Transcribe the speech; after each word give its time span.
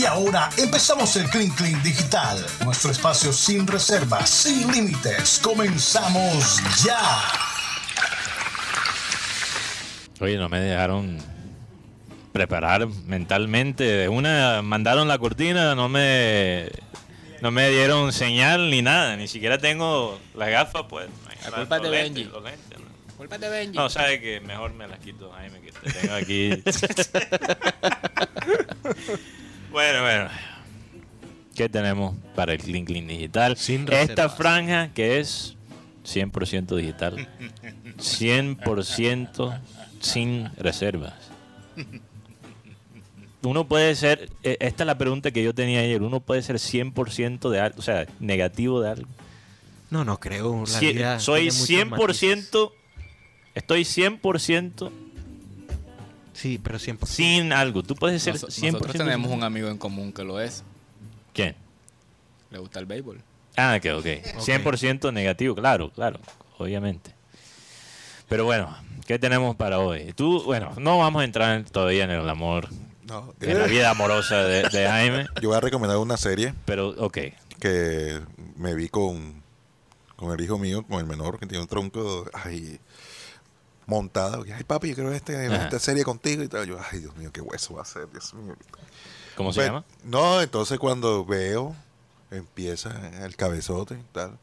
Y 0.00 0.06
ahora 0.06 0.48
empezamos 0.56 1.14
el 1.16 1.28
Clean 1.28 1.50
Clean 1.50 1.82
Digital, 1.82 2.42
nuestro 2.64 2.90
espacio 2.90 3.34
sin 3.34 3.66
reservas, 3.66 4.30
sin 4.30 4.72
límites. 4.72 5.38
Comenzamos 5.44 6.56
ya. 6.82 6.98
Oye, 10.20 10.38
no 10.38 10.48
me 10.48 10.58
dejaron 10.58 11.18
preparar 12.32 12.88
mentalmente. 13.04 13.84
De 13.84 14.08
una 14.08 14.62
mandaron 14.62 15.06
la 15.06 15.18
cortina, 15.18 15.74
no 15.74 15.90
me 15.90 16.70
no 17.42 17.50
me 17.50 17.68
dieron 17.68 18.14
señal 18.14 18.70
ni 18.70 18.80
nada, 18.80 19.16
ni 19.16 19.28
siquiera 19.28 19.58
tengo 19.58 20.18
las 20.34 20.48
gafas, 20.48 20.84
pues. 20.88 21.10
La 21.44 21.50
culpa 21.50 21.78
de 21.78 21.90
lentes, 21.90 22.14
Benji. 22.14 22.32
los 22.32 22.42
lentes, 22.42 22.78
¿no? 22.78 22.86
Culpa 23.18 23.36
de 23.36 23.50
Benji. 23.50 23.76
No, 23.76 23.90
sabe 23.90 24.18
que 24.18 24.40
mejor 24.40 24.72
me 24.72 24.88
las 24.88 25.00
quito, 25.00 25.30
Jaime, 25.32 25.60
que 25.60 25.72
te 25.72 25.92
tengo 25.92 26.14
aquí. 26.14 26.62
bueno, 29.70 30.02
bueno. 30.02 30.28
¿Qué 31.54 31.68
tenemos 31.68 32.16
para 32.34 32.52
el 32.52 32.58
Clean 32.60 32.84
Clean 32.84 33.06
Digital? 33.06 33.56
Sin 33.56 33.86
Esta 33.92 34.28
franja 34.28 34.88
que 34.94 35.18
es 35.20 35.56
100% 36.04 36.76
digital. 36.76 37.28
100% 37.98 39.60
sin 40.00 40.48
reservas. 40.56 41.14
Uno 43.42 43.66
puede 43.66 43.94
ser, 43.94 44.28
eh, 44.42 44.56
esta 44.60 44.82
es 44.84 44.86
la 44.86 44.98
pregunta 44.98 45.30
que 45.30 45.42
yo 45.42 45.54
tenía 45.54 45.80
ayer, 45.80 46.02
uno 46.02 46.20
puede 46.20 46.42
ser 46.42 46.56
100% 46.58 47.48
de 47.50 47.60
algo, 47.60 47.78
o 47.78 47.82
sea, 47.82 48.06
negativo 48.20 48.80
de 48.82 48.90
algo. 48.90 49.08
No, 49.88 50.04
no 50.04 50.20
creo. 50.20 50.60
La 50.60 50.78
Cien- 50.78 50.92
vida 50.94 51.20
soy 51.20 51.48
tiene 51.48 51.84
muchos 51.86 51.98
matices. 52.06 52.50
100%, 52.52 52.72
estoy 53.54 53.84
100% 53.84 54.90
Sí, 56.40 56.58
pero 56.62 56.78
100%. 56.78 57.06
sin 57.06 57.52
algo. 57.52 57.82
Tú 57.82 57.94
puedes 57.94 58.22
ser 58.22 58.34
Nos- 58.40 58.44
100%. 58.58 58.72
nosotros 58.72 58.96
tenemos 58.96 59.30
un 59.30 59.42
amigo 59.44 59.68
en 59.68 59.76
común 59.76 60.10
que 60.12 60.24
lo 60.24 60.40
es. 60.40 60.62
¿Quién? 61.34 61.54
Le 62.50 62.58
gusta 62.58 62.78
el 62.80 62.86
béisbol. 62.86 63.20
Ah, 63.56 63.76
ok, 63.78 63.98
ok. 63.98 64.06
100% 64.40 65.12
negativo, 65.12 65.54
claro, 65.54 65.90
claro, 65.90 66.18
obviamente. 66.58 67.12
Pero 68.28 68.44
bueno, 68.44 68.74
¿qué 69.06 69.18
tenemos 69.18 69.54
para 69.56 69.80
hoy? 69.80 70.12
Tú, 70.14 70.42
bueno, 70.44 70.72
no 70.78 70.98
vamos 70.98 71.20
a 71.20 71.24
entrar 71.24 71.62
todavía 71.64 72.04
en 72.04 72.10
el 72.12 72.28
amor, 72.28 72.68
No, 73.06 73.34
en 73.40 73.58
la 73.58 73.66
vida 73.66 73.90
amorosa 73.90 74.44
de, 74.44 74.62
de 74.68 74.88
Jaime, 74.88 75.26
yo 75.42 75.48
voy 75.48 75.58
a 75.58 75.60
recomendar 75.60 75.98
una 75.98 76.16
serie 76.16 76.54
pero 76.64 76.90
ok. 76.90 77.18
que 77.58 78.20
me 78.56 78.74
vi 78.74 78.88
con, 78.88 79.42
con 80.16 80.32
el 80.32 80.42
hijo 80.44 80.58
mío, 80.58 80.84
con 80.88 81.00
el 81.00 81.06
menor, 81.06 81.38
que 81.38 81.46
tiene 81.46 81.60
un 81.62 81.68
tronco 81.68 82.24
ay, 82.32 82.78
montado. 83.90 84.46
Y, 84.46 84.52
Ay, 84.52 84.64
papi, 84.64 84.88
yo 84.88 84.94
quiero 84.94 85.12
este, 85.12 85.46
esta 85.54 85.78
serie 85.78 86.04
contigo 86.04 86.42
y 86.42 86.48
tal. 86.48 86.66
Yo, 86.66 86.78
ay, 86.90 87.00
Dios 87.00 87.14
mío, 87.16 87.30
qué 87.32 87.40
hueso 87.42 87.74
va 87.74 87.82
a 87.82 87.84
ser, 87.84 88.10
Dios 88.10 88.32
mío. 88.34 88.56
¿Cómo 89.36 89.52
se 89.52 89.60
Ve- 89.60 89.66
llama? 89.66 89.84
No, 90.04 90.40
entonces 90.40 90.78
cuando 90.78 91.24
veo, 91.24 91.74
empieza 92.30 92.90
el 93.24 93.36
cabezote 93.36 93.94
y 93.94 94.04
tal. 94.12 94.38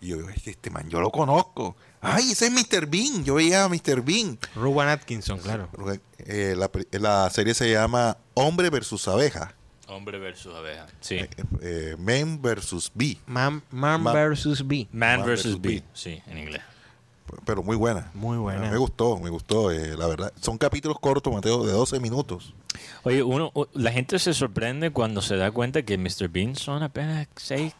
Y 0.00 0.08
yo 0.08 0.28
este, 0.30 0.50
este 0.50 0.70
man, 0.70 0.88
yo 0.88 1.00
lo 1.00 1.10
conozco. 1.10 1.76
Ay, 2.00 2.30
ese 2.32 2.46
es 2.46 2.52
Mr. 2.52 2.86
Bean. 2.86 3.24
Yo 3.24 3.34
veía 3.34 3.64
a 3.64 3.68
Mr. 3.68 4.00
Bean. 4.02 4.38
Ruwan 4.54 4.88
Atkinson, 4.88 5.38
claro. 5.38 5.68
Eh, 6.18 6.54
la, 6.56 6.70
la 6.98 7.28
serie 7.30 7.54
se 7.54 7.70
llama 7.70 8.16
Hombre 8.34 8.70
versus 8.70 9.08
Abeja. 9.08 9.54
Hombre 9.88 10.18
versus 10.18 10.54
abeja. 10.54 10.86
Sí. 11.00 11.14
Eh, 11.14 11.30
eh, 11.62 11.96
Men 11.98 12.42
versus 12.42 12.92
Bee. 12.94 13.18
Man, 13.26 13.62
Man 13.70 14.02
Ma- 14.02 14.12
versus 14.12 14.64
Bee. 14.64 14.86
Man 14.92 15.20
Man 15.20 15.26
versus 15.26 15.44
versus 15.54 15.62
Bee. 15.62 15.80
Bee. 15.80 15.84
Sí, 15.94 16.22
en 16.26 16.38
inglés. 16.38 16.60
Pero 17.44 17.62
muy 17.62 17.76
buena. 17.76 18.10
Muy 18.14 18.36
buena. 18.38 18.70
Me 18.70 18.76
gustó, 18.76 19.18
me 19.18 19.30
gustó, 19.30 19.70
eh, 19.70 19.96
la 19.96 20.06
verdad. 20.06 20.32
Son 20.40 20.58
capítulos 20.58 20.98
cortos, 21.00 21.32
Mateo, 21.32 21.64
de 21.66 21.72
12 21.72 22.00
minutos. 22.00 22.54
Oye, 23.02 23.22
uno, 23.22 23.52
la 23.74 23.90
gente 23.92 24.18
se 24.18 24.34
sorprende 24.34 24.90
cuando 24.90 25.22
se 25.22 25.36
da 25.36 25.50
cuenta 25.50 25.82
que 25.82 25.98
Mr. 25.98 26.28
Bean 26.28 26.54
son 26.56 26.82
apenas 26.82 27.26
seis 27.36 27.74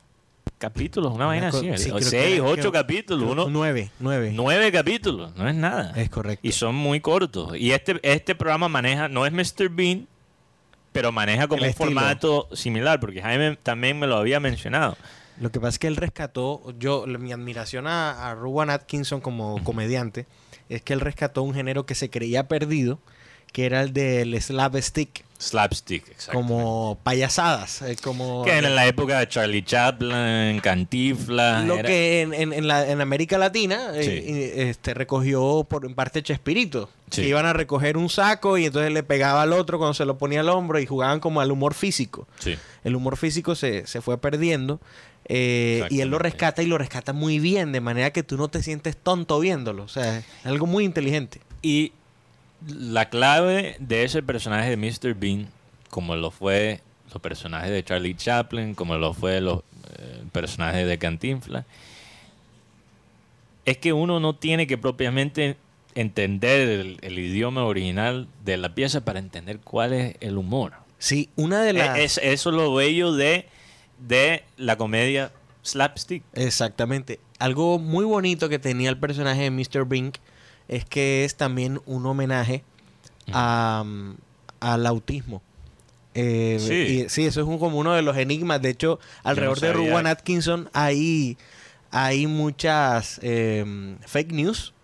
capítulos, 0.59 1.13
una 1.15 1.27
vaina 1.27 1.49
así. 1.49 1.71
sí, 1.77 1.91
o 1.91 2.01
seis, 2.01 2.41
ocho 2.41 2.55
creo- 2.61 2.73
capítulos, 2.73 3.23
creo- 3.23 3.33
uno, 3.33 3.47
Nueve, 3.51 3.91
nueve. 4.01 4.33
nueve 4.35 4.73
capítulos, 4.73 5.37
no 5.37 5.49
es 5.49 5.55
nada. 5.55 5.93
Es 5.97 6.11
correcto. 6.11 6.47
Y 6.47 6.53
son 6.53 6.75
muy 6.75 7.01
cortos. 7.01 7.57
Y 7.57 7.71
este, 7.73 8.01
este 8.03 8.35
programa 8.35 8.69
maneja, 8.69 9.09
no 9.09 9.25
es 9.27 9.33
Mr. 9.33 9.69
Bean, 9.69 10.09
pero 10.91 11.13
maneja 11.13 11.47
como 11.47 11.59
El 11.59 11.65
un 11.65 11.71
estilo. 11.71 11.91
formato 11.91 12.49
similar, 12.55 12.99
porque 12.99 13.23
Jaime 13.23 13.57
también 13.63 13.99
me 14.01 14.07
lo 14.09 14.17
había 14.17 14.41
mencionado. 14.41 14.97
Lo 15.41 15.51
que 15.53 15.61
pasa 15.61 15.71
es 15.71 15.79
que 15.79 15.87
él 15.87 15.97
rescató, 15.97 16.63
yo, 16.79 17.07
mi 17.07 17.33
admiración 17.33 17.87
a, 17.87 18.31
a 18.31 18.35
Ruwan 18.35 18.71
Atkinson 18.71 19.21
como 19.21 19.63
comediante, 19.65 20.27
es 20.69 20.83
que 20.83 20.93
él 20.93 21.01
rescató 21.01 21.43
un 21.43 21.55
género 21.55 21.87
que 21.87 21.95
se 21.95 22.11
creía 22.11 22.49
perdido, 22.49 22.99
que 23.53 23.65
era 23.67 23.81
el 23.83 23.93
del 23.93 24.41
slapstick, 24.41 25.25
Slapstick, 25.41 26.07
exacto. 26.09 26.33
como 26.37 26.99
payasadas, 27.05 27.81
eh, 27.83 27.97
como... 28.03 28.45
que 28.45 28.59
en 28.59 28.75
la 28.75 28.87
época 28.89 29.21
de 29.21 29.29
Charlie 29.29 29.63
Chaplin, 29.65 30.61
Cantifla. 30.61 31.63
Lo 31.63 31.75
era- 31.79 31.89
que 31.89 32.23
en, 32.23 32.35
en- 32.35 32.53
en 32.53 32.67
la- 32.67 32.91
en 32.91 33.01
América 33.01 33.39
Latina 33.39 33.93
eh, 33.95 34.03
Sí. 34.03 34.61
este, 34.61 34.95
recogió 34.95 35.65
por 35.69 35.87
en 35.87 35.95
parte 35.95 36.23
Chespirito. 36.25 36.91
Sí. 37.11 37.23
Que 37.23 37.29
iban 37.29 37.47
a 37.47 37.53
recoger 37.53 37.97
un 37.97 38.11
saco 38.11 38.59
y 38.59 38.67
entonces 38.67 38.93
le 38.93 39.03
pegaba 39.05 39.43
al 39.43 39.53
otro 39.53 39.79
cuando 39.79 39.95
se 39.95 40.05
lo 40.05 40.19
ponía 40.19 40.41
al 40.41 40.49
hombro 40.51 40.79
y 40.81 40.87
jugaban 40.87 41.21
como 41.21 41.41
al 41.41 41.51
humor 41.53 41.73
físico. 41.75 42.27
Sí. 42.41 42.57
El 42.85 42.97
humor 42.97 43.17
físico 43.17 43.55
se, 43.55 43.87
se 43.87 44.01
fue 44.03 44.19
perdiendo 44.19 44.81
eh, 45.29 45.87
y 45.91 46.01
él 46.01 46.09
lo 46.09 46.19
rescata 46.19 46.63
y 46.63 46.67
lo 46.67 46.79
rescata 46.79 47.13
muy 47.13 47.39
bien, 47.39 47.73
de 47.73 47.81
manera 47.81 48.13
que 48.13 48.23
tú 48.23 48.37
no 48.37 48.49
te 48.49 48.63
sientes 48.63 48.97
tonto 48.97 49.39
viéndolo. 49.41 49.83
O 49.85 49.89
sea, 49.89 50.19
es 50.19 50.25
algo 50.45 50.67
muy 50.67 50.85
inteligente. 50.85 51.41
Y 51.63 51.93
la 52.67 53.09
clave 53.09 53.77
de 53.79 54.05
ese 54.05 54.23
personaje 54.23 54.75
de 54.75 54.77
Mr. 54.77 55.15
Bean, 55.15 55.49
como 55.91 56.17
lo 56.17 56.31
fue 56.31 56.81
los 57.13 57.23
personajes 57.23 57.71
de 57.71 57.85
Charlie 57.85 58.15
Chaplin, 58.15 58.75
como 58.75 58.97
lo 58.97 59.15
fue 59.15 59.41
los 59.41 59.61
eh, 59.99 60.23
personajes 60.33 60.87
de 60.87 60.99
Cantinflas, 60.99 61.65
es 63.65 63.77
que 63.79 63.93
uno 63.93 64.21
no 64.21 64.35
tiene 64.35 64.67
que 64.67 64.79
propiamente 64.79 65.57
entender 65.95 66.69
el, 66.69 66.99
el 67.03 67.19
idioma 67.19 67.65
original 67.65 68.29
de 68.45 68.57
la 68.57 68.75
pieza 68.75 69.05
para 69.05 69.19
entender 69.19 69.59
cuál 69.61 69.93
es 69.93 70.17
el 70.21 70.37
humor. 70.39 70.73
Sí, 70.99 71.29
una 71.37 71.63
de 71.63 71.73
las... 71.75 71.99
E- 71.99 72.05
Es, 72.05 72.19
eso 72.23 72.51
es 72.51 72.57
lo 72.57 72.75
bello 72.75 73.13
de, 73.13 73.47
de 73.99 74.45
la 74.57 74.77
comedia 74.77 75.33
slapstick. 75.63 76.23
Exactamente. 76.35 77.21
Algo 77.39 77.79
muy 77.79 78.05
bonito 78.05 78.49
que 78.49 78.59
tenía 78.59 78.91
el 78.91 78.99
personaje 78.99 79.43
de 79.43 79.51
Mr. 79.51 79.85
Bink 79.87 80.17
es 80.69 80.85
que 80.85 81.25
es 81.25 81.37
también 81.37 81.81
un 81.87 82.07
homenaje 82.07 82.63
a, 83.33 83.83
mm, 83.87 84.15
al 84.61 84.87
autismo. 84.87 85.43
Eh, 86.15 86.59
Sí. 86.61 86.73
y- 87.05 87.09
sí, 87.09 87.27
eso 87.27 87.41
es 87.41 87.47
un- 87.47 87.59
como 87.59 87.79
uno 87.79 87.93
de 87.95 88.03
los 88.03 88.17
enigmas. 88.17 88.61
De 88.63 88.71
hecho, 88.71 88.99
alrededor 89.23 89.61
de. 89.61 89.73
Ruwan 89.73 90.07
Atkinson 90.07 90.69
hay, 90.73 91.37
hay 91.91 92.27
muchas 92.27 93.21
eh, 93.23 93.65
fake 94.07 94.33
news 94.33 94.75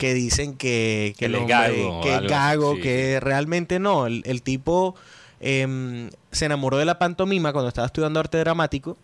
que 0.00 0.12
dicen 0.12 0.56
que, 0.56 1.14
que 1.18 1.26
Él 1.26 1.34
el 1.36 1.40
hombre- 1.42 1.54
gago 1.54 2.00
que 2.00 2.12
algo, 2.14 2.28
gago, 2.28 2.74
sí, 2.76 2.80
que 2.82 3.20
realmente 3.20 3.78
no. 3.78 4.06
El, 4.06 4.22
el 4.26 4.42
tipo 4.42 4.94
em, 5.40 6.10
se 6.30 6.46
enamoró 6.46 6.76
de 6.78 6.84
la 6.84 6.98
pantomima 6.98 7.52
cuando 7.52 7.68
estaba 7.68 7.86
estudiando 7.86 8.20
arte 8.20 8.38
dramático 8.38 8.96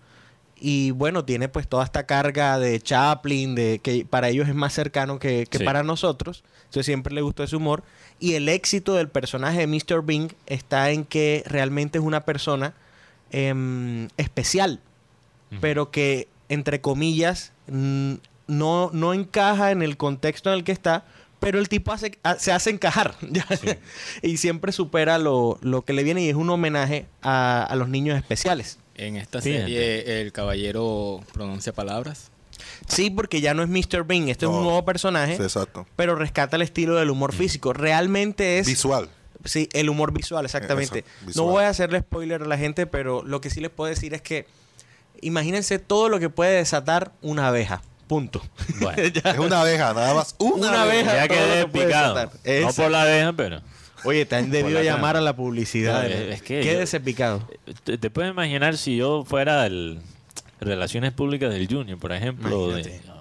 y 0.57 0.93
bueno, 0.93 1.25
tiene 1.25 1.49
pues 1.49 1.67
toda 1.69 1.85
esta 1.85 2.07
carga 2.07 2.59
de 2.59 2.81
Chaplin, 2.81 3.55
de 3.55 3.81
que 3.83 4.07
para 4.09 4.29
ellos 4.29 4.49
es 4.49 4.55
más 4.55 4.73
cercano 4.73 5.19
que, 5.19 5.47
que 5.51 5.59
Sí. 5.59 5.65
para 5.65 5.83
nosotros. 5.83 6.45
Entonces 6.65 6.87
siempre 6.87 7.13
le 7.15 7.21
gustó 7.23 7.43
ese 7.43 7.57
humor. 7.57 7.83
Y 8.21 8.35
el 8.35 8.49
éxito 8.49 8.95
del 8.95 9.09
personaje 9.09 9.59
de 9.59 9.67
Mr. 9.67 10.03
Bing 10.05 10.33
está 10.47 10.91
en 10.91 11.05
que 11.05 11.43
realmente 11.47 11.99
es 11.99 12.05
una 12.05 12.25
persona 12.25 12.73
em, 13.31 14.09
especial, 14.17 14.81
pero 15.61 15.91
que, 15.91 16.29
entre 16.49 16.81
comillas, 16.81 17.53
no, 17.67 18.91
no 18.93 19.13
encaja 19.15 19.71
en 19.73 19.83
el 19.83 19.97
contexto 19.97 20.51
en 20.51 20.59
el 20.59 20.65
que 20.65 20.73
está, 20.73 21.05
pero 21.41 21.59
el 21.59 21.69
tipo 21.69 21.93
hace- 21.93 22.19
ha- 22.23 22.39
se 22.39 22.53
hace 22.53 22.71
encajar 22.71 23.15
¿ya? 23.31 23.47
y 24.23 24.37
siempre 24.39 24.73
supera 24.73 25.19
lo, 25.19 25.59
lo 25.63 25.83
que 25.83 25.93
le 25.93 26.03
viene 26.03 26.23
y 26.23 26.29
es 26.29 26.35
un 26.37 26.49
homenaje 26.51 27.07
a, 27.23 27.63
a 27.65 27.77
los 27.77 27.89
niños 27.89 28.17
especiales. 28.17 28.79
En 28.97 29.17
esta 29.17 29.41
Fíjate. 29.43 29.63
serie 29.65 30.21
el 30.21 30.33
caballero 30.33 31.21
pronuncia 31.33 31.73
palabras. 31.73 32.31
Sí, 32.89 33.11
porque 33.11 33.41
ya 33.41 33.53
no 33.55 33.63
es 33.63 33.69
Mr. 33.69 34.05
Bean, 34.05 34.29
este 34.29 34.47
es 34.47 34.51
un 34.53 34.63
nuevo 34.63 34.85
personaje, 34.85 35.37
Sí, 35.37 35.43
exacto. 35.43 35.87
pero 35.97 36.15
rescata 36.15 36.57
el 36.57 36.63
estilo 36.63 36.95
del 36.95 37.11
humor 37.11 37.33
físico. 37.35 37.73
Realmente 37.73 38.59
es... 38.59 38.67
Visual. 38.67 39.09
Sí, 39.45 39.69
el 39.73 39.91
humor 39.91 40.13
visual, 40.13 40.45
exactamente. 40.45 41.05
Eso, 41.29 41.43
No 41.45 41.51
voy 41.51 41.65
a 41.65 41.69
hacerle 41.69 42.01
spoiler 42.01 42.43
a 42.43 42.47
la 42.47 42.57
gente, 42.57 42.87
pero 42.87 43.23
lo 43.25 43.41
que 43.43 43.51
sí 43.51 43.61
les 43.61 43.71
puedo 43.71 43.91
decir 43.91 44.15
es 44.15 44.23
que 44.23 44.47
imagínense 45.21 45.79
todo 45.79 46.09
lo 46.09 46.19
que 46.21 46.31
puede 46.31 46.57
desatar 46.57 47.13
una 47.21 47.49
abeja. 47.49 47.83
Punto. 48.07 48.43
Bueno. 48.81 49.03
Es 49.25 49.39
una 49.39 49.61
abeja, 49.63 49.93
nada 49.95 50.15
más. 50.15 50.35
Una, 50.39 50.69
Una 50.69 50.83
abeja. 50.83 51.15
Ya 51.17 51.29
quedé 51.29 51.61
que 51.63 51.69
picado. 51.69 52.31
No 52.63 52.73
por 52.73 52.91
la 52.91 53.03
abeja, 53.03 53.33
pero... 53.33 53.61
Oye, 54.07 54.27
te 54.27 54.37
han 54.37 54.51
debido 54.51 54.79
la 54.81 54.85
llamar 54.85 55.03
cara. 55.15 55.19
a 55.21 55.23
la 55.23 55.35
publicidad. 55.37 56.03
No, 56.03 56.09
es- 56.09 56.43
que 56.43 56.61
Quédese 56.61 57.01
picado. 57.01 57.49
¿Te, 57.85 57.97
te 57.97 58.11
puedes 58.11 58.31
imaginar 58.33 58.77
si 58.77 58.97
yo 58.99 59.25
fuera 59.27 59.65
el 59.65 59.99
Relaciones 60.61 61.13
Públicas 61.13 61.51
del 61.53 61.67
Junior, 61.67 61.99
por 61.99 62.13
ejemplo? 62.13 62.69
de- 62.73 63.01
no. 63.07 63.15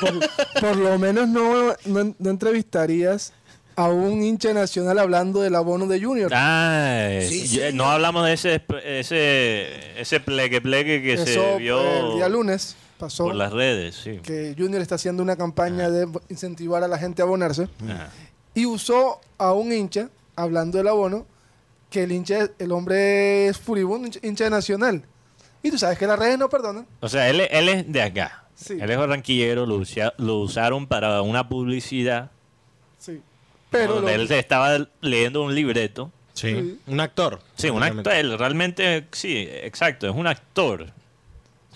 Por, 0.00 0.60
por 0.60 0.76
lo 0.76 0.98
menos 0.98 1.28
no, 1.28 1.74
no, 1.84 2.14
no 2.18 2.30
entrevistarías 2.30 3.32
a 3.76 3.88
un 3.88 4.22
hincha 4.22 4.52
nacional 4.54 4.98
hablando 4.98 5.40
del 5.42 5.54
abono 5.54 5.86
de 5.86 6.02
Junior. 6.02 6.30
Ah, 6.34 7.18
Sí, 7.28 7.46
yo- 7.48 7.68
sí. 7.68 7.74
no 7.74 7.90
hablamos 7.90 8.24
de 8.26 8.32
ese 8.32 8.62
ese 8.84 10.00
ese 10.00 10.20
plegue 10.20 10.60
plegue 10.60 11.02
que 11.02 11.12
Eso 11.14 11.24
se 11.26 11.52
el 11.54 11.58
vio 11.58 12.14
día 12.16 12.28
lunes 12.28 12.74
pasó 12.98 13.24
por 13.24 13.34
las 13.34 13.52
redes, 13.52 13.94
sí. 13.96 14.18
que 14.22 14.54
Junior 14.58 14.80
está 14.82 14.96
haciendo 14.96 15.22
una 15.22 15.36
campaña 15.36 15.88
de 15.90 16.08
incentivar 16.28 16.82
a 16.82 16.88
la 16.88 16.98
gente 16.98 17.22
a 17.22 17.24
abonarse 17.24 17.68
Ah. 17.88 18.08
y 18.54 18.66
usó 18.66 19.20
a 19.38 19.52
un 19.52 19.72
hincha 19.72 20.08
hablando 20.36 20.78
del 20.78 20.88
abono 20.88 21.26
que 21.90 22.02
el 22.02 22.12
hincha 22.12 22.48
el 22.58 22.72
hombre 22.72 23.46
es 23.48 23.56
furibundo 23.58 24.08
hincha- 24.08 24.20
hincha 24.22 24.44
de 24.44 24.50
nacional 24.50 25.02
y 25.62 25.70
tú 25.70 25.78
sabes 25.78 25.98
que 25.98 26.06
las 26.06 26.18
redes 26.18 26.38
no 26.38 26.48
perdonan 26.48 26.86
O 27.00 27.08
sea, 27.08 27.28
él, 27.30 27.40
él 27.50 27.68
es 27.68 27.90
de 27.92 28.02
acá. 28.02 28.44
Sí. 28.54 28.76
Él 28.80 28.90
es 28.90 28.98
barranquillero, 28.98 29.66
lo, 29.66 29.76
usia- 29.76 30.12
lo 30.18 30.36
usaron 30.38 30.86
para 30.88 31.22
una 31.22 31.48
publicidad. 31.48 32.30
sí 32.98 33.22
pero 33.70 33.96
donde 33.96 34.16
lo- 34.16 34.22
él 34.24 34.32
estaba 34.32 34.78
leyendo 35.02 35.42
un 35.42 35.54
libreto. 35.54 36.10
Sí. 36.32 36.54
Sí. 36.54 36.80
Un 36.86 37.00
actor. 37.00 37.40
Sí, 37.56 37.68
un 37.68 37.82
actor. 37.82 38.12
Él 38.14 38.38
realmente, 38.38 39.06
sí, 39.12 39.46
exacto, 39.50 40.08
es 40.08 40.14
un 40.14 40.26
actor. 40.26 40.86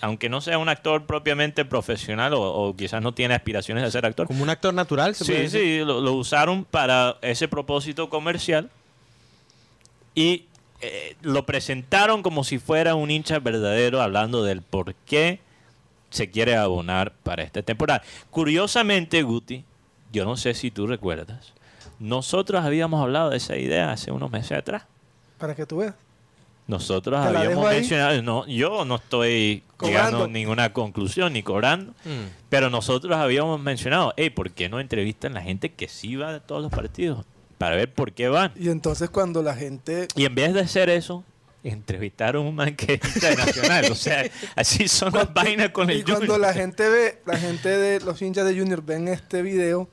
Aunque 0.03 0.27
no 0.27 0.41
sea 0.41 0.57
un 0.57 0.67
actor 0.67 1.05
propiamente 1.05 1.63
profesional 1.63 2.33
o, 2.33 2.41
o 2.41 2.75
quizás 2.75 3.01
no 3.01 3.13
tiene 3.13 3.35
aspiraciones 3.35 3.83
de 3.83 3.91
ser 3.91 4.05
actor. 4.05 4.27
Como 4.27 4.43
un 4.43 4.49
actor 4.49 4.73
natural, 4.73 5.15
se 5.15 5.23
puede 5.23 5.37
Sí, 5.37 5.43
decir. 5.59 5.79
sí, 5.81 5.85
lo, 5.85 6.01
lo 6.01 6.13
usaron 6.13 6.65
para 6.65 7.17
ese 7.21 7.47
propósito 7.47 8.09
comercial 8.09 8.69
y 10.15 10.45
eh, 10.81 11.15
lo 11.21 11.45
presentaron 11.45 12.21
como 12.21 12.43
si 12.43 12.59
fuera 12.59 12.95
un 12.95 13.09
hincha 13.11 13.39
verdadero 13.39 14.01
hablando 14.01 14.43
del 14.43 14.61
por 14.61 14.93
qué 14.93 15.39
se 16.09 16.29
quiere 16.29 16.55
abonar 16.55 17.13
para 17.23 17.43
esta 17.43 17.61
temporada. 17.61 18.03
Curiosamente, 18.29 19.23
Guti, 19.23 19.63
yo 20.11 20.25
no 20.25 20.35
sé 20.37 20.53
si 20.53 20.69
tú 20.69 20.85
recuerdas, 20.85 21.53
nosotros 21.99 22.63
habíamos 22.65 23.01
hablado 23.01 23.29
de 23.29 23.37
esa 23.37 23.55
idea 23.55 23.91
hace 23.91 24.11
unos 24.11 24.29
meses 24.29 24.57
atrás. 24.57 24.83
para 25.37 25.55
que 25.55 25.65
tú 25.65 25.77
veas 25.77 25.95
Nosotros 26.67 27.21
Te 27.29 27.37
habíamos 27.37 27.69
mencionado, 27.69 28.21
no, 28.21 28.47
yo 28.47 28.85
no 28.85 28.95
estoy 28.95 29.63
llegando 29.81 30.23
a 30.23 30.27
ninguna 30.27 30.71
conclusión 30.71 31.33
ni 31.33 31.43
cobrando, 31.43 31.91
Mm. 32.05 32.27
pero 32.49 32.69
nosotros 32.69 33.15
habíamos 33.17 33.59
mencionado, 33.59 34.13
hey, 34.15 34.29
¿por 34.29 34.51
qué 34.51 34.69
no 34.69 34.79
entrevistan 34.79 35.33
a 35.33 35.35
la 35.35 35.41
gente 35.41 35.73
que 35.73 35.87
sí 35.89 36.15
va 36.15 36.35
a 36.35 36.39
todos 36.39 36.61
los 36.61 36.71
partidos? 36.71 37.25
Para 37.57 37.75
ver 37.75 37.91
por 37.93 38.13
qué 38.13 38.29
van. 38.29 38.51
y 38.55 38.69
entonces 38.69 39.09
cuando 39.09 39.41
la 39.43 39.55
gente 39.55 40.07
Y 40.15 40.25
en 40.25 40.35
vez 40.35 40.53
de 40.53 40.61
hacer 40.61 40.89
eso, 40.89 41.23
entrevistaron 41.65 42.45
a 42.45 42.49
un 42.49 42.55
man 42.55 42.75
que 42.75 42.93
es 42.95 43.01
hincha 43.15 43.29
de 43.29 43.35
nacional. 43.37 43.91
O 43.91 43.95
sea, 43.95 44.23
así 44.55 44.87
son 44.87 45.13
las 45.13 45.33
vainas 45.33 45.69
con 45.69 45.89
el 45.89 45.99
y 45.99 46.03
cuando 46.03 46.37
la 46.37 46.53
gente 46.53 46.87
ve 46.89 47.21
la 47.25 47.37
gente 47.37 47.69
de 47.69 47.99
los 48.01 48.21
hinchas 48.21 48.45
de 48.45 48.57
Junior 48.57 48.81
ven 48.83 49.07
este 49.07 49.41
video 49.41 49.87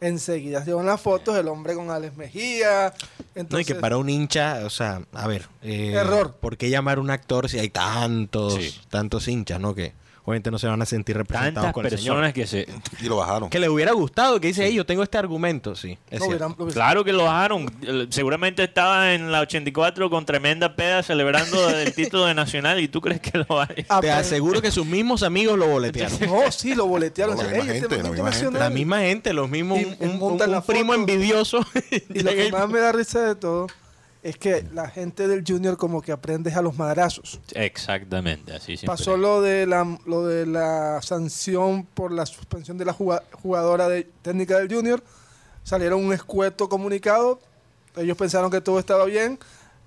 enseguida 0.00 0.64
llevan 0.64 0.86
las 0.86 1.00
fotos 1.00 1.36
el 1.36 1.48
hombre 1.48 1.74
con 1.74 1.90
Alex 1.90 2.16
Mejía 2.16 2.92
No, 2.98 3.04
y 3.34 3.40
entonces 3.40 3.66
que 3.66 3.74
para 3.74 3.96
un 3.96 4.08
hincha, 4.08 4.60
o 4.64 4.70
sea, 4.70 5.02
a 5.12 5.26
ver. 5.26 5.48
eh, 5.62 5.92
Error. 5.94 6.34
¿Por 6.36 6.56
qué 6.56 6.70
llamar 6.70 6.98
a 6.98 7.00
un 7.00 7.10
actor 7.10 7.48
si 7.48 7.58
hay 7.58 7.68
tantos, 7.68 8.54
Sí. 8.54 8.74
tantos 8.90 9.26
hinchas, 9.28 9.58
no? 9.60 9.74
Que 9.74 9.92
obviamente 10.28 10.50
no 10.50 10.58
se 10.58 10.66
van 10.66 10.80
a 10.82 10.86
sentir 10.86 11.16
representados 11.16 11.54
Tantas 11.54 11.72
con 11.72 11.84
el 11.86 11.90
señor. 11.90 12.16
personas 12.16 12.32
que 12.34 12.46
se... 12.46 12.66
Y 13.02 13.08
lo 13.08 13.16
bajaron. 13.16 13.48
Que 13.50 13.58
le 13.58 13.68
hubiera 13.68 13.92
gustado, 13.92 14.38
que 14.40 14.48
dice, 14.48 14.66
hey, 14.66 14.74
yo 14.74 14.84
tengo 14.84 15.02
este 15.02 15.16
argumento, 15.18 15.74
sí. 15.74 15.96
Es 16.10 16.20
no 16.20 16.26
cierto. 16.26 16.28
hubieran- 16.28 16.48
lo 16.58 16.64
hubieran- 16.64 16.74
Claro 16.74 17.04
que 17.04 17.12
lo 17.12 17.24
bajaron. 17.24 17.66
Seguramente 18.10 18.62
estaba 18.64 19.14
en 19.14 19.32
la 19.32 19.40
84 19.40 20.10
con 20.10 20.26
tremenda 20.26 20.76
peda 20.76 21.02
celebrando 21.02 21.70
el 21.70 21.92
título 21.94 22.26
de 22.26 22.34
Nacional 22.34 22.78
y 22.80 22.88
tú 22.88 23.00
crees 23.00 23.20
que 23.20 23.38
lo 23.38 23.46
vaya. 23.46 23.74
Ah, 23.88 24.00
Te 24.00 24.08
pero- 24.08 24.14
aseguro 24.20 24.60
que 24.60 24.70
sus 24.70 24.86
mismos 24.86 25.22
amigos 25.22 25.58
lo 25.58 25.66
boletearon. 25.68 26.18
no 26.26 26.52
sí 26.52 26.74
lo 26.74 26.86
boletearon 26.86 27.36
No, 27.36 27.42
la 27.42 27.48
Ey, 27.50 27.56
misma 27.58 27.72
este 27.74 27.80
gente, 27.88 27.96
la 27.96 28.02
misma 28.10 28.12
gente. 28.12 28.18
internacional. 28.38 28.60
La 28.62 28.70
misma 28.70 28.98
gente, 29.00 29.32
los 29.32 29.48
mismos, 29.48 29.80
Y- 29.80 29.84
un, 29.84 29.96
y 30.00 30.04
un- 30.12 30.18
montan 30.18 30.48
un 30.50 30.54
la 30.56 30.60
primo 30.62 30.92
foto. 30.92 31.00
envidioso. 31.00 31.66
y 32.10 32.20
lo 32.20 32.30
que 32.32 32.52
más 32.52 32.68
me 32.68 32.80
da 32.80 32.92
risa 32.92 33.20
de 33.22 33.34
todo 33.34 33.66
es 34.28 34.36
que 34.36 34.64
la 34.72 34.88
gente 34.90 35.26
del 35.28 35.44
Junior 35.46 35.76
como 35.76 36.02
que 36.02 36.12
aprende 36.12 36.52
a 36.52 36.62
los 36.62 36.76
madrazos 36.76 37.40
Exactamente, 37.54 38.52
así 38.52 38.76
siempre. 38.76 38.88
pasó 38.88 39.16
lo 39.16 39.40
de 39.42 39.66
la 39.66 39.98
lo 40.06 40.26
de 40.26 40.46
la 40.46 41.00
sanción 41.02 41.84
por 41.86 42.12
la 42.12 42.26
suspensión 42.26 42.76
de 42.78 42.84
la 42.84 42.92
juga- 42.92 43.22
jugadora 43.42 43.88
de 43.88 44.04
técnica 44.22 44.58
del 44.58 44.72
Junior 44.72 45.02
salieron 45.64 46.04
un 46.04 46.12
escueto 46.12 46.68
comunicado 46.68 47.40
ellos 47.96 48.16
pensaron 48.16 48.50
que 48.50 48.60
todo 48.60 48.78
estaba 48.78 49.04
bien 49.06 49.38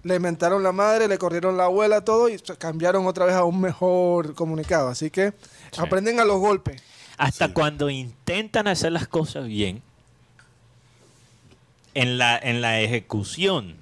le 0.04 0.16
inventaron 0.16 0.64
la 0.64 0.72
madre 0.72 1.08
le 1.08 1.18
corrieron 1.18 1.58
la 1.58 1.66
abuela 1.66 2.04
todo 2.04 2.28
y 2.30 2.38
cambiaron 2.58 3.06
otra 3.08 3.26
vez 3.26 3.36
a 3.36 3.44
un 3.44 3.62
mejor 3.62 4.34
comunicado 4.34 4.90
así 4.90 5.10
que 5.12 5.34
Sí. 5.72 5.80
aprenden 5.80 6.20
a 6.20 6.26
los 6.26 6.40
golpes 6.40 6.82
Hasta 7.18 7.48
Sí. 7.48 7.54
cuando 7.54 7.90
intentan 7.92 8.68
hacer 8.68 8.92
las 8.92 9.08
cosas 9.08 9.46
bien, 9.48 9.84
en 11.94 12.18
la, 12.18 12.38
en 12.38 12.62
la 12.62 12.80
ejecución 12.82 13.76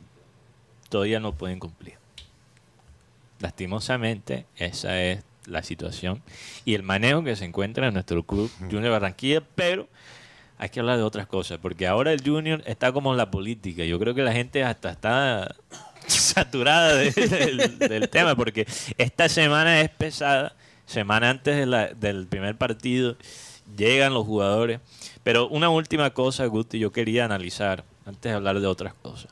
todavía 0.89 1.19
no 1.19 1.33
pueden 1.33 1.59
cumplir. 1.59 1.95
Lastimosamente, 3.39 4.45
esa 4.57 5.01
es 5.01 5.23
la 5.45 5.63
situación 5.63 6.21
y 6.65 6.75
el 6.75 6.83
manejo 6.83 7.23
que 7.23 7.35
se 7.35 7.45
encuentra 7.45 7.87
en 7.87 7.93
nuestro 7.93 8.21
club 8.23 8.51
Junior 8.59 8.91
Barranquilla, 8.91 9.41
pero 9.55 9.87
hay 10.57 10.69
que 10.69 10.81
hablar 10.81 10.97
de 10.97 11.03
otras 11.03 11.25
cosas, 11.25 11.57
porque 11.61 11.87
ahora 11.87 12.11
el 12.11 12.21
Junior 12.21 12.61
está 12.65 12.91
como 12.91 13.11
en 13.11 13.17
la 13.17 13.31
política. 13.31 13.85
Yo 13.85 13.97
creo 13.97 14.13
que 14.13 14.23
la 14.23 14.33
gente 14.33 14.63
hasta 14.63 14.91
está 14.91 15.55
saturada 16.07 16.95
de- 16.95 17.11
del, 17.11 17.79
del 17.79 18.09
tema, 18.09 18.35
porque 18.35 18.67
esta 18.97 19.29
semana 19.29 19.79
es 19.79 19.89
pesada, 19.89 20.53
semana 20.85 21.29
antes 21.29 21.55
de 21.55 21.65
la- 21.65 21.87
del 21.93 22.27
primer 22.27 22.57
partido, 22.57 23.15
llegan 23.77 24.13
los 24.13 24.25
jugadores. 24.25 24.81
Pero 25.23 25.47
una 25.47 25.69
última 25.69 26.09
cosa, 26.09 26.45
Guti, 26.47 26.77
yo 26.77 26.91
quería 26.91 27.23
analizar, 27.23 27.85
antes 28.05 28.29
de 28.29 28.35
hablar 28.35 28.59
de 28.59 28.67
otras 28.67 28.93
cosas. 28.95 29.31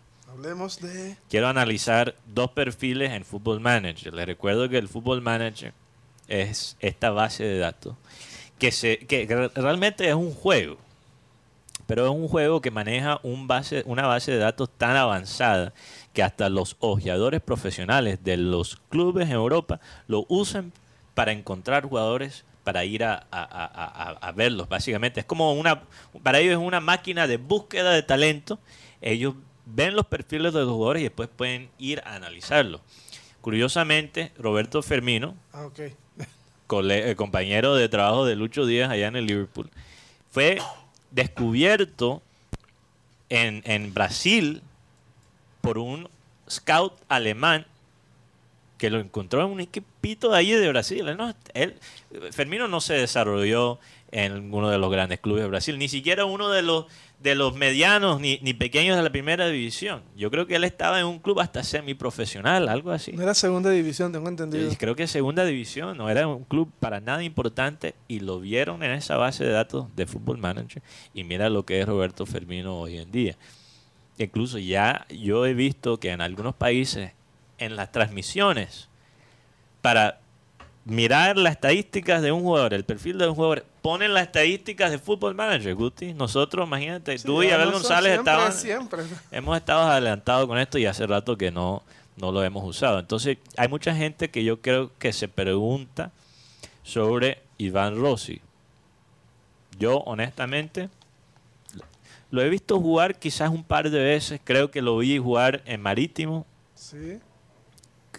Quiero 1.29 1.47
analizar 1.47 2.15
dos 2.25 2.51
perfiles 2.51 3.11
en 3.11 3.25
Football 3.25 3.59
Manager. 3.59 4.13
Les 4.13 4.25
recuerdo 4.25 4.69
que 4.69 4.77
el 4.77 4.87
Football 4.87 5.21
Manager 5.21 5.73
es 6.27 6.77
esta 6.79 7.09
base 7.11 7.43
de 7.43 7.57
datos 7.57 7.95
que, 8.59 8.71
se, 8.71 8.97
que 8.99 9.25
re- 9.25 9.51
realmente 9.55 10.07
es 10.07 10.15
un 10.15 10.33
juego, 10.33 10.77
pero 11.85 12.05
es 12.05 12.11
un 12.11 12.27
juego 12.27 12.61
que 12.61 12.71
maneja 12.71 13.19
un 13.23 13.47
base, 13.47 13.83
una 13.85 14.05
base 14.05 14.31
de 14.31 14.39
datos 14.39 14.69
tan 14.77 14.95
avanzada 14.95 15.73
que 16.13 16.23
hasta 16.23 16.49
los 16.49 16.75
ojeadores 16.79 17.41
profesionales 17.41 18.19
de 18.23 18.37
los 18.37 18.77
clubes 18.89 19.27
en 19.27 19.33
Europa 19.33 19.79
lo 20.07 20.25
usan 20.27 20.73
para 21.13 21.31
encontrar 21.31 21.83
jugadores 21.85 22.43
para 22.63 22.83
ir 22.83 23.05
a 23.05 24.33
verlos, 24.35 24.67
básicamente. 24.67 25.21
Es 25.21 25.25
como 25.25 25.53
una, 25.53 25.83
para 26.21 26.39
ellos 26.39 26.59
es 26.59 26.67
una 26.67 26.81
máquina 26.81 27.25
de 27.25 27.37
búsqueda 27.37 27.91
de 27.93 28.03
talento. 28.03 28.59
Ellos 28.99 29.35
ven 29.69 29.95
los 29.95 30.05
perfiles 30.05 30.53
de 30.53 30.61
los 30.61 30.69
jugadores 30.69 31.01
y 31.01 31.05
después 31.05 31.29
pueden 31.35 31.69
ir 31.77 32.01
a 32.05 32.15
analizarlos. 32.15 32.81
Curiosamente, 33.41 34.31
Roberto 34.37 34.81
Fermino, 34.81 35.35
ah, 35.53 35.67
eh, 36.89 37.15
compañero 37.15 37.75
de 37.75 37.87
trabajo 37.89 38.25
de 38.25 38.35
Lucho 38.35 38.65
Díaz 38.65 38.89
allá 38.89 39.07
en 39.07 39.15
el 39.15 39.25
Liverpool, 39.25 39.69
fue 40.31 40.59
descubierto 41.11 42.21
en, 43.29 43.61
en 43.65 43.93
Brasil 43.93 44.61
por 45.61 45.77
un 45.77 46.09
scout 46.49 46.93
alemán 47.09 47.65
que 48.77 48.89
lo 48.89 48.99
encontró 48.99 49.41
en 49.43 49.47
un 49.51 49.59
equipito 49.59 50.29
de 50.31 50.37
allí 50.37 50.51
de 50.51 50.69
Brasil. 50.69 51.07
Él 51.07 51.17
no- 51.17 51.33
él- 51.53 51.75
Fermino 52.31 52.67
no 52.67 52.79
se 52.79 52.93
desarrolló 52.93 53.79
en 54.11 54.53
uno 54.53 54.69
de 54.69 54.77
los 54.77 54.91
grandes 54.91 55.19
clubes 55.19 55.43
de 55.43 55.49
Brasil, 55.49 55.77
ni 55.79 55.89
siquiera 55.89 56.25
uno 56.25 56.49
de 56.49 56.61
los 56.61 56.85
de 57.27 57.35
los 57.35 57.55
medianos 57.55 58.19
ni, 58.21 58.39
ni 58.41 58.53
pequeños 58.53 58.95
de 58.95 59.03
la 59.03 59.09
primera 59.09 59.47
división. 59.47 60.01
Yo 60.15 60.31
creo 60.31 60.47
que 60.47 60.55
él 60.55 60.63
estaba 60.63 60.99
en 60.99 61.05
un 61.05 61.19
club 61.19 61.39
hasta 61.39 61.63
semiprofesional, 61.63 62.69
algo 62.69 62.91
así. 62.91 63.11
no 63.11 63.23
era 63.23 63.33
segunda 63.33 63.69
división 63.69 64.11
tengo 64.11 64.29
entendido 64.29 64.69
creo 64.77 64.95
que 64.95 65.07
segunda 65.07 65.45
división, 65.45 65.97
no 65.97 66.09
era 66.09 66.27
un 66.27 66.43
club 66.43 66.71
para 66.79 66.99
nada 67.01 67.23
importante 67.23 67.95
y 68.07 68.19
lo 68.19 68.39
vieron 68.39 68.83
en 68.83 68.91
esa 68.91 69.17
base 69.17 69.43
de 69.43 69.51
datos 69.51 69.87
de 69.95 70.05
Football 70.05 70.37
Manager 70.37 70.81
y 71.13 71.23
mira 71.23 71.49
lo 71.49 71.65
que 71.65 71.81
es 71.81 71.85
Roberto 71.85 72.25
Fermino 72.25 72.79
hoy 72.79 72.97
en 72.97 73.11
día. 73.11 73.35
Incluso 74.17 74.57
ya 74.57 75.05
yo 75.09 75.45
he 75.45 75.53
visto 75.53 75.99
que 75.99 76.11
en 76.11 76.21
algunos 76.21 76.55
países 76.55 77.11
en 77.57 77.75
las 77.75 77.91
transmisiones 77.91 78.89
para 79.81 80.19
mirar 80.87 81.37
las 81.37 81.53
estadísticas 81.53 82.21
de 82.21 82.31
un 82.31 82.41
jugador, 82.41 82.73
el 82.73 82.85
perfil 82.85 83.17
de 83.17 83.27
un 83.27 83.35
jugador, 83.35 83.65
ponen 83.81 84.13
las 84.13 84.23
estadísticas 84.23 84.89
de 84.89 84.97
Football 84.97 85.35
Manager, 85.35 85.75
Guti. 85.75 86.13
Nosotros, 86.13 86.65
imagínate, 86.65 87.19
tú 87.19 87.43
y 87.43 87.49
Abel 87.49 87.71
González 87.71 88.13
siempre, 88.13 88.31
estaban 88.31 88.53
siempre 88.53 89.03
hemos 89.31 89.57
estado 89.57 89.81
adelantados 89.83 90.47
con 90.47 90.57
esto 90.57 90.77
y 90.77 90.85
hace 90.85 91.05
rato 91.05 91.37
que 91.37 91.51
no, 91.51 91.83
no 92.15 92.31
lo 92.31 92.41
hemos 92.41 92.63
usado. 92.63 92.99
Entonces, 92.99 93.37
hay 93.57 93.67
mucha 93.67 93.93
gente 93.93 94.29
que 94.29 94.45
yo 94.45 94.61
creo 94.61 94.91
que 94.97 95.11
se 95.11 95.27
pregunta 95.27 96.11
sobre 96.83 97.43
Iván 97.57 97.99
Rossi. 97.99 98.41
Yo, 99.77 99.97
honestamente, 99.99 100.89
lo 102.31 102.41
he 102.41 102.49
visto 102.49 102.79
jugar 102.79 103.19
quizás 103.19 103.49
un 103.49 103.63
par 103.63 103.89
de 103.89 103.99
veces. 103.99 104.39
Creo 104.41 104.71
que 104.71 104.81
lo 104.81 104.97
vi 104.97 105.17
jugar 105.17 105.61
en 105.65 105.81
Marítimo. 105.81 106.45
sí 106.75 107.19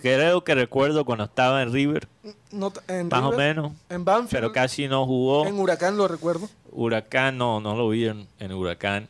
Creo 0.03 0.45
que 0.45 0.55
recuerdo 0.55 1.05
cuando 1.05 1.25
estaba 1.25 1.63
en 1.63 1.73
River, 1.73 2.09
No 2.53 2.73
en 2.89 3.09
más 3.09 3.23
o 3.23 3.33
menos. 3.33 3.73
En 3.89 4.05
Banfield. 4.05 4.31
Pero 4.31 4.53
casi 4.53 4.89
no 4.89 5.07
jugó. 5.07 5.47
En 5.47 5.59
Huracán 5.59 5.97
lo 5.97 6.09
recuerdo. 6.09 6.49
Huracán 6.71 7.39
no, 7.39 7.61
no 7.61 7.77
lo 7.77 7.89
vi 7.89 8.07
en, 8.07 8.27
en 8.39 8.53
Huracán. 8.53 9.09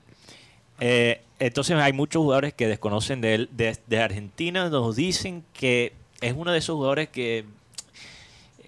Eh, 0.80 1.20
entonces 1.38 1.76
hay 1.76 1.92
muchos 1.92 2.22
jugadores 2.22 2.54
que 2.54 2.66
desconocen 2.66 3.20
de 3.20 3.34
él. 3.34 3.48
Desde 3.52 4.00
Argentina 4.00 4.68
nos 4.68 4.96
dicen 4.96 5.44
que 5.52 5.92
es 6.20 6.34
uno 6.36 6.52
de 6.52 6.58
esos 6.58 6.76
jugadores 6.76 7.08
que, 7.08 7.44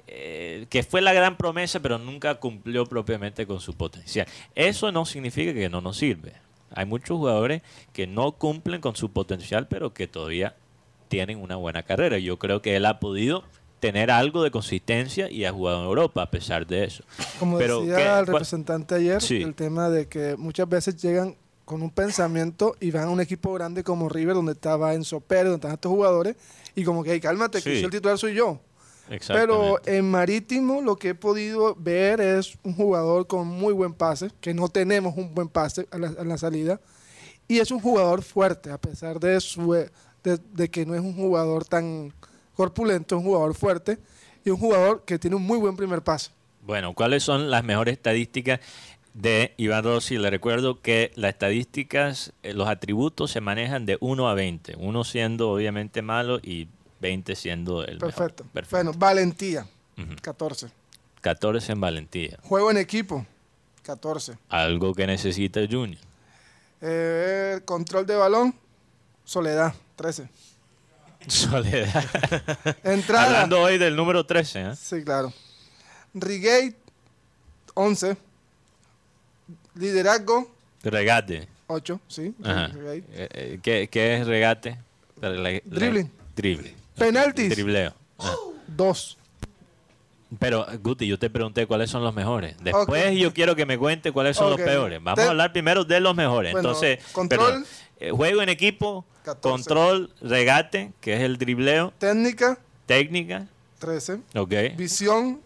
eh, 0.06 0.66
que 0.70 0.82
fue 0.82 1.00
la 1.00 1.12
gran 1.12 1.36
promesa, 1.36 1.80
pero 1.80 1.98
nunca 1.98 2.36
cumplió 2.36 2.86
propiamente 2.86 3.46
con 3.46 3.60
su 3.60 3.74
potencial. 3.74 4.26
Eso 4.54 4.92
no 4.92 5.04
significa 5.04 5.52
que 5.52 5.68
no 5.68 5.80
nos 5.80 5.96
sirve. 5.96 6.32
Hay 6.72 6.86
muchos 6.86 7.16
jugadores 7.16 7.62
que 7.92 8.06
no 8.06 8.32
cumplen 8.32 8.80
con 8.80 8.94
su 8.94 9.10
potencial, 9.10 9.66
pero 9.66 9.92
que 9.92 10.06
todavía 10.06 10.54
tienen 11.10 11.38
una 11.42 11.56
buena 11.56 11.82
carrera. 11.82 12.18
Yo 12.18 12.38
creo 12.38 12.62
que 12.62 12.76
él 12.76 12.86
ha 12.86 12.98
podido 13.00 13.42
tener 13.80 14.10
algo 14.10 14.42
de 14.42 14.50
consistencia 14.50 15.30
y 15.30 15.44
ha 15.44 15.52
jugado 15.52 15.80
en 15.80 15.86
Europa 15.86 16.22
a 16.22 16.30
pesar 16.30 16.66
de 16.66 16.84
eso. 16.84 17.02
Como 17.38 17.58
Pero, 17.58 17.80
decía 17.80 17.96
¿qué- 17.96 18.18
el 18.20 18.26
representante 18.26 18.94
ayer, 18.94 19.20
Sí. 19.20 19.42
el 19.42 19.54
tema 19.54 19.90
de 19.90 20.06
que 20.06 20.36
muchas 20.38 20.68
veces 20.68 20.96
llegan 20.96 21.36
con 21.64 21.82
un 21.82 21.90
pensamiento 21.90 22.76
y 22.80 22.90
van 22.90 23.04
a 23.04 23.10
un 23.10 23.20
equipo 23.20 23.52
grande 23.54 23.82
como 23.82 24.08
River, 24.08 24.34
donde 24.34 24.52
estaba 24.52 24.94
Enzo 24.94 25.20
Pérez, 25.20 25.44
donde 25.44 25.56
están 25.56 25.72
estos 25.72 25.90
jugadores, 25.90 26.36
y 26.74 26.84
como 26.84 27.02
que, 27.02 27.12
"Ey, 27.12 27.20
cálmate, 27.20 27.62
que 27.62 27.74
Sí. 27.76 27.80
yo 27.80 27.86
el 27.86 27.92
titular 27.92 28.18
soy 28.18 28.34
yo. 28.34 28.60
Pero 29.26 29.80
en 29.86 30.08
Marítimo 30.08 30.80
lo 30.82 30.94
que 30.96 31.08
he 31.10 31.14
podido 31.16 31.74
ver 31.74 32.20
es 32.20 32.56
un 32.62 32.74
jugador 32.74 33.26
con 33.26 33.46
muy 33.48 33.72
buen 33.72 33.92
pase, 33.92 34.30
que 34.40 34.54
no 34.54 34.68
tenemos 34.68 35.16
un 35.16 35.34
buen 35.34 35.48
pase 35.48 35.88
a 35.90 35.98
la, 35.98 36.08
a 36.18 36.24
la 36.24 36.38
salida, 36.38 36.80
y 37.48 37.58
es 37.58 37.70
un 37.72 37.80
jugador 37.80 38.22
fuerte, 38.22 38.70
a 38.70 38.78
pesar 38.78 39.18
de, 39.18 39.40
su, 39.40 39.74
de, 40.24 40.38
de 40.52 40.68
que 40.70 40.84
no 40.86 40.94
es 40.94 41.00
un 41.00 41.14
jugador 41.14 41.64
tan 41.64 42.12
corpulento, 42.54 43.16
un 43.18 43.24
jugador 43.24 43.54
fuerte, 43.54 43.98
y 44.44 44.50
un 44.50 44.56
jugador 44.58 45.04
que 45.04 45.18
tiene 45.18 45.36
un 45.36 45.42
muy 45.42 45.58
buen 45.58 45.76
primer 45.76 46.02
pase. 46.02 46.30
Bueno, 46.62 46.94
¿cuáles 46.94 47.22
son 47.22 47.50
las 47.50 47.64
mejores 47.64 47.92
estadísticas 47.92 48.60
de 49.14 49.54
Iván 49.56 49.84
Rossi? 49.84 50.18
Le 50.18 50.30
recuerdo 50.30 50.80
que 50.80 51.10
las 51.14 51.30
estadísticas, 51.30 52.32
eh, 52.42 52.52
los 52.54 52.68
atributos 52.68 53.30
se 53.30 53.40
manejan 53.40 53.86
de 53.86 53.96
1 54.00 54.28
a 54.28 54.34
20. 54.34 54.76
Uno 54.78 55.04
siendo 55.04 55.50
obviamente 55.50 56.02
malo 56.02 56.38
y 56.42 56.68
20 57.00 57.34
siendo 57.34 57.82
el 57.84 57.98
Perfecto. 57.98 58.44
mejor. 58.52 58.70
Bueno, 58.70 58.92
valentía, 58.96 59.66
Ujú. 59.96 60.16
14. 60.20 60.68
14 61.22 61.72
en 61.72 61.80
valentía. 61.80 62.38
Juego 62.42 62.70
en 62.70 62.76
equipo, 62.78 63.26
14. 63.82 64.38
Algo 64.48 64.94
que 64.94 65.06
necesita 65.06 65.60
Junior. 65.70 66.00
Eh, 66.82 67.60
control 67.64 68.06
de 68.06 68.16
balón, 68.16 68.54
soledad, 69.24 69.74
13. 70.00 70.28
Soledad. 71.28 72.04
Entrada. 72.84 73.26
Hablando 73.26 73.60
hoy 73.60 73.76
del 73.76 73.94
número 73.94 74.24
13. 74.24 74.60
¿eh? 74.62 74.72
Sí, 74.74 75.04
claro. 75.04 75.30
Rigate, 76.14 76.74
11. 77.74 78.16
Liderazgo, 79.74 80.50
Regate. 80.82 81.46
8, 81.66 82.00
sí. 82.08 82.34
Eh, 82.42 83.02
eh, 83.12 83.58
¿Qué, 83.62 83.88
qué 83.90 84.16
es 84.16 84.26
regate? 84.26 84.78
Dribbling. 85.20 86.10
Dribbling. 86.34 86.74
Penaltis. 86.96 87.50
Dribleo. 87.50 87.92
Ah. 88.18 88.34
2. 88.68 89.18
Pero, 90.38 90.66
Guti, 90.82 91.06
yo 91.06 91.18
te 91.18 91.28
pregunté 91.28 91.66
cuáles 91.66 91.90
son 91.90 92.02
los 92.02 92.14
mejores. 92.14 92.56
Después 92.62 93.14
yo 93.18 93.34
quiero 93.34 93.54
que 93.54 93.66
me 93.66 93.76
cuente 93.76 94.12
cuáles 94.12 94.38
son 94.38 94.48
los 94.48 94.60
peores. 94.60 94.98
Vamos 95.02 95.20
Te- 95.20 95.26
a 95.26 95.30
hablar 95.30 95.52
primero 95.52 95.84
de 95.84 96.00
los 96.00 96.16
mejores. 96.16 96.52
Bueno, 96.52 96.70
Entonces, 96.70 97.04
control. 97.12 97.66
Eh, 97.98 98.10
juego 98.12 98.40
en 98.40 98.48
equipo, 98.48 99.04
14. 99.34 99.50
control, 99.50 100.14
regate, 100.20 100.92
que 101.00 101.14
es 101.14 101.20
el 101.22 101.38
dribleo, 101.38 101.92
Técnica, 101.98 102.58
técnica, 102.86 103.46
13. 103.78 104.20
ok. 104.34 104.52
Visión, 104.76 105.40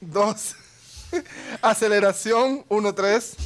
2. 0.00 0.56
Aceleración, 1.62 2.64
1, 2.68 2.94
3. 2.94 3.36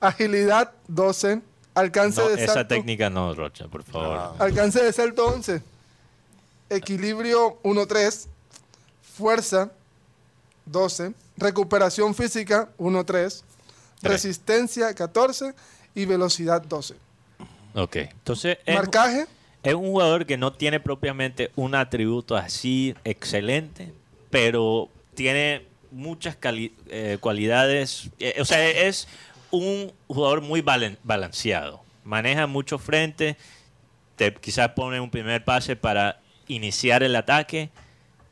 Agilidad, 0.00 0.72
12. 0.88 1.40
Alcance 1.74 2.20
No, 2.20 2.28
de 2.28 2.42
esa 2.44 2.54
salto. 2.54 2.68
técnica 2.74 3.08
no, 3.08 3.34
Rocha, 3.34 3.66
por 3.68 3.82
favor. 3.82 4.16
Ah. 4.18 4.34
Alcance 4.38 4.82
de 4.82 4.92
salto 4.92 5.26
11. 5.26 5.62
Equilibrio 6.68 7.58
1-3. 7.62 8.26
Fuerza 9.16 9.70
12. 10.66 11.14
Recuperación 11.38 12.14
física 12.14 12.68
1-3. 12.78 13.04
Tres. 13.04 13.44
Resistencia 14.02 14.92
14. 14.94 15.54
Y 15.94 16.04
velocidad 16.06 16.60
12. 16.62 16.94
Ok, 17.74 17.96
entonces 17.96 18.58
es, 18.66 18.74
Marcaje 18.74 19.26
es 19.62 19.74
un 19.74 19.86
jugador 19.86 20.26
que 20.26 20.36
no 20.36 20.52
tiene 20.52 20.80
propiamente 20.80 21.50
un 21.56 21.74
atributo 21.74 22.36
así 22.36 22.94
excelente, 23.04 23.92
pero 24.30 24.88
tiene 25.14 25.66
muchas 25.90 26.36
cali- 26.36 26.74
eh, 26.88 27.18
cualidades. 27.20 28.10
eh, 28.18 28.36
o 28.40 28.44
sea, 28.44 28.66
es 28.68 29.08
un 29.50 29.92
jugador 30.08 30.40
muy 30.40 30.60
balen- 30.62 30.98
balanceado. 31.04 31.82
Maneja 32.04 32.46
mucho 32.46 32.78
frente, 32.78 33.36
te 34.16 34.34
quizás 34.34 34.70
pone 34.70 34.98
un 35.00 35.10
primer 35.10 35.44
pase 35.44 35.76
para 35.76 36.20
iniciar 36.48 37.02
el 37.02 37.14
ataque, 37.16 37.70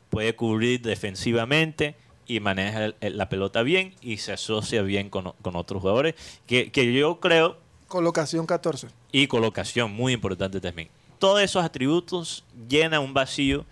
puede 0.09 0.35
cubrir 0.35 0.81
defensivamente 0.81 1.95
y 2.27 2.39
maneja 2.41 2.85
el- 2.85 2.95
el- 3.01 3.17
la 3.17 3.29
pelota 3.29 3.63
bien 3.63 3.95
y 4.01 4.17
se 4.17 4.33
asocia 4.33 4.81
bien 4.81 5.09
con, 5.09 5.31
con 5.41 5.55
otros 5.55 5.81
jugadores 5.81 6.15
que, 6.47 6.71
que 6.71 6.91
yo 6.93 7.19
creo 7.19 7.57
colocación 7.91 8.45
14. 8.47 8.87
y 9.11 9.27
colocación, 9.27 9.91
muy 9.91 10.13
importante 10.13 10.59
también. 10.59 10.89
Todos 11.19 11.41
esos 11.41 11.63
atributos 11.63 12.43
llenan 12.67 13.01
un 13.01 13.13
vacío 13.13 13.65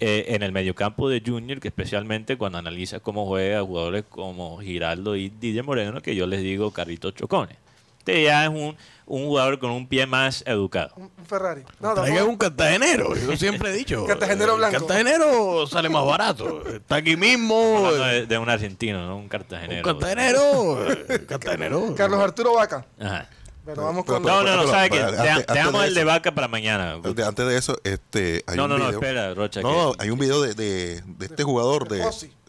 eh, 0.00 0.26
en 0.28 0.42
el 0.42 0.52
mediocampo 0.52 1.08
de 1.08 1.22
Junior, 1.24 1.58
que 1.58 1.68
especialmente 1.68 2.38
cuando 2.38 2.58
analiza 2.58 3.00
cómo 3.00 3.26
juega 3.26 3.62
jugadores 3.62 4.04
como 4.08 4.58
Giraldo 4.58 5.16
y 5.16 5.28
Didier 5.28 5.64
Moreno, 5.64 6.00
que 6.00 6.14
yo 6.14 6.26
les 6.26 6.40
digo 6.40 6.70
carritos 6.70 7.14
chocones. 7.14 7.56
Este 7.98 8.22
ya 8.22 8.44
es 8.44 8.50
un, 8.50 8.76
un 9.06 9.24
jugador 9.26 9.58
con 9.58 9.70
un 9.70 9.86
pie 9.88 10.04
más 10.06 10.42
educado. 10.46 10.92
Un 10.96 11.10
Ferrari. 11.26 11.62
No, 11.80 11.94
Traiga 11.94 12.24
un 12.24 12.36
cartagenero, 12.36 13.14
yo 13.16 13.36
siempre 13.36 13.70
he 13.70 13.72
dicho. 13.72 14.04
Cartagenero 14.06 14.56
blanco. 14.56 14.78
Cartagenero 14.78 15.66
sale 15.66 15.88
más 15.88 16.04
barato. 16.04 16.62
Está 16.68 16.96
aquí 16.96 17.16
mismo. 17.16 17.90
De, 17.92 18.26
de 18.26 18.38
un 18.38 18.48
argentino, 18.48 19.06
no 19.06 19.16
un 19.16 19.22
Un 19.22 19.28
cartagenero. 19.28 19.82
cartagenero. 19.82 20.92
eh, 20.92 21.26
Cartagenero. 21.26 21.94
Carlos 21.96 22.20
Arturo 22.20 22.54
Vaca. 22.54 22.84
Ajá. 23.00 23.28
Pero 23.64 23.82
vamos 23.84 24.04
con. 24.04 24.22
No, 24.22 24.42
no, 24.44 24.54
no, 24.54 24.60
pero- 24.62 24.70
¿sabe 24.70 24.90
qué? 24.90 24.96
pero 24.98 25.10
Te- 25.10 25.18
antes- 25.28 25.46
Te 25.46 25.52
antes 25.52 25.64
damos 25.64 25.82
de 25.82 25.88
el 25.88 25.94
de 25.94 26.04
vaca 26.04 26.32
para 26.32 26.46
mañana. 26.46 26.92
Antes, 27.02 27.26
antes 27.26 27.46
de 27.48 27.56
eso, 27.58 27.76
este, 27.82 28.44
hay 28.46 28.56
No, 28.56 28.64
un 28.64 28.70
no, 28.70 28.78
no, 28.78 28.90
espera, 28.90 29.34
Rocha. 29.34 29.60
No, 29.60 29.92
que- 29.92 30.04
hay 30.04 30.10
un 30.10 30.18
video 30.20 30.40
de, 30.40 30.54
de, 30.54 31.02
de 31.04 31.26
este 31.26 31.42
jugador 31.42 31.88
de. 31.88 32.00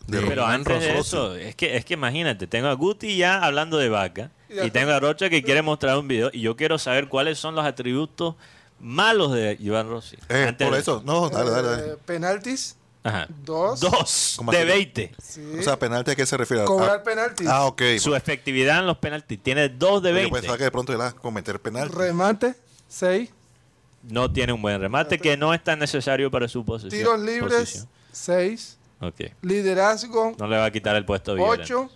De 0.08 0.22
Pero 0.22 0.46
antes 0.46 0.80
de 0.80 0.98
eso, 0.98 1.36
es 1.36 1.56
que, 1.56 1.76
es 1.76 1.86
que 1.86 1.94
imagínate, 1.96 2.48
tengo 2.48 2.68
a 2.68 2.74
Guti 2.74 3.18
ya 3.18 3.44
hablando 3.44 3.78
de 3.78 3.90
vaca 3.90 4.32
Y 4.50 4.72
tengo 4.72 4.92
a 4.92 5.00
Rocha 5.00 5.30
que 5.30 5.44
quiere 5.44 5.62
mostrar 5.62 5.98
un 5.98 6.08
video 6.08 6.30
y 6.34 6.42
yo 6.42 6.56
quiero 6.56 6.80
saber 6.80 7.10
cuáles 7.10 7.38
son 7.38 7.56
los 7.56 7.66
atributos 7.66 8.36
malos 8.80 9.34
de 9.34 9.58
Iván 9.60 9.90
Rossi. 9.90 10.18
Eh, 10.30 10.54
por 10.58 10.74
de- 10.74 10.80
eso, 10.80 11.02
no, 11.06 11.30
dale, 11.30 11.50
dale, 11.50 11.68
dale. 11.68 11.94
Eh, 11.94 11.98
penaltis. 12.06 12.76
Ajá. 13.04 13.28
Dos. 13.44 13.80
Dos 13.80 14.34
¿Cómo 14.38 14.52
de 14.52 14.60
así? 14.60 14.68
20. 14.68 15.16
Sí. 15.22 15.42
O 15.60 15.64
sea, 15.64 15.80
penalti 15.80 16.12
a 16.12 16.16
qué 16.16 16.26
se 16.26 16.36
refiere? 16.36 16.66
Cobrar 16.66 16.98
ah, 16.98 17.04
penaltis. 17.04 17.48
Ah, 17.48 17.66
ok. 17.66 17.82
Su 18.00 18.16
efectividad 18.16 18.80
en 18.80 18.88
los 18.88 18.98
penaltis 18.98 19.42
tiene 19.42 19.70
dos 19.70 20.04
de 20.04 20.10
Yo 20.10 20.16
20. 20.16 20.32
pensaba 20.32 20.58
que 20.58 20.64
de 20.66 20.72
pronto 20.72 20.94
era 20.94 21.12
cometer 21.14 21.60
penalti. 21.62 21.96
Remate. 21.96 22.56
6. 22.90 23.30
No 24.04 24.32
tiene 24.32 24.54
un 24.54 24.62
buen 24.62 24.80
remate 24.80 25.20
que 25.20 25.36
no 25.38 25.54
es 25.54 25.64
tan 25.64 25.80
necesario 25.80 26.30
para 26.32 26.48
su 26.48 26.64
posición. 26.64 26.92
Tiros 26.92 27.20
libres. 27.20 27.60
posición. 27.60 27.88
6. 28.12 28.77
Ok. 29.00 29.22
Liderazgo. 29.42 30.36
No 30.40 30.48
le 30.48 30.58
va 30.58 30.66
a 30.66 30.72
quitar 30.72 30.96
el 30.96 31.06
puesto 31.06 31.32
a 31.32 31.36
Villarreal. 31.36 31.62
8. 31.62 31.90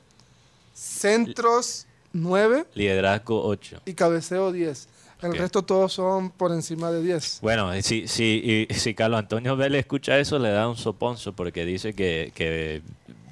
Centros. 0.73 1.87
9. 2.13 2.65
Liderazgo 2.75 3.43
8. 3.45 3.81
Y 3.85 3.93
cabeceo 3.93 4.51
10. 4.51 4.87
El 5.21 5.37
resto 5.37 5.61
todos 5.61 5.93
son 5.93 6.31
por 6.31 6.51
encima 6.51 6.91
de 6.91 7.01
10. 7.03 7.39
Bueno, 7.41 7.71
si, 7.83 8.07
si, 8.07 8.67
y- 8.69 8.73
si 8.73 8.95
Carlos 8.95 9.19
Antonio 9.19 9.55
Vélez 9.55 9.81
escucha 9.81 10.17
eso, 10.17 10.39
le 10.39 10.49
da 10.49 10.67
un 10.67 10.75
soponzo 10.75 11.33
porque 11.33 11.63
dice 11.63 11.93
que, 11.93 12.31
que 12.33 12.81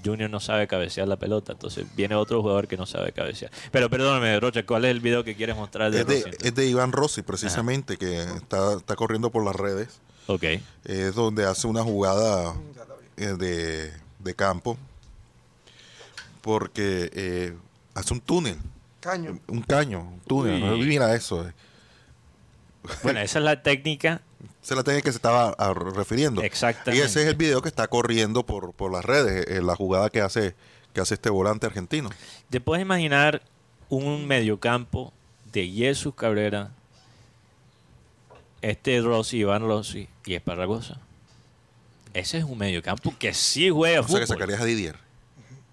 Junior 0.05 0.29
no 0.29 0.39
sabe 0.39 0.67
cabecear 0.67 1.07
la 1.07 1.17
pelota. 1.17 1.53
Entonces 1.53 1.85
viene 1.95 2.13
otro 2.13 2.41
jugador 2.41 2.67
que 2.67 2.77
no 2.77 2.85
sabe 2.85 3.11
cabecear. 3.11 3.51
Pero 3.71 3.89
perdóname, 3.89 4.39
Rocha, 4.39 4.63
¿cuál 4.67 4.85
es 4.85 4.91
el 4.91 4.99
video 4.99 5.23
que 5.23 5.35
quieres 5.35 5.55
mostrar 5.55 5.91
de 5.91 6.01
Es 6.01 6.07
de, 6.07 6.37
es 6.41 6.53
de 6.55 6.67
Iván 6.67 6.91
Rossi, 6.91 7.23
precisamente, 7.23 7.97
que 7.97 8.21
está, 8.21 8.73
está 8.77 8.95
corriendo 8.95 9.31
por 9.31 9.43
las 9.43 9.55
redes. 9.55 9.99
Ok. 10.27 10.43
Es 10.85 11.15
donde 11.15 11.43
hace 11.45 11.65
una 11.65 11.81
jugada 11.83 12.53
de, 13.27 13.93
de 14.19 14.35
campo. 14.35 14.77
Porque 16.41 17.09
eh, 17.13 17.53
hace 17.93 18.13
un 18.13 18.21
túnel, 18.21 18.57
Caño. 19.01 19.39
un 19.47 19.61
caño, 19.61 20.01
un 20.01 20.19
túnel. 20.21 20.63
Uy. 20.63 20.85
Mira 20.87 21.13
eso. 21.13 21.47
eh. 21.47 21.53
Bueno, 23.03 23.19
esa 23.19 23.39
es 23.39 23.45
la 23.45 23.61
técnica. 23.61 24.21
Esa 24.63 24.73
es 24.73 24.77
la 24.77 24.83
técnica 24.83 25.05
que 25.05 25.11
se 25.11 25.17
estaba 25.17 25.53
ah, 25.57 25.73
refiriendo. 25.73 26.41
Exactamente. 26.41 26.97
Y 26.97 27.05
ese 27.05 27.21
es 27.23 27.27
el 27.27 27.35
video 27.35 27.61
que 27.61 27.67
está 27.67 27.87
corriendo 27.87 28.45
por, 28.45 28.73
por 28.73 28.91
las 28.91 29.03
redes, 29.03 29.45
eh, 29.47 29.61
la 29.61 29.75
jugada 29.75 30.09
que 30.09 30.21
hace, 30.21 30.55
que 30.93 31.01
hace 31.01 31.15
este 31.15 31.29
volante 31.29 31.65
argentino. 31.65 32.09
¿Te 32.49 32.61
puedes 32.61 32.81
imaginar 32.81 33.41
un 33.89 34.25
mediocampo 34.27 35.11
de 35.51 35.67
Jesús 35.67 36.13
Cabrera, 36.15 36.71
este 38.61 39.01
Rossi, 39.01 39.37
Iván 39.39 39.63
Rossi 39.63 40.07
y 40.25 40.35
Esparragosa? 40.35 40.99
Ese 42.13 42.39
es 42.39 42.43
un 42.43 42.57
mediocampo 42.57 43.13
que 43.17 43.33
sí 43.33 43.69
juega 43.69 44.01
O 44.01 44.03
sea 44.07 44.19
que 44.19 44.25
fútbol. 44.25 44.37
sacarías 44.37 44.61
a 44.61 44.65
Didier. 44.65 44.95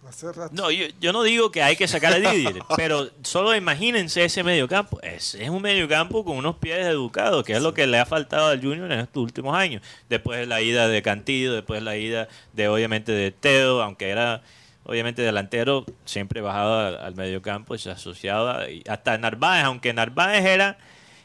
Hace 0.09 0.31
rato. 0.33 0.55
No, 0.55 0.71
yo, 0.71 0.87
yo 1.00 1.12
no 1.12 1.25
digo 1.25 1.50
que 1.50 1.62
hay 1.62 1.75
que 1.75 1.88
sacar 1.88 2.12
a 2.12 2.19
Didier, 2.19 2.61
pero 2.76 3.11
solo 3.23 3.57
imagínense 3.57 4.25
ese 4.25 4.45
mediocampo. 4.45 5.00
Es, 5.02 5.35
es 5.35 5.49
un 5.49 5.61
mediocampo 5.61 6.25
con 6.25 6.37
unos 6.37 6.57
pies 6.57 6.87
educados, 6.87 7.45
que 7.45 7.55
es 7.55 7.62
lo 7.62 7.75
que 7.75 7.87
le 7.88 7.99
ha 7.99 8.07
faltado 8.07 8.49
al 8.49 8.61
Junior 8.61 8.93
en 8.93 9.00
estos 9.00 9.23
últimos 9.23 9.57
años. 9.57 9.83
Después 10.09 10.38
de 10.38 10.47
la 10.47 10.61
ida 10.61 10.87
de 10.87 11.02
Cantillo, 11.02 11.55
después 11.55 11.81
de 11.81 11.85
la 11.85 11.97
ida 11.97 12.28
de, 12.52 12.69
obviamente, 12.69 13.11
de 13.11 13.33
Teo, 13.33 13.83
aunque 13.83 14.11
era, 14.11 14.43
obviamente, 14.85 15.23
delantero, 15.23 15.85
siempre 16.05 16.40
bajado 16.40 16.78
al, 16.87 16.99
al 16.99 17.14
mediocampo 17.16 17.75
y 17.75 17.78
se 17.78 17.90
asociaba. 17.90 18.71
y 18.71 18.85
hasta 18.88 19.19
Narváez, 19.19 19.64
aunque 19.64 19.93
Narváez 19.93 20.45
era 20.45 20.78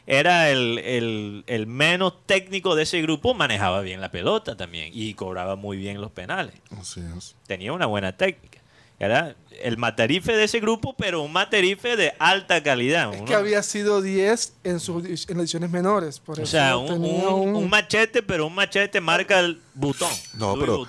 era 0.06 0.50
el, 0.50 0.78
el- 0.78 1.44
el 1.46 1.66
menos 1.66 2.14
técnico 2.26 2.74
de 2.74 2.82
ese 2.84 3.00
grupo, 3.02 3.34
manejaba 3.34 3.80
bien 3.82 4.00
la 4.00 4.10
pelota 4.10 4.56
también 4.56 4.90
y 4.92 5.14
cobraba 5.14 5.56
muy 5.56 5.76
bien 5.76 6.00
los 6.00 6.10
penales 6.10 6.54
Así 6.78 7.00
es. 7.16 7.34
tenía 7.46 7.72
una 7.72 7.86
buena 7.86 8.16
técnica. 8.16 8.58
Era 8.98 9.34
el 9.62 9.78
matarife 9.78 10.32
de 10.36 10.44
ese 10.44 10.60
grupo, 10.60 10.94
pero 10.96 11.22
un 11.22 11.32
matarife 11.32 11.96
de 11.96 12.14
alta 12.20 12.62
calidad. 12.62 13.12
Es 13.12 13.18
Uno- 13.18 13.26
que 13.28 13.34
había 13.34 13.60
sido 13.64 14.00
10 14.00 14.54
en, 14.62 14.78
sus, 14.78 15.28
en 15.28 15.40
ediciones 15.40 15.70
menores. 15.70 16.20
Por 16.20 16.38
o 16.38 16.42
eso 16.44 16.52
sea, 16.52 16.76
un, 16.76 16.86
tenía 16.86 17.28
un- 17.30 17.48
un- 17.48 17.56
un 17.56 17.68
machete, 17.68 18.22
pero 18.22 18.46
un 18.46 18.54
machete 18.54 19.00
marca 19.00 19.40
el 19.40 19.60
botón. 19.74 20.10
No, 20.34 20.54
pero 20.56 20.86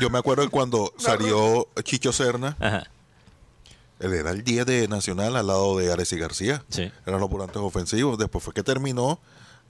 yo 0.00 0.08
me 0.08 0.18
acuerdo 0.18 0.44
que 0.44 0.48
cuando 0.48 0.94
salió 0.98 1.68
Chicho 1.82 2.10
Serna, 2.10 2.56
Ajá, 2.58 2.90
él 4.02 4.12
era 4.14 4.30
el 4.30 4.42
10 4.44 4.66
de 4.66 4.88
Nacional 4.88 5.36
al 5.36 5.46
lado 5.46 5.78
de 5.78 5.92
Aresi 5.92 6.18
García. 6.18 6.62
sí. 6.68 6.90
Eran 7.06 7.20
los 7.20 7.30
volantes 7.30 7.56
ofensivos. 7.58 8.18
Después 8.18 8.44
fue 8.44 8.52
que 8.52 8.62
terminó 8.62 9.20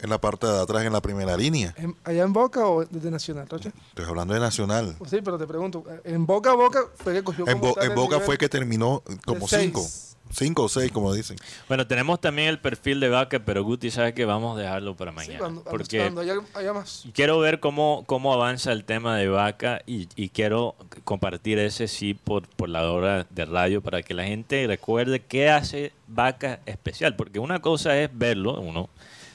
en 0.00 0.10
la 0.10 0.20
parte 0.20 0.46
de 0.48 0.60
atrás, 0.60 0.84
en 0.84 0.92
la 0.92 1.00
primera 1.00 1.36
línea. 1.36 1.74
¿En- 1.76 1.96
¿Allá 2.02 2.24
en 2.24 2.32
Boca 2.32 2.66
o 2.66 2.84
desde 2.84 3.10
Nacional, 3.10 3.48
Rocha? 3.48 3.70
Estoy 3.90 4.04
hablando 4.04 4.34
de 4.34 4.40
Nacional. 4.40 4.96
Pues 4.98 5.10
sí, 5.10 5.18
pero 5.24 5.38
te 5.38 5.46
pregunto, 5.46 5.84
¿en 6.04 6.26
Boca 6.26 6.50
a 6.50 6.54
Boca 6.54 6.80
fue 6.96 7.12
que 7.14 7.22
cogió 7.22 7.46
En, 7.46 7.58
como 7.58 7.68
Bo- 7.68 7.74
tal 7.74 7.84
en 7.88 7.94
Boca 7.94 8.18
fue 8.20 8.36
que 8.38 8.48
terminó 8.48 9.02
como 9.24 9.46
seis. 9.46 10.11
Cinco. 10.32 10.64
O 10.64 10.68
seis, 10.68 10.90
como 10.90 11.12
dicen. 11.12 11.36
Bueno, 11.68 11.86
tenemos 11.86 12.20
también 12.20 12.48
el 12.48 12.58
perfil 12.58 13.00
de 13.00 13.08
Vaca, 13.08 13.38
pero 13.44 13.62
Guti 13.64 13.90
sabe 13.90 14.14
que 14.14 14.24
vamos 14.24 14.56
a 14.56 14.60
dejarlo 14.60 14.96
para 14.96 15.10
Sí, 15.12 15.16
mañana. 15.16 15.38
cuando, 15.38 15.62
cuando- 15.62 15.78
porque 15.78 15.98
cuando 15.98 16.20
haya, 16.22 16.34
haya 16.54 16.72
más. 16.72 17.04
quiero 17.14 17.38
ver 17.38 17.60
cómo, 17.60 18.04
cómo 18.06 18.32
avanza 18.32 18.72
el 18.72 18.84
tema 18.84 19.16
de 19.16 19.28
Vaca 19.28 19.82
y, 19.86 20.08
y 20.16 20.30
quiero 20.30 20.74
compartir 21.04 21.58
ese 21.58 21.88
sí 21.88 22.14
por, 22.14 22.46
por 22.48 22.68
la 22.68 22.90
hora 22.90 23.26
de 23.30 23.44
radio 23.44 23.80
para 23.82 24.02
que 24.02 24.14
la 24.14 24.24
gente 24.24 24.66
recuerde 24.66 25.20
qué 25.20 25.50
hace 25.50 25.92
Vaca 26.08 26.60
especial. 26.66 27.16
Porque 27.16 27.38
una 27.38 27.60
cosa 27.60 27.98
es 27.98 28.10
verlo, 28.12 28.60
uno 28.60 28.88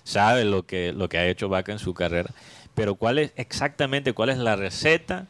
sabe 0.03 0.45
lo 0.45 0.63
que, 0.65 0.93
lo 0.93 1.09
que 1.09 1.17
ha 1.17 1.27
hecho 1.27 1.49
Vaca 1.49 1.71
en 1.71 1.79
su 1.79 1.93
carrera, 1.93 2.29
pero 2.75 2.95
cuál 2.95 3.19
es 3.19 3.31
exactamente 3.35 4.13
cuál 4.13 4.29
es 4.29 4.37
la 4.37 4.55
receta 4.55 5.25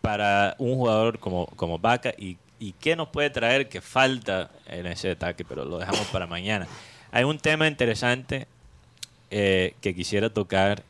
para 0.00 0.56
un 0.58 0.74
jugador 0.76 1.18
como, 1.18 1.46
como 1.56 1.78
Vaca 1.78 2.12
y, 2.16 2.36
y 2.62 2.74
qué 2.74 2.94
nos 2.94 3.08
puede 3.08 3.28
traer 3.28 3.68
que 3.68 3.80
falta 3.80 4.52
en 4.68 4.86
ese 4.86 5.10
ataque, 5.10 5.44
pero 5.44 5.64
lo 5.64 5.78
dejamos 5.78 6.06
para 6.12 6.28
mañana. 6.28 6.68
Hay 7.10 7.24
un 7.24 7.40
tema 7.40 7.66
interesante 7.66 8.46
eh, 9.32 9.74
que 9.80 9.96
quisiera 9.96 10.30
tocar. 10.30 10.84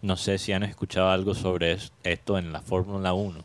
No 0.00 0.16
sé 0.16 0.38
si 0.38 0.54
han 0.54 0.62
escuchado 0.62 1.10
algo 1.10 1.34
sobre 1.34 1.72
es- 1.72 1.92
esto 2.04 2.38
en 2.38 2.54
la 2.54 2.62
Fórmula 2.62 3.12
1. 3.12 3.44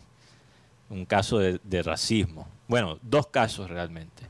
Un 0.89 1.03
caso 1.03 1.39
de, 1.39 1.83
racismo. 1.83 2.47
Bueno, 2.69 2.97
dos 3.01 3.27
casos 3.27 3.69
realmente. 3.69 4.23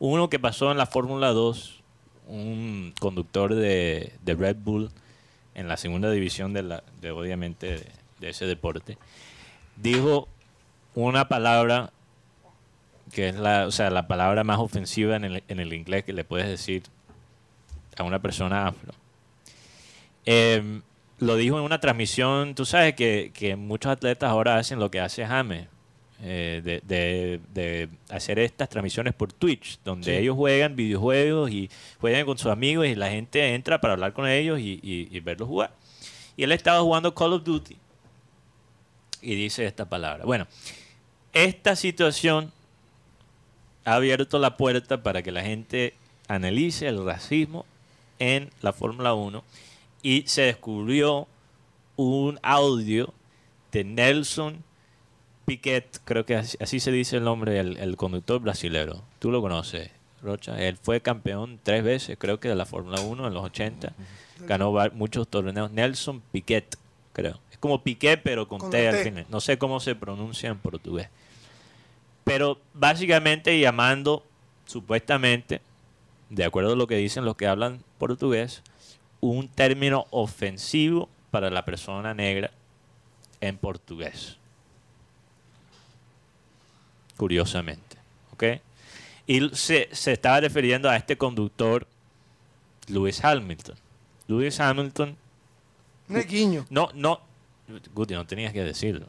Uno 0.00 0.28
que 0.28 0.40
pasó 0.40 0.72
en 0.72 0.78
la 0.78 0.86
Fórmula 0.86 1.28
2, 1.28 1.80
un 2.26 2.92
conductor 2.98 3.54
de, 3.54 4.12
Red 4.26 4.56
Bull 4.56 4.90
en 5.54 5.68
la 5.68 5.76
segunda 5.76 6.10
división 6.10 6.52
de, 6.52 7.12
obviamente 7.12 7.86
de 8.18 8.28
ese 8.28 8.44
deporte, 8.46 8.98
dijo 9.76 10.26
una 10.96 11.28
palabra 11.28 11.92
que 13.12 13.28
es 13.28 13.34
la, 13.36 13.66
o 13.66 13.70
sea, 13.70 13.90
la 13.90 14.06
palabra 14.06 14.44
más 14.44 14.58
ofensiva 14.58 15.16
en 15.16 15.24
el, 15.24 15.42
en 15.48 15.60
el 15.60 15.72
inglés 15.72 16.04
que 16.04 16.12
le 16.12 16.24
puedes 16.24 16.48
decir 16.48 16.82
a 17.96 18.02
una 18.04 18.20
persona 18.20 18.68
afro. 18.68 18.92
Eh, 20.26 20.80
lo 21.18 21.36
dijo 21.36 21.58
en 21.58 21.64
una 21.64 21.80
transmisión, 21.80 22.54
tú 22.54 22.64
sabes 22.64 22.94
que, 22.94 23.32
que 23.34 23.56
muchos 23.56 23.90
atletas 23.90 24.30
ahora 24.30 24.56
hacen 24.58 24.78
lo 24.78 24.90
que 24.90 25.00
hace 25.00 25.26
James, 25.26 25.66
eh, 26.22 26.60
de, 26.64 26.80
de- 26.84 27.40
de 27.54 27.88
hacer 28.10 28.38
estas 28.38 28.68
transmisiones 28.68 29.14
por 29.14 29.32
Twitch, 29.32 29.78
donde 29.84 30.18
ellos 30.18 30.36
juegan 30.36 30.76
videojuegos 30.76 31.50
y 31.50 31.70
juegan 32.00 32.24
con 32.26 32.38
sus 32.38 32.50
amigos 32.50 32.86
y 32.86 32.94
la 32.94 33.08
gente 33.10 33.54
entra 33.54 33.80
para 33.80 33.94
hablar 33.94 34.12
con 34.12 34.28
ellos 34.28 34.58
y, 34.60 34.80
y- 34.82 35.08
y 35.10 35.20
verlos 35.20 35.48
jugar. 35.48 35.72
Y 36.36 36.42
él 36.44 36.52
estaba 36.52 36.80
jugando 36.80 37.14
Call 37.14 37.32
of 37.32 37.44
Duty 37.44 37.76
y 39.22 39.34
dice 39.34 39.64
esta 39.66 39.88
palabra. 39.88 40.24
Bueno, 40.24 40.46
esta 41.32 41.74
situación 41.76 42.52
ha 43.84 43.94
abierto 43.94 44.38
la 44.38 44.56
puerta 44.56 45.02
para 45.02 45.22
que 45.22 45.32
la 45.32 45.42
gente 45.42 45.94
analice 46.28 46.88
el 46.88 47.04
racismo 47.04 47.64
en 48.18 48.50
la 48.60 48.72
Fórmula 48.72 49.14
1 49.14 49.42
y 50.02 50.24
se 50.26 50.42
descubrió 50.42 51.26
un 51.96 52.38
audio 52.42 53.12
de 53.72 53.84
Nelson 53.84 54.62
Piquet, 55.44 56.00
creo 56.04 56.26
que 56.26 56.36
así, 56.36 56.58
así 56.60 56.78
se 56.78 56.92
dice 56.92 57.16
el 57.16 57.24
nombre, 57.24 57.58
el, 57.58 57.78
el 57.78 57.96
conductor 57.96 58.38
brasilero. 58.40 59.02
Tú 59.18 59.30
lo 59.30 59.40
conoces, 59.40 59.90
Rocha. 60.22 60.60
Él 60.62 60.76
fue 60.76 61.00
campeón 61.00 61.58
tres 61.62 61.82
veces, 61.82 62.18
creo 62.18 62.38
que 62.38 62.48
de 62.48 62.54
la 62.54 62.66
Fórmula 62.66 63.00
1 63.00 63.26
en 63.28 63.34
los 63.34 63.44
80. 63.44 63.94
Ganó 64.40 64.72
muchos 64.92 65.26
torneos. 65.26 65.70
Nelson 65.70 66.20
Piquet, 66.32 66.76
creo. 67.12 67.40
Es 67.50 67.58
como 67.58 67.82
Piquet, 67.82 68.20
pero 68.22 68.46
con, 68.46 68.58
Con 68.58 68.70
T 68.70 68.88
al 68.88 68.96
final. 68.96 69.26
No 69.30 69.40
sé 69.40 69.58
cómo 69.58 69.80
se 69.80 69.94
pronuncia 69.94 70.50
en 70.50 70.58
portugués. 70.58 71.08
Pero 72.28 72.60
básicamente 72.74 73.58
llamando, 73.58 74.22
supuestamente, 74.66 75.60
de 76.30 76.44
acuerdo 76.44 76.74
a 76.74 76.76
lo 76.76 76.86
que 76.86 76.96
dicen 76.96 77.24
los 77.24 77.36
que 77.36 77.46
hablan 77.46 77.82
portugués, 77.98 78.62
un 79.20 79.48
término 79.48 80.06
ofensivo 80.10 81.08
para 81.30 81.50
la 81.50 81.64
persona 81.64 82.14
negra 82.14 82.50
en 83.40 83.56
portugués. 83.56 84.36
Curiosamente. 87.16 87.96
¿Ok? 88.32 88.44
Y 89.26 89.48
se, 89.54 89.88
se 89.92 90.12
estaba 90.12 90.40
refiriendo 90.40 90.88
a 90.88 90.96
este 90.96 91.16
conductor, 91.16 91.86
Lewis 92.86 93.24
Hamilton. 93.24 93.76
Lewis 94.26 94.60
Hamilton, 94.60 95.16
Neguiño. 96.08 96.66
no, 96.70 96.90
no, 96.94 97.20
Guti, 97.92 98.14
no 98.14 98.26
tenías 98.26 98.52
que 98.52 98.64
decirlo. 98.64 99.06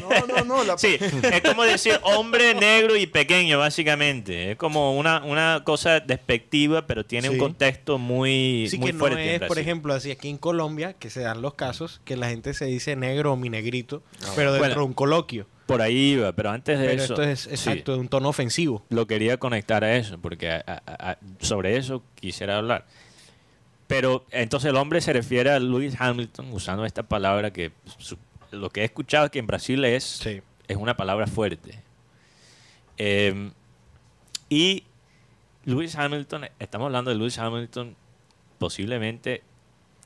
No, 0.00 0.26
no, 0.26 0.44
no. 0.44 0.64
La, 0.64 0.76
Sí, 0.78 0.96
es 0.98 1.42
como 1.42 1.62
decir 1.62 1.98
hombre 2.02 2.54
negro 2.54 2.96
y 2.96 3.06
pequeño, 3.06 3.58
básicamente. 3.58 4.50
Es 4.52 4.56
como 4.56 4.96
una, 4.98 5.22
una 5.24 5.62
cosa 5.64 6.00
despectiva, 6.00 6.86
pero 6.86 7.04
tiene 7.04 7.28
un 7.28 7.34
Sí. 7.34 7.40
contexto 7.40 7.98
muy, 7.98 8.66
Sí 8.68 8.78
muy 8.78 8.88
que 8.88 8.92
no 8.94 8.98
fuerte. 8.98 9.34
es, 9.36 9.42
por 9.42 9.58
ejemplo, 9.58 9.94
así 9.94 10.10
aquí 10.10 10.28
en 10.28 10.38
Colombia, 10.38 10.94
que 10.94 11.10
se 11.10 11.20
dan 11.20 11.42
los 11.42 11.54
casos, 11.54 12.00
que 12.04 12.16
la 12.16 12.28
gente 12.28 12.54
se 12.54 12.64
dice 12.66 12.96
negro 12.96 13.32
o 13.32 13.36
mi 13.36 13.48
negrito, 13.50 14.02
pero 14.34 14.52
dentro 14.52 14.58
Bueno, 14.68 14.74
de 14.74 14.86
un 14.86 14.94
coloquio. 14.94 15.46
Por 15.66 15.80
ahí 15.80 16.12
iba, 16.14 16.32
pero 16.32 16.50
antes 16.50 16.78
de 16.78 16.86
Pero 16.86 17.02
eso. 17.02 17.14
esto 17.14 17.22
es 17.22 17.40
sí, 17.42 17.50
exacto, 17.50 17.92
de 17.94 17.98
un 18.00 18.08
tono 18.08 18.28
ofensivo. 18.28 18.84
lo 18.90 19.06
quería 19.06 19.36
conectar 19.38 19.84
a 19.84 19.96
eso, 19.96 20.18
porque 20.18 20.50
a- 20.50 20.64
a- 20.66 21.10
a- 21.12 21.18
sobre 21.40 21.76
eso 21.76 22.02
quisiera 22.16 22.58
hablar. 22.58 22.84
Pero 23.92 24.24
entonces 24.30 24.70
el 24.70 24.76
hombre 24.76 25.00
se 25.00 25.12
refiere 25.12 25.50
a 25.50 25.58
Lewis 25.58 25.94
Hamilton 25.98 26.52
usando 26.52 26.84
esta 26.84 27.02
palabra 27.02 27.52
que 27.52 27.72
su- 27.98 28.18
lo 28.50 28.70
que 28.70 28.80
he 28.82 28.84
escuchado 28.84 29.30
que 29.30 29.38
en 29.38 29.46
Brasil 29.46 29.84
es, 29.84 30.02
Sí. 30.04 30.40
es 30.68 30.76
una 30.76 30.96
palabra 30.96 31.26
fuerte. 31.26 31.82
Eh, 32.98 33.50
y 34.48 34.84
Lewis 35.64 35.94
Hamilton, 35.96 36.46
estamos 36.58 36.86
hablando 36.86 37.10
de 37.10 37.16
Lewis 37.16 37.38
Hamilton, 37.38 37.96
posiblemente 38.58 39.42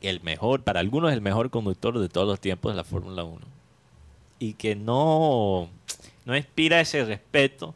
el 0.01 0.21
mejor, 0.23 0.63
para 0.63 0.81
algunos 0.81 1.13
el 1.13 1.21
mejor 1.21 1.51
conductor 1.51 1.99
de 1.99 2.09
todos 2.09 2.27
los 2.29 2.41
tiempos 2.41 2.73
de 2.73 2.77
la 2.77 2.85
Fórmula 2.85 3.25
1. 3.25 3.41
Y 4.39 4.53
que 4.55 4.77
no, 4.77 5.69
no 6.25 6.37
inspira 6.37 6.81
ese 6.81 7.05
respeto 7.05 7.75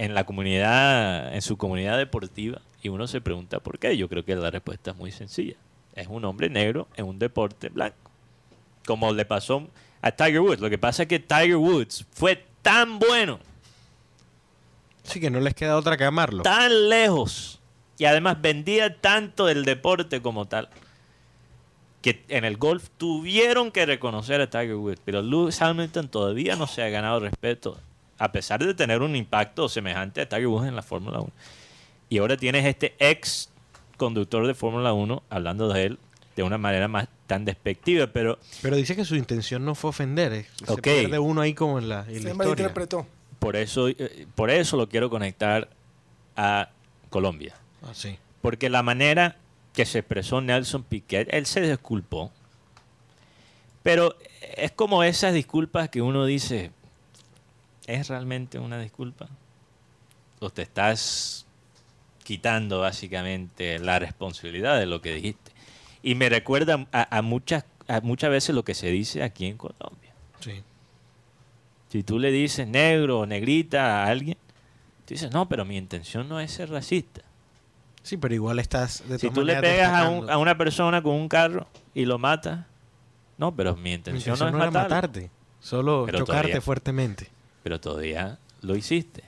en 0.00 0.14
la 0.14 0.24
comunidad, 0.24 1.34
en 1.34 1.42
su 1.42 1.58
comunidad 1.58 1.98
deportiva. 1.98 2.62
Y 2.82 2.88
uno 2.88 3.06
se 3.06 3.20
pregunta 3.20 3.60
por 3.60 3.78
qué. 3.78 3.98
Yo 3.98 4.08
creo 4.08 4.24
que 4.24 4.34
la 4.34 4.50
respuesta 4.50 4.92
es 4.92 4.96
muy 4.96 5.12
sencilla. 5.12 5.56
Es 5.94 6.06
un 6.08 6.24
hombre 6.24 6.48
negro 6.48 6.88
en 6.96 7.04
un 7.04 7.18
deporte 7.18 7.68
blanco. 7.68 8.10
Como 8.86 9.12
le 9.12 9.26
pasó 9.26 9.68
a 10.00 10.10
Tiger 10.10 10.40
Woods. 10.40 10.60
Lo 10.60 10.70
que 10.70 10.78
pasa 10.78 11.02
es 11.02 11.08
que 11.08 11.18
Tiger 11.18 11.56
Woods 11.56 12.06
fue 12.12 12.42
tan 12.62 12.98
bueno 12.98 13.40
Así 15.06 15.20
que 15.20 15.30
no 15.30 15.40
les 15.40 15.54
queda 15.54 15.76
otra 15.76 15.96
que 15.96 16.04
amarlo. 16.04 16.42
tan 16.42 16.88
lejos 16.88 17.60
y 17.98 18.06
además 18.06 18.40
vendía 18.40 19.00
tanto 19.00 19.48
el 19.48 19.64
deporte 19.64 20.22
como 20.22 20.46
tal 20.46 20.68
que 22.00 22.24
en 22.28 22.44
el 22.44 22.56
golf 22.56 22.88
tuvieron 22.96 23.70
que 23.72 23.84
reconocer 23.84 24.40
a 24.40 24.48
Tiger 24.48 24.76
Woods, 24.76 25.00
pero 25.04 25.20
Lewis 25.20 25.60
Hamilton 25.60 26.08
todavía 26.08 26.56
no 26.56 26.66
se 26.66 26.82
ha 26.82 26.88
ganado 26.88 27.20
respeto 27.20 27.78
a 28.20 28.30
pesar 28.32 28.64
de 28.64 28.74
tener 28.74 29.00
un 29.00 29.16
impacto 29.16 29.66
semejante 29.68 30.20
a 30.20 30.28
Tiger 30.28 30.46
Woods 30.46 30.68
en 30.68 30.76
la 30.76 30.82
Fórmula 30.82 31.20
1. 31.20 31.30
Y 32.10 32.18
ahora 32.18 32.36
tienes 32.36 32.66
este 32.66 32.94
ex 32.98 33.48
conductor 33.96 34.46
de 34.46 34.52
Fórmula 34.54 34.92
1 34.92 35.22
hablando 35.30 35.68
de 35.72 35.86
él 35.86 35.98
de 36.36 36.42
una 36.42 36.58
manera 36.58 36.86
más 36.86 37.08
tan 37.26 37.44
despectiva, 37.46 38.06
pero 38.08 38.38
Pero 38.62 38.76
dice 38.76 38.94
que 38.94 39.04
su 39.06 39.16
intención 39.16 39.64
no 39.64 39.74
fue 39.74 39.88
ofender. 39.90 40.32
eh. 40.34 40.46
Se 40.66 40.72
Ok. 40.72 40.82
pierde 40.82 41.18
uno 41.18 41.40
ahí 41.40 41.54
como 41.54 41.78
en 41.78 41.88
la, 41.88 42.00
en 42.02 42.14
la 42.16 42.20
se 42.20 42.30
historia. 42.30 42.74
por 43.38 43.56
eso, 43.56 43.88
eh, 43.88 44.26
por 44.34 44.50
eso 44.50 44.76
lo 44.76 44.88
quiero 44.88 45.08
conectar 45.08 45.68
a 46.36 46.68
Colombia. 47.08 47.54
Ah, 47.82 47.92
sí. 47.94 48.18
Porque 48.42 48.68
la 48.68 48.82
manera 48.82 49.36
que 49.72 49.86
se 49.86 50.00
expresó 50.00 50.40
Nelson 50.42 50.82
Piquet, 50.82 51.28
él 51.32 51.46
se 51.46 51.62
disculpó. 51.62 52.30
Pero 53.82 54.14
es 54.56 54.72
como 54.72 55.02
esas 55.04 55.32
disculpas 55.32 55.88
que 55.88 56.02
uno 56.02 56.26
dice, 56.26 56.70
¿es 57.86 58.08
realmente 58.08 58.58
una 58.58 58.78
disculpa? 58.78 59.28
¿O 60.40 60.50
te 60.50 60.62
estás 60.62 61.46
quitando 62.24 62.80
básicamente 62.80 63.78
la 63.78 63.98
responsabilidad 63.98 64.78
de 64.78 64.86
lo 64.86 65.00
que 65.00 65.14
dijiste? 65.14 65.52
Y 66.02 66.14
me 66.14 66.28
recuerda 66.28 66.86
a, 66.92 67.16
a 67.18 67.22
muchas, 67.22 67.64
a 67.88 68.00
muchas 68.00 68.30
veces 68.30 68.54
lo 68.54 68.64
que 68.64 68.74
se 68.74 68.88
dice 68.88 69.22
aquí 69.22 69.46
en 69.46 69.56
Colombia. 69.58 70.12
Sí. 70.40 70.62
Si 71.90 72.02
tú 72.02 72.18
le 72.18 72.30
dices 72.30 72.66
negro 72.66 73.20
o 73.20 73.26
negrita 73.26 74.04
a 74.04 74.06
alguien, 74.06 74.38
tú 75.04 75.14
dices, 75.14 75.30
no, 75.32 75.48
pero 75.48 75.64
mi 75.64 75.76
intención 75.76 76.28
no 76.28 76.40
es 76.40 76.52
ser 76.52 76.70
racista. 76.70 77.22
Sí, 78.02 78.16
pero 78.16 78.32
igual 78.34 78.58
estás 78.60 79.06
de 79.08 79.18
Si 79.18 79.28
tú 79.28 79.42
le 79.42 79.56
pegas 79.60 79.92
a, 79.92 80.08
un- 80.08 80.30
a 80.30 80.38
una 80.38 80.56
persona 80.56 81.02
con 81.02 81.12
un 81.14 81.28
carro 81.28 81.66
y 81.94 82.06
lo 82.06 82.18
matas, 82.18 82.64
no, 83.36 83.54
pero 83.54 83.76
mi 83.76 83.82
Mi 83.82 83.92
intención, 83.94 84.34
intención 84.36 84.52
no 84.52 84.58
no 84.58 84.64
es 84.64 84.72
matarlo. 84.72 84.94
matarte, 84.96 85.30
solo 85.60 86.06
chocarte 86.06 86.24
todavía- 86.24 86.60
fuertemente. 86.62 87.28
Pero 87.62 87.80
todavía 87.80 88.38
lo 88.62 88.76
hiciste. 88.76 89.24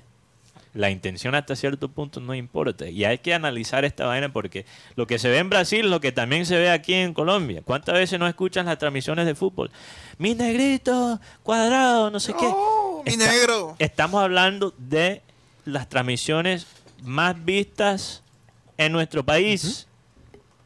La 0.75 0.91
intención 0.91 1.35
hasta 1.35 1.55
cierto 1.55 1.89
punto 1.89 2.19
no 2.21 2.35
importa. 2.35 2.89
Y 2.89 3.05
hay 3.05 3.19
que 3.19 3.35
analizar 3.35 3.85
esta 3.85 4.07
vaina 4.07 4.33
porque 4.33 4.65
lo 4.97 5.07
que 5.07 5.19
se 5.19 5.29
ve 5.29 5.39
en 5.39 5.51
Brasil 5.51 5.81
es 5.85 5.91
lo 5.91 6.01
que 6.01 6.13
también 6.13 6.47
se 6.47 6.57
ve 6.57 6.71
aquí 6.71 6.95
en 6.95 7.13
Colombia. 7.13 7.61
¿Cuántas 7.63 7.95
veces 7.95 8.19
no 8.19 8.27
escuchan 8.27 8.65
las 8.67 8.79
transmisiones 8.79 9.27
de 9.27 9.35
fútbol? 9.35 9.71
Mi 10.17 10.35
negrito, 10.35 11.21
cuadrado, 11.43 12.11
no 12.11 12.19
sé 12.21 12.33
qué. 12.33 12.47
¡Oh, 12.47 13.03
mi 13.05 13.13
Está- 13.13 13.31
negro! 13.33 13.77
Estamos 13.79 14.23
hablando 14.23 14.73
de 14.79 15.21
las 15.67 15.91
transmisiones 15.91 16.67
más 17.03 17.45
vistas 17.45 18.23
en 18.79 18.93
nuestro 18.93 19.25
país. 19.25 19.87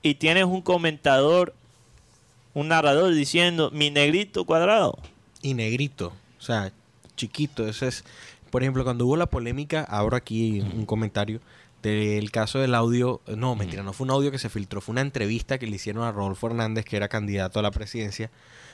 Y 0.02 0.14
tienes 0.14 0.44
un 0.44 0.62
comentador, 0.62 1.52
un 2.54 2.68
narrador 2.68 3.12
diciendo, 3.12 3.70
mi 3.72 3.90
negrito 3.90 4.44
cuadrado. 4.44 4.96
Y 5.42 5.54
negrito, 5.54 6.12
o 6.38 6.42
sea, 6.42 6.70
chiquito. 7.16 7.66
Eso 7.66 7.86
es, 7.86 8.04
por 8.50 8.62
ejemplo, 8.62 8.84
cuando 8.84 9.06
hubo 9.06 9.16
la 9.16 9.26
polémica, 9.26 9.84
abro 9.84 10.16
aquí 10.16 10.60
un 10.60 10.86
comentario 10.86 11.40
del 11.82 12.30
caso 12.30 12.58
del 12.58 12.74
audio. 12.74 13.20
No, 13.36 13.54
mentira, 13.56 13.82
no 13.82 13.92
fue 13.92 14.04
un 14.04 14.10
audio 14.10 14.30
que 14.30 14.38
se 14.38 14.48
filtró, 14.48 14.80
fue 14.80 14.92
una 14.92 15.00
entrevista 15.00 15.58
que 15.58 15.66
le 15.66 15.76
hicieron 15.76 16.04
a 16.04 16.12
Rodolfo 16.12 16.48
Hernández, 16.48 16.84
que 16.84 16.96
era 16.96 17.08
candidato 17.08 17.58
a 17.58 17.62
la 17.62 17.70
presidencia, 17.70 18.30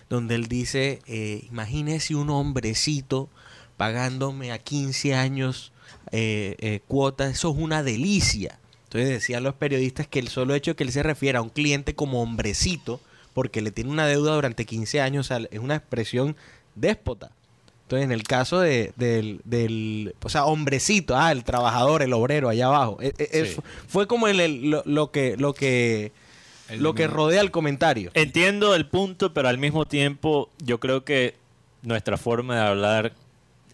donde 0.09 0.35
él 0.35 0.47
dice, 0.47 1.01
eh, 1.07 1.47
imagínese 1.51 2.15
un 2.15 2.31
hombrecito 2.31 3.29
pagándome 3.77 4.53
a 4.53 4.59
15 4.59 5.15
años 5.15 5.73
eh, 6.11 6.57
eh, 6.59 6.81
cuotas, 6.87 7.33
eso 7.33 7.51
es 7.51 7.59
una 7.59 7.83
delicia. 7.83 8.59
Entonces 8.85 9.09
decían 9.09 9.43
los 9.43 9.55
periodistas 9.55 10.07
que 10.07 10.19
el 10.19 10.29
solo 10.29 10.55
hecho 10.55 10.73
de 10.73 10.77
que 10.77 10.85
él 10.85 10.93
se 10.93 11.03
refiera 11.03 11.39
a 11.39 11.43
un 11.43 11.49
cliente 11.49 11.95
como 11.95 12.23
hombrecito, 12.23 13.01
porque 13.33 13.63
le 13.63 13.71
tiene 13.71 13.91
una 13.91 14.07
deuda 14.07 14.35
durante 14.35 14.67
15 14.67 15.01
años, 15.01 15.27
o 15.27 15.29
sea, 15.29 15.47
es 15.51 15.59
una 15.59 15.77
expresión 15.77 16.37
déspota. 16.75 17.33
Entonces, 17.97 18.05
en 18.07 18.13
el 18.13 18.23
caso 18.23 18.59
de, 18.61 18.93
del, 18.97 19.41
del, 19.45 20.15
o 20.23 20.29
sea, 20.31 20.47
hombrecito, 20.47 21.15
ah, 21.17 21.31
el 21.31 21.45
trabajador, 21.45 22.01
el 22.03 22.13
obrero 22.15 22.49
allá 22.49 22.67
abajo, 22.67 22.99
Sí. 23.03 23.45
fu- 23.55 23.63
fue 23.87 24.07
como 24.07 24.29
el, 24.29 24.41
el- 24.41 24.71
lo, 24.71 24.83
lo 24.87 25.11
que, 25.11 25.37
lo 25.37 25.53
que, 25.53 26.11
El 26.71 26.83
lo 26.83 26.95
que 26.95 27.07
rodea 27.07 27.43
el 27.43 27.51
comentario. 27.51 28.11
Entiendo 28.15 28.75
el 28.75 28.87
punto, 28.87 29.35
pero 29.35 29.49
al 29.49 29.59
mismo 29.59 29.85
tiempo 29.85 30.49
yo 30.65 30.81
creo 30.81 31.05
que 31.05 31.35
nuestra 31.83 32.17
forma 32.17 32.55
de 32.57 32.63
hablar 32.63 33.13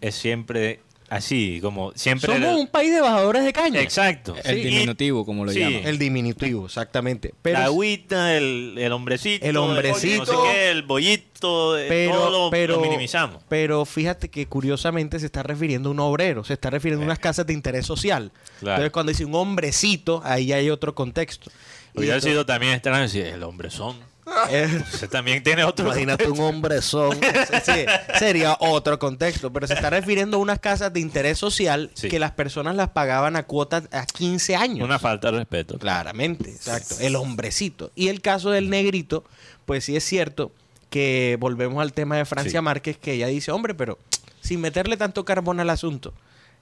es 0.01 0.15
siempre 0.15 0.81
así, 1.09 1.59
como 1.61 1.91
siempre... 1.95 2.33
Somos 2.33 2.59
un 2.59 2.67
país 2.67 2.91
de 2.93 3.01
bajadores 3.01 3.43
de 3.43 3.53
caña. 3.53 3.81
Exacto. 3.81 4.35
El 4.43 4.57
Sí. 4.57 4.69
diminutivo, 4.69 5.25
como 5.25 5.45
lo 5.45 5.51
Sí. 5.51 5.59
llaman. 5.59 5.87
El 5.87 5.97
diminutivo, 5.97 6.65
exactamente. 6.65 7.33
Pero, 7.41 7.59
la 7.59 7.65
agüita, 7.65 8.35
el, 8.37 8.75
el 8.77 8.91
hombrecito, 8.91 9.45
El 9.45 9.57
hombrecito. 9.57 10.25
no 10.25 10.43
sé 10.43 10.49
qué, 10.53 10.69
el 10.71 10.83
bollito, 10.83 11.77
eh, 11.77 11.85
pero, 11.87 12.13
todo 12.13 12.29
lo, 12.45 12.49
pero, 12.49 12.75
lo 12.75 12.81
minimizamos. 12.81 13.41
pero 13.49 13.85
fíjate 13.85 14.29
que 14.29 14.45
curiosamente 14.47 15.19
se 15.19 15.25
está 15.25 15.43
refiriendo 15.43 15.89
a 15.89 15.91
un 15.93 15.99
obrero, 15.99 16.43
se 16.43 16.53
está 16.53 16.69
refiriendo 16.69 17.03
a 17.03 17.05
unas 17.05 17.19
casas 17.19 17.45
de 17.45 17.53
interés 17.53 17.85
social. 17.85 18.31
Claro. 18.59 18.75
Entonces, 18.75 18.91
cuando 18.91 19.11
dice 19.11 19.25
un 19.25 19.35
hombrecito, 19.35 20.21
ahí 20.23 20.53
hay 20.53 20.69
otro 20.69 20.95
contexto. 20.95 21.51
Y 21.95 21.99
Hubiera 21.99 22.21
sido 22.21 22.45
también 22.45 22.73
extraño 22.73 23.01
decir, 23.01 23.25
el 23.25 23.41
hombre 23.43 23.69
son. 23.71 23.97
Ese 24.51 25.07
también 25.07 25.43
tiene 25.43 25.63
otro... 25.63 25.85
Imagínate 25.85 26.27
un 26.29 26.39
hombrezón. 26.39 27.17
Sí, 27.63 27.85
sería 28.17 28.55
otro 28.59 28.99
contexto, 28.99 29.51
pero 29.51 29.67
se 29.67 29.73
está 29.73 29.89
refiriendo 29.89 30.37
a 30.37 30.39
unas 30.39 30.59
casas 30.59 30.91
de 30.93 30.99
interés 30.99 31.37
social 31.37 31.91
Sí. 31.93 32.07
que 32.09 32.19
las 32.19 32.31
personas 32.31 32.75
las 32.75 32.89
pagaban 32.89 33.35
a 33.35 33.43
cuotas 33.43 33.83
a 33.91 34.05
15 34.05 34.55
años. 34.55 34.85
Una 34.85 34.99
falta 34.99 35.31
de 35.31 35.39
respeto. 35.39 35.77
Claramente, 35.77 36.49
exacto. 36.51 36.95
El 36.99 37.15
hombrecito. 37.15 37.91
Y 37.95 38.07
el 38.07 38.21
caso 38.21 38.49
del 38.51 38.69
negrito, 38.69 39.23
pues 39.65 39.85
sí 39.85 39.95
es 39.95 40.03
cierto 40.03 40.51
que 40.89 41.37
volvemos 41.39 41.81
al 41.81 41.93
tema 41.93 42.17
de 42.17 42.25
Francia 42.25 42.59
Sí. 42.59 42.63
Márquez, 42.63 42.97
que 42.97 43.13
ella 43.13 43.27
dice, 43.27 43.51
hombre, 43.51 43.73
pero 43.75 43.99
sin 44.41 44.61
meterle 44.61 44.97
tanto 44.97 45.25
carbón 45.25 45.59
al 45.59 45.69
asunto, 45.69 46.13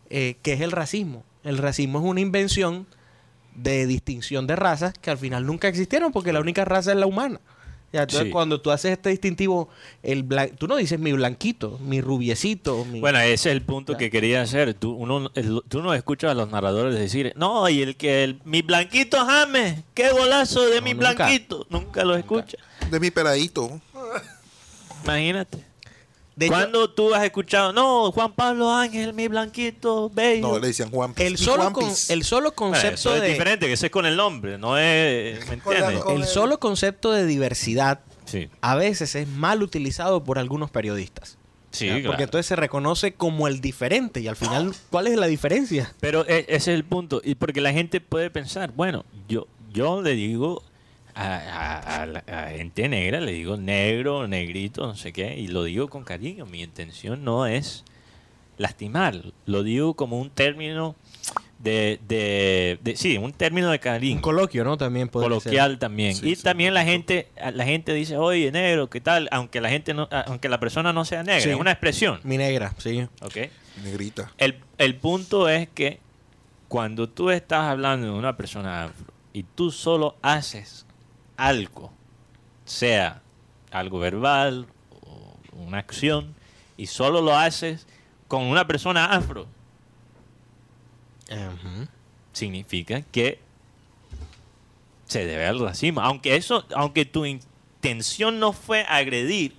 eh, 0.10 0.36
que 0.42 0.54
es 0.54 0.62
el 0.62 0.72
racismo. 0.72 1.24
El 1.44 1.58
racismo 1.58 2.00
es 2.00 2.06
una 2.06 2.20
invención 2.22 2.88
de 3.56 3.88
distinción 3.88 4.46
de 4.48 4.56
razas 4.56 4.94
que 5.00 5.10
al 5.10 5.18
final 5.18 5.46
nunca 5.46 5.68
existieron 5.68 6.12
porque 6.12 6.34
la 6.34 6.40
única 6.42 6.66
raza 6.66 6.92
es 6.92 6.98
la 6.98 7.06
humana. 7.06 7.40
Ya, 7.94 8.02
entonces, 8.02 8.26
Sí. 8.28 8.32
cuando 8.32 8.60
tú 8.60 8.70
haces 8.72 8.92
este 8.92 9.10
distintivo, 9.10 9.70
el 10.04 10.26
blan- 10.28 10.52
tú 10.58 10.68
no 10.68 10.76
dices 10.76 11.00
mi 11.00 11.14
blanquito, 11.14 11.80
mi 11.82 12.02
rubiecito, 12.02 12.84
mi... 12.84 13.00
Bueno, 13.00 13.20
ese 13.20 13.34
es 13.34 13.46
el 13.48 13.62
punto 13.62 13.94
Ya. 13.94 13.98
que 13.98 14.12
quería 14.12 14.42
hacer. 14.42 14.74
Tú, 14.74 14.92
uno, 14.92 15.32
el- 15.36 15.62
tú 15.70 15.82
no 15.82 15.94
escuchas 15.94 16.32
a 16.32 16.34
los 16.34 16.52
narradores 16.52 17.00
decir, 17.00 17.32
no, 17.38 17.68
y 17.70 17.82
el 17.82 17.96
que 17.96 18.26
el, 18.26 18.42
mi 18.44 18.62
blanquito 18.62 19.18
James, 19.26 19.84
qué 19.94 20.12
golazo 20.12 20.68
de 20.68 20.78
No, 20.78 20.82
mi 20.82 20.94
nunca. 20.96 21.14
blanquito. 21.14 21.66
Nunca 21.70 22.04
lo 22.04 22.16
escuchas. 22.18 22.60
De 22.92 23.00
mi 23.00 23.10
peladito. 23.10 23.80
Imagínate. 25.04 25.64
De 26.38 26.46
hecho, 26.46 26.54
¿Cuándo 26.56 26.90
tú 26.92 27.14
has 27.14 27.24
escuchado, 27.26 27.74
no, 27.74 28.12
Juan 28.14 28.32
Pablo 28.34 28.72
Ángel, 28.72 29.14
mi 29.14 29.28
blanquito, 29.28 30.10
bello? 30.14 30.48
No, 30.48 30.60
le 30.60 30.68
decían 30.68 30.90
Juan 30.92 31.14
el 31.18 31.32
mi 31.34 31.38
solo, 31.38 31.74
con- 31.74 31.84
el 32.10 32.24
solo 32.24 32.52
Bueno, 32.52 32.56
concepto 32.56 32.94
eso 32.96 33.16
es 33.16 33.22
de... 33.24 33.28
diferente, 33.30 33.66
que 33.68 33.74
ese 33.74 33.88
es 33.88 33.92
con 33.92 34.06
el 34.06 34.16
nombre, 34.16 34.58
no 34.58 34.78
es, 34.78 35.40
¿me 35.50 35.58
Con 35.58 35.74
la- 35.74 35.80
entiendes? 35.80 36.04
con- 36.06 36.16
el 36.16 36.22
el- 36.22 36.28
solo 36.28 36.60
concepto 36.60 37.12
de 37.12 37.26
diversidad 37.26 38.00
Sí, 38.26 38.50
a 38.62 38.76
veces 38.76 39.16
es 39.16 39.28
mal 39.28 39.64
utilizado 39.64 40.24
por 40.24 40.38
algunos 40.38 40.70
periodistas. 40.70 41.38
sí. 41.72 41.90
Porque 42.06 42.24
entonces 42.24 42.46
se 42.46 42.56
reconoce 42.56 43.14
como 43.14 43.48
el 43.48 43.60
diferente 43.62 44.20
y 44.20 44.28
al 44.28 44.36
final, 44.36 44.74
¿cuál 44.90 45.08
es 45.08 45.16
la 45.18 45.28
diferencia? 45.28 45.94
Pero 46.00 46.26
e- 46.28 46.46
ese 46.50 46.56
es 46.56 46.68
el 46.78 46.84
punto. 46.86 47.22
Y 47.24 47.36
porque 47.36 47.62
la 47.62 47.72
gente 47.74 48.00
puede 48.02 48.30
pensar, 48.30 48.72
bueno, 48.76 49.06
yo, 49.28 49.48
yo 49.72 50.02
le 50.02 50.12
digo 50.14 50.62
a, 51.18 51.38
a- 51.78 52.02
a 52.02 52.06
la- 52.06 52.24
a 52.28 52.50
gente 52.52 52.88
negra, 52.90 53.20
le 53.22 53.32
digo 53.34 53.58
negro, 53.58 54.28
negrito, 54.28 54.86
no 54.88 54.96
sé 54.96 55.12
qué, 55.14 55.36
y 55.38 55.48
lo 55.48 55.64
digo 55.64 55.88
con 55.90 56.04
cariño. 56.04 56.46
Mi 56.46 56.62
intención 56.62 57.24
no 57.24 57.46
es 57.48 57.84
lastimar, 58.58 59.16
lo 59.46 59.64
digo 59.64 59.94
como 59.96 60.20
un 60.20 60.30
término 60.30 60.96
de, 61.60 62.00
de, 62.08 62.80
de- 62.84 62.96
sí, 62.96 63.18
un 63.18 63.32
término 63.34 63.70
de 63.70 63.80
cariño. 63.80 64.16
Un 64.16 64.22
coloquio, 64.22 64.64
¿no? 64.64 64.78
También 64.78 65.10
puede 65.10 65.26
coloquial 65.26 65.78
también 65.80 66.16
Sí, 66.16 66.30
y 66.32 66.36
sí, 66.36 66.44
también 66.44 66.74
la 66.74 66.84
gente 66.84 67.28
la 67.54 67.66
gente 67.66 67.94
dice 67.94 68.18
oye 68.18 68.52
negro 68.52 68.90
qué 68.90 69.02
tal 69.02 69.28
aunque 69.32 69.60
la 69.62 69.70
gente 69.70 69.94
no 69.94 70.08
aunque 70.28 70.50
la 70.50 70.60
persona 70.60 70.92
no 70.94 71.04
sea 71.06 71.24
negra 71.24 71.42
Sí. 71.42 71.50
es 71.50 71.56
una 71.56 71.72
expresión 71.72 72.20
Mi 72.24 72.38
negra, 72.38 72.74
sí. 72.78 73.08
¿ok? 73.22 73.38
Negrita. 73.84 74.32
El, 74.38 74.56
el 74.80 74.96
punto 74.96 75.50
es 75.50 75.68
que 75.70 76.00
cuando 76.68 77.08
tú 77.10 77.30
estás 77.30 77.62
hablando 77.66 78.08
de 78.08 78.14
una 78.14 78.36
persona 78.38 78.86
afro 78.86 79.14
y 79.34 79.44
tú 79.44 79.70
solo 79.72 80.16
haces 80.24 80.86
algo, 81.38 81.92
sea 82.66 83.22
algo 83.72 84.00
verbal 84.00 84.68
o 85.02 85.38
una 85.54 85.78
acción, 85.78 86.36
y 86.76 86.88
solo 86.88 87.22
lo 87.22 87.36
haces 87.36 87.88
con 88.28 88.44
una 88.44 88.68
persona 88.68 89.06
afro, 89.06 89.48
significa 92.34 93.02
que 93.02 93.40
se 95.06 95.26
debe 95.26 95.46
al 95.48 95.60
racismo. 95.60 96.02
Aunque 96.02 96.36
eso, 96.36 96.66
aunque 96.76 97.06
tu 97.06 97.26
intención 97.26 98.40
no 98.40 98.54
fue 98.54 98.86
agredir, 98.88 99.56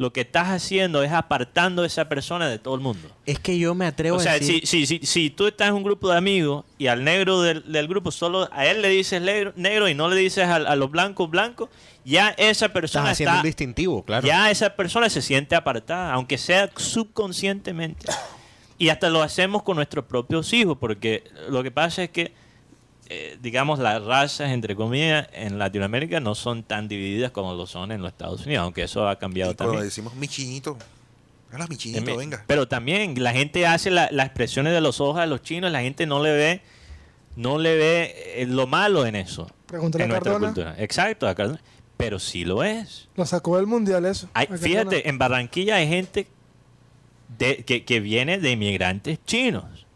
lo 0.00 0.14
que 0.14 0.22
estás 0.22 0.48
haciendo 0.48 1.02
es 1.02 1.12
apartando 1.12 1.82
a 1.82 1.86
esa 1.86 2.08
persona 2.08 2.48
de 2.48 2.58
todo 2.58 2.74
el 2.74 2.80
mundo. 2.80 3.06
Es 3.26 3.38
que 3.38 3.58
yo 3.58 3.74
me 3.74 3.84
atrevo 3.84 4.16
O 4.16 4.20
sea, 4.20 4.32
a 4.32 4.38
decir... 4.38 4.66
si, 4.66 4.86
si, 4.86 4.98
si, 4.98 5.06
si 5.06 5.28
tú 5.28 5.46
estás 5.46 5.68
en 5.68 5.74
un 5.74 5.82
grupo 5.82 6.10
de 6.10 6.16
amigos 6.16 6.64
y 6.78 6.86
al 6.86 7.04
negro 7.04 7.42
del, 7.42 7.70
del 7.70 7.86
grupo 7.86 8.10
solo 8.10 8.48
a 8.50 8.64
él 8.64 8.80
le 8.80 8.88
dices 8.88 9.20
negro, 9.20 9.52
negro 9.56 9.90
y 9.90 9.94
no 9.94 10.08
le 10.08 10.16
dices 10.16 10.44
a, 10.44 10.56
a 10.56 10.74
los 10.74 10.90
blancos 10.90 11.28
blancos, 11.28 11.68
ya 12.02 12.30
esa 12.30 12.48
Estás 12.48 12.70
persona 12.70 13.10
haciendo 13.10 13.32
está, 13.32 13.40
un 13.42 13.46
distintivo, 13.46 14.02
claro. 14.02 14.26
ya 14.26 14.50
esa 14.50 14.74
persona 14.74 15.10
se 15.10 15.20
siente 15.20 15.54
apartada, 15.54 16.14
aunque 16.14 16.38
sea 16.38 16.70
subconscientemente. 16.74 18.06
Y 18.78 18.88
hasta 18.88 19.10
lo 19.10 19.20
hacemos 19.20 19.62
con 19.62 19.76
nuestros 19.76 20.06
propios 20.06 20.50
hijos, 20.54 20.78
porque 20.80 21.24
lo 21.50 21.62
que 21.62 21.72
pasa 21.72 22.04
es 22.04 22.08
que, 22.08 22.32
eh, 23.12 23.36
digamos, 23.42 23.78
las 23.80 24.02
razas, 24.04 24.50
entre 24.52 24.76
comillas, 24.76 25.28
en 25.32 25.58
Latinoamérica 25.58 26.20
no 26.20 26.34
son 26.36 26.62
tan 26.62 26.86
divididas 26.88 27.32
como 27.32 27.54
lo 27.54 27.66
son 27.66 27.90
en 27.92 28.00
los 28.02 28.12
Estados 28.12 28.46
Unidos, 28.46 28.62
aunque 28.62 28.84
eso 28.84 29.08
ha 29.08 29.18
cambiado 29.18 29.50
Y 29.52 29.54
cuando 29.56 29.72
también. 29.72 29.88
decimos 29.88 30.14
mi 30.14 30.28
chinito. 30.28 30.78
Hola, 31.52 31.66
mi 31.66 31.76
chinito, 31.76 31.98
También- 31.98 32.18
venga. 32.18 32.44
Pero 32.46 32.68
también 32.68 33.20
la 33.22 33.32
gente 33.32 33.66
hace 33.66 33.90
la- 33.90 34.08
las 34.12 34.26
expresiones 34.26 34.72
de 34.72 34.80
los 34.80 35.00
ojos 35.00 35.18
a 35.20 35.26
los 35.26 35.42
chinos, 35.42 35.72
la 35.72 35.80
gente 35.82 36.06
no 36.06 36.22
le 36.22 36.30
ve, 36.32 36.60
no 37.34 37.58
le 37.58 37.76
ve 37.76 38.14
eh, 38.36 38.46
lo 38.46 38.68
malo 38.68 39.04
en 39.04 39.16
eso. 39.16 39.50
Pregúntale 39.66 40.04
en 40.04 40.10
a 40.10 40.14
nuestra 40.14 40.32
Cardona. 40.32 40.52
cultura. 40.54 40.74
Exacto, 40.78 41.26
a 41.26 41.34
Cardona. 41.34 41.60
Pero 41.96 42.18
sí 42.20 42.44
lo 42.44 42.62
es. 42.62 43.08
Lo 43.16 43.26
sacó 43.26 43.56
del 43.56 43.66
mundial 43.66 44.06
eso. 44.06 44.28
Hay- 44.32 44.46
fíjate, 44.46 45.08
en 45.08 45.18
Barranquilla 45.18 45.74
hay 45.76 45.88
gente 45.88 46.28
de- 47.38 47.64
que, 47.64 47.84
que 47.84 47.98
viene 48.00 48.38
de 48.38 48.52
inmigrantes 48.52 49.18
chinos. 49.26 49.86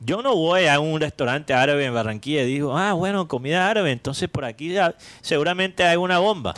Yo 0.00 0.22
no 0.22 0.34
voy 0.36 0.66
a 0.66 0.78
un 0.78 1.00
restaurante 1.00 1.52
árabe 1.54 1.84
en 1.84 1.92
Barranquilla 1.94 2.42
y 2.42 2.46
digo, 2.46 2.76
ah, 2.78 2.92
bueno, 2.92 3.26
comida 3.26 3.68
árabe, 3.68 3.90
entonces 3.90 4.28
por 4.28 4.44
aquí 4.44 4.72
ya 4.72 4.94
seguramente 5.22 5.84
hay 5.84 5.96
una 5.96 6.18
bomba. 6.20 6.54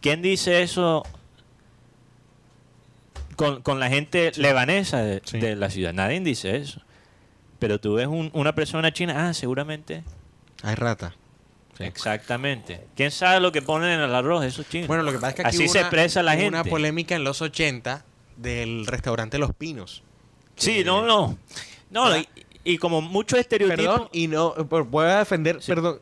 ¿Quién 0.00 0.22
dice 0.22 0.62
eso 0.62 1.04
con, 3.36 3.62
con 3.62 3.78
la 3.80 3.88
gente 3.88 4.32
lebanesa 4.36 4.98
de, 5.02 5.22
Sí. 5.24 5.38
de 5.38 5.56
la 5.56 5.70
ciudad? 5.70 5.92
Nadie 5.92 6.20
dice 6.20 6.56
eso. 6.56 6.80
Pero 7.58 7.78
tú 7.80 7.94
ves 7.94 8.08
un- 8.08 8.30
una 8.34 8.54
persona 8.54 8.92
china, 8.92 9.28
ah, 9.28 9.34
seguramente. 9.34 10.02
Hay 10.62 10.74
rata. 10.74 11.14
Sí. 11.78 11.84
Exactamente. 11.84 12.84
¿Quién 12.96 13.10
sabe 13.10 13.40
lo 13.40 13.52
que 13.52 13.62
ponen 13.62 13.90
en 13.90 14.00
el 14.00 14.14
arroz 14.14 14.44
esos 14.44 14.68
chinos? 14.68 14.88
Bueno, 14.88 15.04
lo 15.04 15.12
que 15.12 15.18
pasa 15.18 15.28
es 15.30 15.34
que 15.36 15.42
aquí 15.42 15.48
Así 15.56 15.64
hubo 15.66 15.72
se 15.72 15.78
una- 15.78 15.86
expresa 15.86 16.22
la 16.22 16.32
gente. 16.32 16.48
una 16.48 16.64
polémica 16.64 17.14
en 17.14 17.24
los 17.24 17.40
80 17.40 18.04
del 18.36 18.86
restaurante 18.86 19.38
Los 19.38 19.54
Pinos. 19.54 20.02
Sí, 20.62 20.84
no, 20.84 21.04
no. 21.04 21.38
No, 21.90 22.16
y, 22.16 22.26
y 22.64 22.78
como 22.78 23.00
muchos 23.00 23.38
estereotipos. 23.38 23.84
Perdón, 23.84 24.08
y 24.12 24.28
no, 24.28 24.54
voy 24.54 25.06
a 25.06 25.18
defender, 25.18 25.60
perdón, 25.66 26.00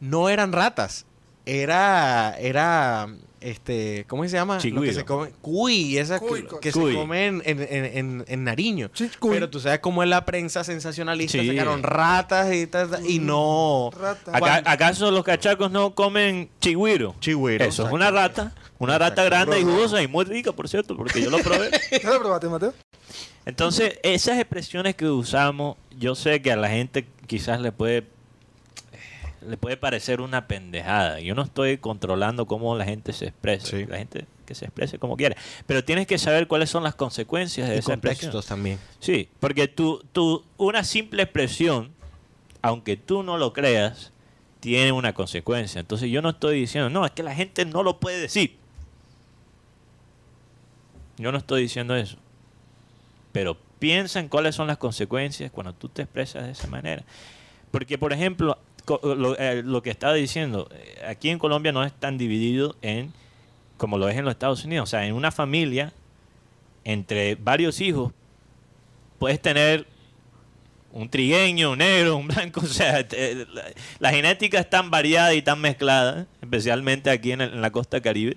no 0.00 0.28
eran 0.28 0.52
ratas. 0.52 1.06
Era, 1.46 2.36
era, 2.38 3.08
este, 3.42 4.04
¿cómo 4.08 4.24
se 4.24 4.30
llama? 4.30 4.54
Lo 4.54 4.60
que 4.60 4.68
Chigüiro. 4.68 4.92
se 4.94 5.04
come, 5.04 5.30
cuy, 5.40 5.98
esa 5.98 6.18
que- 6.20 6.26
Cuy, 6.26 6.46
que, 6.60 6.72
cuy. 6.72 6.92
se 6.92 6.98
come 6.98 7.26
en, 7.26 7.42
en, 7.44 7.60
en, 7.60 8.24
en- 8.26 8.44
Nariño. 8.44 8.90
Sí, 8.94 9.10
cuy. 9.18 9.34
Pero 9.34 9.50
tú 9.50 9.60
sabes 9.60 9.80
cómo 9.80 10.02
es 10.02 10.08
la 10.08 10.24
prensa 10.24 10.64
sensacionalista, 10.64 11.38
Sí. 11.38 11.46
sacaron 11.48 11.82
ratas 11.82 12.52
y, 12.54 12.66
tal, 12.66 12.90
tal, 12.90 13.06
y 13.08 13.18
no... 13.18 13.90
Rata. 13.98 14.30
Acá- 14.36 14.62
¿Acaso 14.64 15.10
los 15.10 15.24
cachacos 15.24 15.70
no 15.70 15.94
comen 15.94 16.48
chigüiro? 16.60 17.14
Chigüiro, 17.20 17.64
Eso 17.64 17.86
es 17.86 17.92
una 17.92 18.10
rata. 18.10 18.52
Una 18.78 18.98
rata 18.98 19.22
grande 19.22 19.60
y 19.60 19.62
jugosa 19.62 20.02
y 20.02 20.08
muy 20.08 20.24
rica, 20.24 20.50
por 20.52 20.68
cierto, 20.68 20.96
porque 20.96 21.22
yo 21.22 21.30
lo 21.30 21.38
probé. 21.38 21.70
¿Ya 22.02 22.10
lo 22.10 22.18
probaste, 22.18 22.48
Mateo? 22.48 22.74
Entonces, 23.46 23.98
esas 24.02 24.38
expresiones 24.38 24.94
que 24.96 25.06
usamos, 25.06 25.76
yo 25.98 26.14
sé 26.14 26.42
que 26.42 26.52
a 26.52 26.56
la 26.56 26.68
gente 26.68 27.06
quizás 27.26 27.60
le 27.60 27.72
puede 27.72 28.04
le 29.46 29.56
puede 29.56 29.76
parecer 29.76 30.20
una 30.20 30.46
pendejada. 30.46 31.20
Yo 31.20 31.34
no 31.34 31.42
estoy 31.42 31.78
controlando 31.78 32.46
cómo 32.46 32.76
la 32.76 32.84
gente 32.84 33.12
se 33.12 33.26
expresa. 33.26 33.66
Sí. 33.66 33.86
La 33.86 33.98
gente 33.98 34.26
que 34.46 34.54
se 34.54 34.66
exprese 34.66 34.98
como 34.98 35.16
quiere. 35.16 35.36
Pero 35.66 35.84
tienes 35.84 36.06
que 36.06 36.18
saber 36.18 36.46
cuáles 36.46 36.70
son 36.70 36.82
las 36.82 36.94
consecuencias 36.94 37.68
de 37.68 37.76
Y 37.76 37.78
esa 37.78 37.94
expresión. 37.94 38.32
también. 38.46 38.78
Sí, 39.00 39.28
porque 39.40 39.68
tú, 39.68 40.04
tú, 40.12 40.44
una 40.56 40.84
simple 40.84 41.22
expresión, 41.22 41.92
aunque 42.60 42.96
tú 42.96 43.22
no 43.22 43.38
lo 43.38 43.52
creas, 43.52 44.12
tiene 44.60 44.92
una 44.92 45.12
consecuencia. 45.12 45.80
Entonces 45.80 46.10
yo 46.10 46.22
no 46.22 46.30
estoy 46.30 46.60
diciendo, 46.60 46.88
no, 46.90 47.04
es 47.04 47.12
que 47.12 47.22
la 47.22 47.34
gente 47.34 47.64
no 47.64 47.82
lo 47.82 47.98
puede 47.98 48.20
decir. 48.20 48.56
Yo 51.18 51.32
no 51.32 51.38
estoy 51.38 51.62
diciendo 51.62 51.94
eso. 51.96 52.16
Pero 53.32 53.56
piensa 53.78 54.20
en 54.20 54.28
cuáles 54.28 54.54
son 54.54 54.66
las 54.66 54.78
consecuencias 54.78 55.50
cuando 55.50 55.72
tú 55.72 55.88
te 55.88 56.02
expresas 56.02 56.44
de 56.44 56.52
esa 56.52 56.68
manera. 56.68 57.02
Porque, 57.72 57.98
por 57.98 58.12
ejemplo, 58.12 58.58
lo, 58.86 59.38
eh, 59.38 59.62
lo 59.64 59.82
que 59.82 59.90
estaba 59.90 60.14
diciendo, 60.14 60.68
eh, 60.72 61.02
aquí 61.06 61.28
en 61.30 61.38
Colombia 61.38 61.72
no 61.72 61.84
es 61.84 61.92
tan 61.92 62.18
dividido 62.18 62.76
en 62.82 63.12
como 63.76 63.98
lo 63.98 64.08
es 64.08 64.16
en 64.16 64.24
los 64.24 64.32
Estados 64.32 64.64
Unidos. 64.64 64.88
O 64.88 64.90
sea, 64.90 65.06
en 65.06 65.14
una 65.14 65.30
familia, 65.32 65.92
entre 66.84 67.34
varios 67.36 67.80
hijos, 67.80 68.12
puedes 69.18 69.40
tener 69.42 69.86
un 70.92 71.08
trigueño, 71.08 71.72
un 71.72 71.78
negro, 71.78 72.16
un 72.16 72.28
blanco. 72.28 72.60
O 72.64 72.66
sea, 72.66 73.06
te- 73.06 73.46
la, 73.46 73.64
la 73.98 74.10
genética 74.10 74.60
es 74.60 74.68
tan 74.70 74.90
variada 74.90 75.34
y 75.34 75.42
tan 75.42 75.60
mezclada, 75.60 76.26
especialmente 76.40 77.10
aquí 77.10 77.32
en, 77.32 77.40
el- 77.40 77.54
en 77.54 77.60
la 77.62 77.70
costa 77.70 78.00
caribe, 78.00 78.36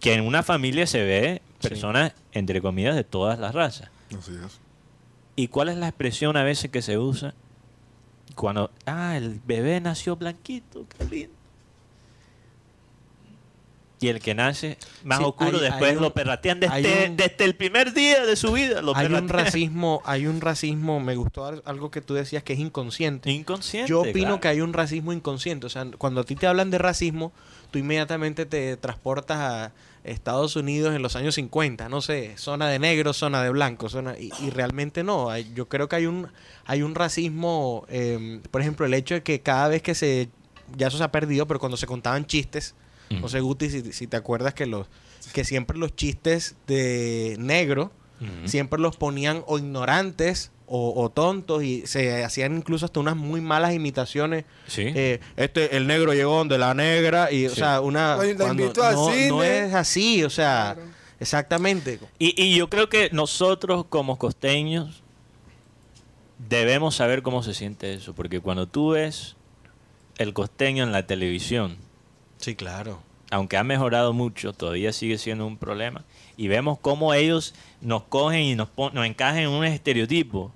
que 0.00 0.14
en 0.14 0.22
una 0.26 0.42
familia 0.42 0.86
se 0.86 1.02
ve 1.04 1.42
personas, 1.60 2.12
entre 2.32 2.60
comillas, 2.60 2.96
de 2.96 3.04
todas 3.04 3.38
las 3.38 3.54
razas. 3.54 3.90
Así 4.18 4.32
es. 4.44 4.60
¿Y 5.36 5.48
cuál 5.48 5.68
es 5.68 5.76
la 5.76 5.88
expresión 5.88 6.36
a 6.36 6.42
veces 6.42 6.70
que 6.70 6.82
se 6.82 6.98
usa? 6.98 7.34
Cuando, 8.34 8.70
ah, 8.86 9.16
el 9.16 9.40
bebé 9.44 9.80
nació 9.80 10.16
blanquito, 10.16 10.86
qué 10.98 11.04
lindo. 11.04 11.36
Y 14.00 14.08
el 14.08 14.18
que 14.18 14.34
nace 14.34 14.78
más 15.04 15.18
Sí, 15.18 15.24
oscuro, 15.24 15.58
hay- 15.58 15.62
después 15.62 15.90
hay 15.92 15.96
un- 15.96 16.02
lo 16.02 16.12
perratean 16.12 16.58
desde, 16.58 16.74
hay 16.74 16.84
un- 17.10 17.16
desde 17.16 17.44
el 17.44 17.54
primer 17.54 17.94
día 17.94 18.26
de 18.26 18.34
su 18.34 18.50
vida. 18.52 18.82
Lo 18.82 18.96
Hay 18.96 19.06
un 19.06 19.28
racismo, 19.28 20.02
hay 20.04 20.26
un 20.26 20.40
racismo, 20.40 20.98
me 20.98 21.14
gustó 21.14 21.44
al- 21.46 21.62
algo 21.64 21.92
que 21.92 22.00
tú 22.00 22.14
decías 22.14 22.42
que 22.42 22.52
es 22.54 22.58
inconsciente. 22.58 23.30
inconsciente. 23.30 23.88
Yo 23.88 24.00
opino 24.00 24.14
claro. 24.26 24.40
que 24.40 24.48
hay 24.48 24.60
un 24.60 24.72
racismo 24.72 25.12
inconsciente. 25.12 25.66
O 25.66 25.70
sea, 25.70 25.86
cuando 25.98 26.22
a 26.22 26.24
ti 26.24 26.34
te 26.34 26.48
hablan 26.48 26.72
de 26.72 26.78
racismo, 26.78 27.30
tú 27.72 27.78
inmediatamente 27.80 28.46
te 28.46 28.76
transportas 28.76 29.38
a 29.38 29.72
Estados 30.04 30.54
Unidos 30.56 30.94
en 30.94 31.02
los 31.02 31.16
años 31.16 31.34
50, 31.36 31.88
no 31.88 32.00
sé, 32.00 32.36
zona 32.36 32.68
de 32.68 32.78
negros, 32.78 33.16
zona 33.16 33.42
de 33.42 33.50
blancos, 33.50 33.92
zona, 33.92 34.16
y, 34.18 34.30
y 34.40 34.50
realmente 34.50 35.02
no. 35.02 35.30
Hay- 35.30 35.50
yo 35.54 35.68
creo 35.68 35.88
que 35.88 35.96
hay 35.96 36.06
un, 36.06 36.28
hay 36.64 36.82
un 36.82 36.94
racismo, 36.94 37.84
eh, 37.88 38.40
por 38.50 38.60
ejemplo, 38.60 38.86
el 38.86 38.94
hecho 38.94 39.14
de 39.14 39.22
que 39.22 39.40
cada 39.40 39.68
vez 39.68 39.82
que 39.82 39.94
se, 39.94 40.28
ya 40.76 40.86
eso 40.88 40.98
se 40.98 41.04
ha 41.04 41.10
perdido, 41.12 41.46
pero 41.48 41.58
cuando 41.60 41.76
se 41.76 41.86
contaban 41.86 42.26
chistes, 42.26 42.74
Ujú. 43.10 43.20
no 43.22 43.28
sé, 43.28 43.40
Guti, 43.40 43.70
si, 43.70 43.92
si 43.92 44.06
te 44.06 44.16
acuerdas 44.16 44.54
que 44.54 44.66
los, 44.66 44.86
que 45.32 45.44
siempre 45.44 45.78
los 45.78 45.94
chistes 45.96 46.56
de 46.66 47.36
negro, 47.38 47.90
siempre 48.44 48.78
los 48.80 48.96
ponían 48.96 49.42
o 49.48 49.58
ignorantes 49.58 50.52
o, 50.74 51.02
o 51.02 51.10
tontos 51.10 51.62
y 51.62 51.86
se 51.86 52.24
hacían 52.24 52.56
incluso 52.56 52.86
hasta 52.86 52.98
unas 52.98 53.14
muy 53.14 53.42
malas 53.42 53.74
imitaciones. 53.74 54.46
Sí. 54.66 54.84
Eh, 54.94 55.20
este, 55.36 55.76
el 55.76 55.86
negro 55.86 56.14
llegó 56.14 56.36
donde 56.38 56.56
la 56.56 56.72
negra 56.72 57.30
y, 57.30 57.44
o 57.46 57.54
sea, 57.54 57.80
una... 57.82 58.16
Cuando- 58.38 58.72
al 58.82 58.94
no, 58.94 59.06
no 59.06 59.12
cine. 59.12 59.66
es 59.66 59.74
así, 59.74 60.24
o 60.24 60.30
sea, 60.30 60.72
Claro. 60.76 60.88
exactamente. 61.20 62.00
Y, 62.18 62.42
y 62.42 62.56
yo 62.56 62.70
creo 62.70 62.88
que 62.88 63.10
nosotros 63.12 63.84
como 63.90 64.16
costeños 64.18 65.02
debemos 66.48 66.94
saber 66.96 67.22
cómo 67.22 67.42
se 67.42 67.54
siente 67.54 67.92
eso, 67.94 68.14
porque 68.14 68.40
cuando 68.40 68.66
tú 68.66 68.90
ves 68.90 69.36
el 70.18 70.32
costeño 70.32 70.84
en 70.84 70.92
la 70.92 71.06
televisión, 71.06 71.76
Sí, 72.38 72.54
claro. 72.56 73.02
aunque 73.30 73.56
ha 73.56 73.64
mejorado 73.64 74.12
mucho, 74.12 74.52
todavía 74.52 74.92
sigue 74.92 75.18
siendo 75.18 75.46
un 75.46 75.56
problema. 75.56 76.04
Y 76.36 76.48
vemos 76.48 76.78
cómo 76.80 77.14
ellos 77.14 77.54
nos 77.80 78.02
cogen 78.04 78.40
y 78.40 78.54
nos, 78.56 78.68
nos 78.92 79.06
encajan 79.06 79.38
en 79.38 79.48
un 79.50 79.64
estereotipo. 79.64 80.50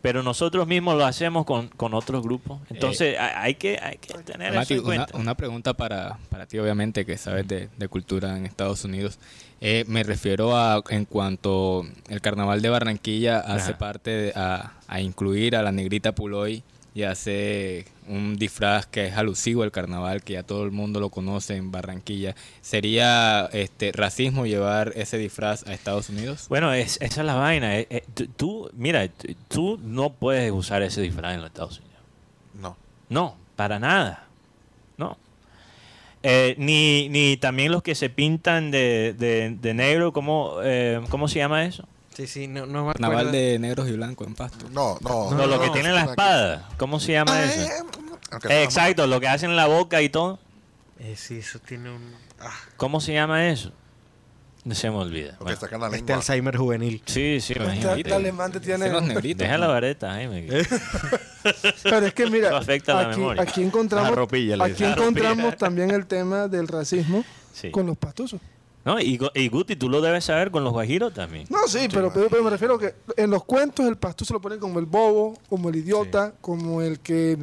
Pero 0.00 0.22
nosotros 0.22 0.66
mismos 0.66 0.96
lo 0.96 1.04
hacemos 1.04 1.44
con, 1.44 1.68
con 1.68 1.92
otros 1.92 2.22
grupos. 2.22 2.60
Entonces 2.70 3.18
ha- 3.18 3.42
hay, 3.42 3.56
que, 3.56 3.78
hay 3.82 3.98
que 3.98 4.14
tener 4.22 4.54
Mati, 4.54 4.74
eso 4.74 4.82
en 4.82 4.86
una, 4.88 4.96
cuenta. 5.06 5.18
una 5.18 5.34
pregunta 5.36 5.74
para, 5.74 6.18
para 6.30 6.46
ti, 6.46 6.58
obviamente, 6.58 7.04
que 7.04 7.16
sabes 7.16 7.48
de, 7.48 7.68
de 7.76 7.88
cultura 7.88 8.36
en 8.36 8.46
Estados 8.46 8.84
Unidos. 8.84 9.18
Eh, 9.60 9.84
me 9.88 10.04
refiero 10.04 10.56
a 10.56 10.82
en 10.90 11.04
cuanto 11.04 11.84
el 12.08 12.20
carnaval 12.20 12.62
de 12.62 12.68
Barranquilla 12.68 13.40
hace 13.40 13.74
parte 13.74 14.10
de- 14.10 14.32
a, 14.36 14.72
a 14.86 15.00
incluir 15.00 15.56
a 15.56 15.62
la 15.62 15.72
negrita 15.72 16.12
Puloy 16.14 16.62
y 16.98 17.04
hace 17.04 17.84
un 18.08 18.34
disfraz 18.36 18.86
que 18.86 19.06
es 19.06 19.16
alusivo 19.16 19.62
al 19.62 19.70
carnaval, 19.70 20.24
que 20.24 20.32
ya 20.32 20.42
todo 20.42 20.64
el 20.64 20.72
mundo 20.72 20.98
lo 20.98 21.10
conoce 21.10 21.54
en 21.54 21.70
Barranquilla. 21.70 22.34
¿Sería 22.60 23.48
este 23.52 23.92
racismo 23.92 24.46
llevar 24.46 24.92
ese 24.96 25.16
disfraz 25.16 25.64
a 25.68 25.74
Estados 25.74 26.08
Unidos? 26.08 26.46
Bueno, 26.48 26.72
es, 26.72 26.98
esa 27.00 27.20
es 27.20 27.26
la 27.26 27.34
vaina. 27.34 27.78
eh, 27.78 27.86
eh, 27.88 28.02
tú- 28.36 28.68
mira, 28.74 29.08
tú 29.46 29.78
no 29.80 30.10
puedes 30.10 30.50
usar 30.50 30.82
ese 30.82 31.00
disfraz 31.00 31.34
en 31.34 31.42
los 31.42 31.50
Estados 31.50 31.78
Unidos. 31.78 32.02
No. 32.60 32.76
No, 33.08 33.36
para 33.54 33.78
nada. 33.78 34.26
No. 34.96 35.16
Eh, 36.24 36.56
ni, 36.58 37.08
ni 37.10 37.36
también 37.36 37.70
los 37.70 37.84
que 37.84 37.94
se 37.94 38.10
pintan 38.10 38.72
de, 38.72 39.14
de- 39.16 39.50
de 39.60 39.72
negro, 39.74 40.12
¿cómo, 40.12 40.54
eh, 40.64 41.00
¿cómo 41.10 41.28
se 41.28 41.38
llama 41.38 41.64
eso? 41.64 41.86
Sí, 42.18 42.26
sí, 42.26 42.48
no, 42.48 42.66
no 42.66 42.84
me 42.86 42.90
acuerdo. 42.90 43.30
de 43.30 43.60
negros 43.60 43.88
y 43.88 43.92
blancos 43.92 44.26
en 44.26 44.34
Pasto. 44.34 44.66
No, 44.72 44.98
no. 45.02 45.30
No, 45.30 45.46
lo 45.46 45.60
que 45.60 45.68
no, 45.68 45.72
tienen 45.72 45.94
la 45.94 46.02
espada. 46.02 46.68
¿Cómo 46.76 46.98
se 46.98 47.12
llama 47.12 47.44
eso? 47.44 47.70
Eh, 48.48 48.64
exacto, 48.64 49.06
lo 49.06 49.20
que 49.20 49.28
hacen 49.28 49.50
en 49.50 49.56
la 49.56 49.66
boca 49.68 50.02
y 50.02 50.08
todo. 50.08 50.40
Eh, 50.98 51.14
sí, 51.16 51.38
eso 51.38 51.60
tiene 51.60 51.90
un... 51.94 52.12
ah, 52.40 52.50
¿Cómo 52.76 53.00
se 53.00 53.12
llama 53.12 53.46
eso? 53.46 53.70
No 54.64 54.74
se 54.74 54.90
me 54.90 54.96
olvida. 54.96 55.36
Bueno, 55.38 55.60
la 55.88 55.96
este. 55.96 56.12
Alzheimer 56.12 56.56
juvenil. 56.56 57.00
sí, 57.06 57.38
sí, 57.40 57.52
Este 57.52 57.62
imagínate. 57.62 58.12
alemán 58.12 58.50
te 58.50 58.58
tiene... 58.58 58.90
Los 58.90 59.04
negritos. 59.04 59.38
Deja 59.38 59.52
¿no? 59.54 59.58
la 59.60 59.66
vareta, 59.68 60.10
Jaime. 60.10 60.48
Pero 61.84 62.04
es 62.04 62.14
que 62.14 62.26
mira, 62.28 62.48
Eso 62.48 62.56
afecta 62.56 62.94
la 62.94 63.00
aquí, 63.10 63.20
memoria. 63.20 63.42
aquí 63.42 63.62
encontramos, 63.62 64.16
La 64.32 64.64
aquí. 64.64 64.82
La 64.82 64.90
encontramos 64.90 65.56
también 65.56 65.92
el 65.92 66.04
tema 66.06 66.48
del 66.48 66.66
racismo 66.66 67.24
Sí. 67.52 67.70
con 67.70 67.86
los 67.86 67.96
pastusos. 67.96 68.40
No, 68.88 69.00
y, 69.00 69.18
y 69.34 69.48
Guti, 69.48 69.76
tú 69.76 69.88
lo 69.90 70.00
debes 70.00 70.24
saber 70.24 70.50
con 70.50 70.64
los 70.64 70.72
guajiros 70.72 71.12
también. 71.12 71.44
No, 71.50 71.66
sí, 71.68 71.88
pero, 71.92 72.10
pero, 72.12 72.28
pero 72.30 72.42
me 72.42 72.50
refiero 72.50 72.78
que 72.78 72.94
en 73.16 73.30
los 73.30 73.44
cuentos 73.44 73.86
el 73.86 73.96
pastuso 73.96 74.32
lo 74.32 74.40
ponen 74.40 74.58
como 74.58 74.78
el 74.78 74.86
bobo, 74.86 75.34
como 75.48 75.68
el 75.68 75.76
idiota, 75.76 76.32
como 76.40 76.80
el 76.80 77.00
que 77.00 77.36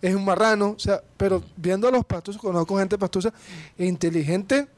es 0.00 0.14
un 0.14 0.24
marrano. 0.24 0.74
O 0.76 0.78
sea, 0.78 1.02
pero 1.16 1.42
viendo 1.56 1.88
a 1.88 1.90
los 1.90 2.04
pastusos, 2.04 2.40
conozco 2.40 2.78
gente 2.78 2.96
pastusa 2.98 3.32
e 3.76 3.86
inteligente 3.86 4.68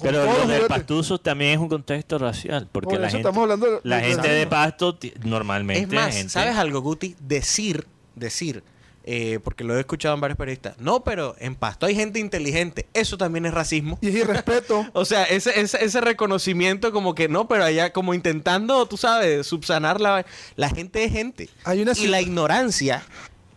Pero 0.00 0.18
lo 0.18 0.24
los 0.24 0.34
del 0.34 0.42
juguetes. 0.44 0.68
pastuso 0.68 1.18
también 1.18 1.50
es 1.52 1.58
un 1.58 1.68
contexto 1.68 2.16
racial, 2.18 2.68
porque 2.72 2.90
Por 2.90 3.00
la 3.00 3.08
gente, 3.10 3.18
estamos 3.28 3.42
hablando 3.42 3.66
de- 3.70 3.80
la 3.82 3.96
de 3.98 4.04
gente 4.04 4.28
de 4.30 4.46
pasto 4.46 4.96
normalmente 5.24 5.82
Es 5.82 5.88
más, 5.92 6.14
gente- 6.14 6.30
¿sabes 6.30 6.56
algo, 6.56 6.80
Guti? 6.80 7.16
Decir, 7.20 7.86
decir, 8.14 8.62
eh, 9.08 9.38
porque 9.42 9.62
lo 9.64 9.76
he 9.76 9.80
escuchado 9.80 10.14
en 10.16 10.20
varios 10.20 10.36
periodistas. 10.36 10.76
No, 10.78 11.04
pero 11.04 11.36
en 11.38 11.54
Pasto 11.54 11.86
hay 11.86 11.94
gente 11.94 12.18
inteligente. 12.18 12.86
Eso 12.92 13.16
también 13.16 13.46
es 13.46 13.54
racismo. 13.54 13.98
Y 14.02 14.08
es 14.08 14.14
irrespeto. 14.16 14.84
O 14.92 15.04
sea, 15.04 15.22
ese, 15.24 15.60
ese, 15.60 15.84
ese 15.84 16.00
reconocimiento 16.00 16.90
como 16.92 17.14
que 17.14 17.28
no, 17.28 17.46
pero 17.48 17.64
allá 17.64 17.92
como 17.92 18.14
intentando, 18.14 18.84
tú 18.86 18.96
sabes, 18.96 19.46
subsanar 19.46 20.00
la... 20.00 20.26
La 20.56 20.68
gente 20.70 21.04
es 21.04 21.12
gente. 21.12 21.48
Hay 21.64 21.80
una 21.82 21.92
y 21.96 22.06
la 22.08 22.20
ignorancia 22.20 23.02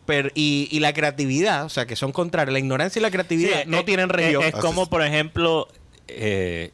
per- 0.06 0.32
y, 0.36 0.68
y 0.72 0.80
la 0.82 0.94
creatividad, 0.94 1.66
o 1.66 1.70
sea, 1.70 1.86
que 1.88 1.96
son 1.96 2.12
contrarios. 2.12 2.54
La 2.54 2.60
ignorancia 2.60 3.00
y 3.00 3.04
la 3.04 3.10
creatividad 3.12 3.64
Sí, 3.64 3.70
no 3.70 3.80
es- 3.80 3.86
tienen 3.86 4.06
es- 4.10 4.16
región. 4.16 4.44
Es, 4.44 4.54
como, 4.54 4.88
por 4.88 5.02
ejemplo, 5.04 5.68
eh, 6.08 6.72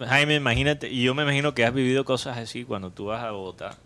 Jaime, 0.00 0.34
imagínate, 0.36 0.88
y 0.88 1.02
yo 1.02 1.14
me 1.14 1.22
imagino 1.22 1.54
que 1.54 1.64
has 1.64 1.74
vivido 1.74 2.04
cosas 2.04 2.38
así 2.38 2.64
cuando 2.64 2.90
tú 2.90 3.06
vas 3.06 3.22
a 3.22 3.30
Bogotá. 3.30 3.76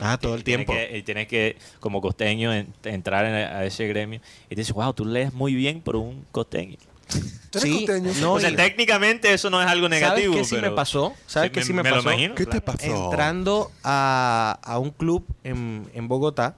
Ah, 0.00 0.18
todo 0.18 0.34
el 0.34 0.40
y 0.40 0.44
tienes 0.44 0.66
tiempo. 0.66 0.72
que- 0.90 0.98
y 0.98 1.02
tienes 1.02 1.26
que, 1.28 1.56
como 1.80 2.00
costeño, 2.00 2.52
en- 2.52 2.72
entrar 2.84 3.24
en- 3.24 3.34
a 3.34 3.64
ese 3.64 3.86
gremio. 3.88 4.20
Y 4.50 4.54
dices, 4.54 4.72
wow, 4.74 4.92
tú 4.92 5.04
lees 5.04 5.32
muy 5.32 5.54
bien 5.54 5.80
por 5.80 5.96
un 5.96 6.24
costeño. 6.32 6.76
¿Tú 7.50 7.58
eres 7.58 7.62
Sí, 7.62 7.86
costeño? 7.86 8.12
no, 8.20 8.32
o 8.34 8.40
sea, 8.40 8.50
y- 8.50 8.56
técnicamente 8.56 9.32
eso 9.32 9.48
no 9.50 9.60
es 9.62 9.68
algo 9.68 9.88
negativo. 9.88 10.32
¿Sabes 10.34 10.48
qué 10.48 10.48
sí 10.48 10.56
pero- 10.60 10.70
me 10.70 10.76
pasó? 10.76 11.14
¿Sabes 11.26 11.50
qué 11.52 11.62
sí 11.62 11.72
me, 11.72 11.82
lo 11.82 11.96
pasó? 11.96 12.02
imagino, 12.10 12.34
¿Qué 12.34 12.44
te 12.46 12.60
claro. 12.60 12.64
pasó? 12.78 13.04
Entrando 13.04 13.70
a, 13.84 14.58
a 14.62 14.78
un 14.78 14.90
club 14.90 15.24
en, 15.44 15.88
en 15.94 16.08
Bogotá, 16.08 16.56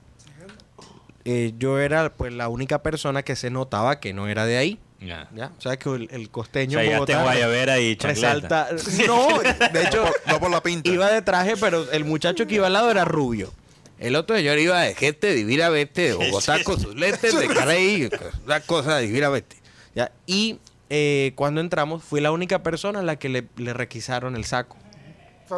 eh, 1.25 1.53
yo 1.59 1.79
era 1.79 2.13
pues 2.13 2.33
la 2.33 2.47
única 2.49 2.81
persona 2.81 3.23
que 3.23 3.35
se 3.35 3.49
notaba 3.49 3.99
que 3.99 4.13
no 4.13 4.27
era 4.27 4.45
de 4.45 4.57
ahí. 4.57 4.79
Ya. 5.01 5.29
¿ya? 5.33 5.51
O 5.57 5.61
sea, 5.61 5.77
que 5.77 5.89
el, 5.89 6.09
el 6.11 6.25
O 6.27 6.31
costeño 6.31 6.79
sea, 6.79 6.99
Guayabera 7.21 7.79
y 7.79 7.95
chancleta. 7.95 8.67
resalta... 8.69 9.07
No, 9.07 9.39
de 9.39 9.83
hecho, 9.83 10.05
No 10.27 10.39
por 10.39 10.51
la 10.51 10.61
pinta. 10.61 10.89
iba 10.89 11.09
de 11.09 11.21
traje, 11.21 11.55
pero 11.57 11.89
el 11.91 12.03
muchacho 12.05 12.45
que 12.47 12.55
iba 12.55 12.67
al 12.67 12.73
lado 12.73 12.91
era 12.91 13.05
rubio. 13.05 13.53
El 13.97 14.15
otro 14.15 14.35
señor 14.35 14.57
iba 14.59 14.81
de 14.81 14.95
gente 14.95 15.33
divina 15.33 15.69
verte 15.69 16.01
de 16.09 16.13
Bogotá 16.13 16.63
con 16.63 16.79
sus 16.79 16.95
lentes 16.95 17.37
de 17.37 17.47
carey, 17.47 18.09
una 18.45 18.59
cosa 18.61 18.97
divina 18.99 19.29
verte. 19.29 19.57
¿ya? 19.95 20.11
Y 20.25 20.59
eh, 20.89 21.33
cuando 21.35 21.61
entramos, 21.61 22.03
fui 22.03 22.19
la 22.21 22.31
única 22.31 22.63
persona 22.63 22.99
a 22.99 23.03
la 23.03 23.17
que 23.17 23.29
le, 23.29 23.45
le 23.57 23.73
requisaron 23.73 24.35
el 24.35 24.45
saco. 24.45 24.77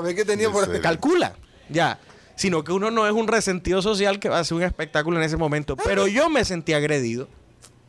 Ver 0.03 0.15
qué 0.15 0.23
tenía 0.25 0.47
¿En 0.47 0.53
por? 0.53 0.81
Calcula, 0.81 1.33
ya. 1.69 1.99
Sino 2.35 2.63
que 2.63 2.71
uno 2.71 2.89
no 2.91 3.05
es 3.05 3.13
un 3.13 3.27
resentido 3.27 3.81
social 3.81 4.19
que 4.19 4.29
va 4.29 4.37
a 4.37 4.39
hacer 4.39 4.55
un 4.55 4.63
espectáculo 4.63 5.17
en 5.17 5.23
ese 5.23 5.37
momento. 5.37 5.75
Pero 5.75 6.07
yo 6.07 6.29
me 6.29 6.43
sentí 6.45 6.73
agredido, 6.73 7.27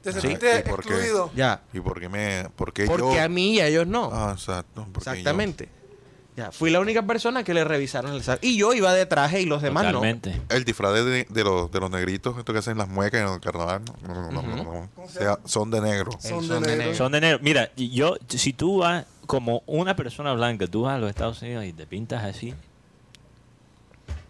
Te 0.02 0.12
Sí. 0.12 0.20
sentiste 0.20 0.64
¿Y 0.66 0.68
por 0.68 0.82
qué? 0.82 0.88
excluido. 0.88 1.30
ya. 1.34 1.62
¿Y 1.72 1.80
por 1.80 2.00
qué 2.00 2.08
me.? 2.08 2.48
¿Por 2.56 2.72
qué 2.72 2.86
Porque 2.86 3.14
yo? 3.16 3.22
a 3.22 3.28
mí 3.28 3.54
y 3.54 3.60
a 3.60 3.68
ellos 3.68 3.86
no. 3.86 4.10
Ah, 4.12 4.32
exacto. 4.34 4.84
yo- 4.86 4.92
Exactamente. 4.98 5.68
Ya, 6.34 6.50
fui 6.50 6.70
la 6.70 6.80
única 6.80 7.02
persona 7.06 7.44
que 7.44 7.52
le 7.52 7.62
revisaron 7.62 8.14
el. 8.14 8.22
Y 8.40 8.56
yo 8.56 8.72
iba 8.72 8.94
de 8.94 9.04
traje 9.04 9.42
y 9.42 9.44
los 9.44 9.60
demás 9.60 9.84
Totalmente. 9.84 10.40
El 10.48 10.64
disfraz 10.64 10.94
de, 10.94 11.24
de 11.28 11.44
los, 11.44 11.70
de 11.70 11.78
los 11.78 11.90
negritos, 11.90 12.38
esto 12.38 12.54
que 12.54 12.60
hacen 12.60 12.78
las 12.78 12.88
muecas 12.88 13.20
en 13.20 13.28
el 13.34 13.38
carnaval, 13.38 13.82
no, 13.84 14.14
no, 14.14 14.32
no, 14.32 14.42
no, 14.42 14.56
no. 14.56 14.88
¿Cómo 14.94 15.08
se 15.08 15.18
Sea- 15.18 15.38
son 15.44 15.70
de 15.70 15.82
negro. 15.82 16.10
no. 16.12 16.20
Son 16.20 16.40
de 16.40 16.46
son 16.48 16.62
de 16.62 16.68
negro. 16.70 16.82
negro. 16.84 16.94
Son 16.96 17.12
de 17.12 17.20
negro. 17.20 17.38
Mira, 17.42 17.70
yo, 17.76 18.16
si 18.28 18.54
tú 18.54 18.78
vas 18.78 19.04
como 19.26 19.62
una 19.66 19.94
persona 19.94 20.32
blanca, 20.32 20.66
tú 20.66 20.82
vas 20.82 20.94
a 20.94 20.98
los 20.98 21.10
Estados 21.10 21.42
Unidos 21.42 21.66
y 21.66 21.74
te 21.74 21.86
pintas 21.86 22.24
así, 22.24 22.54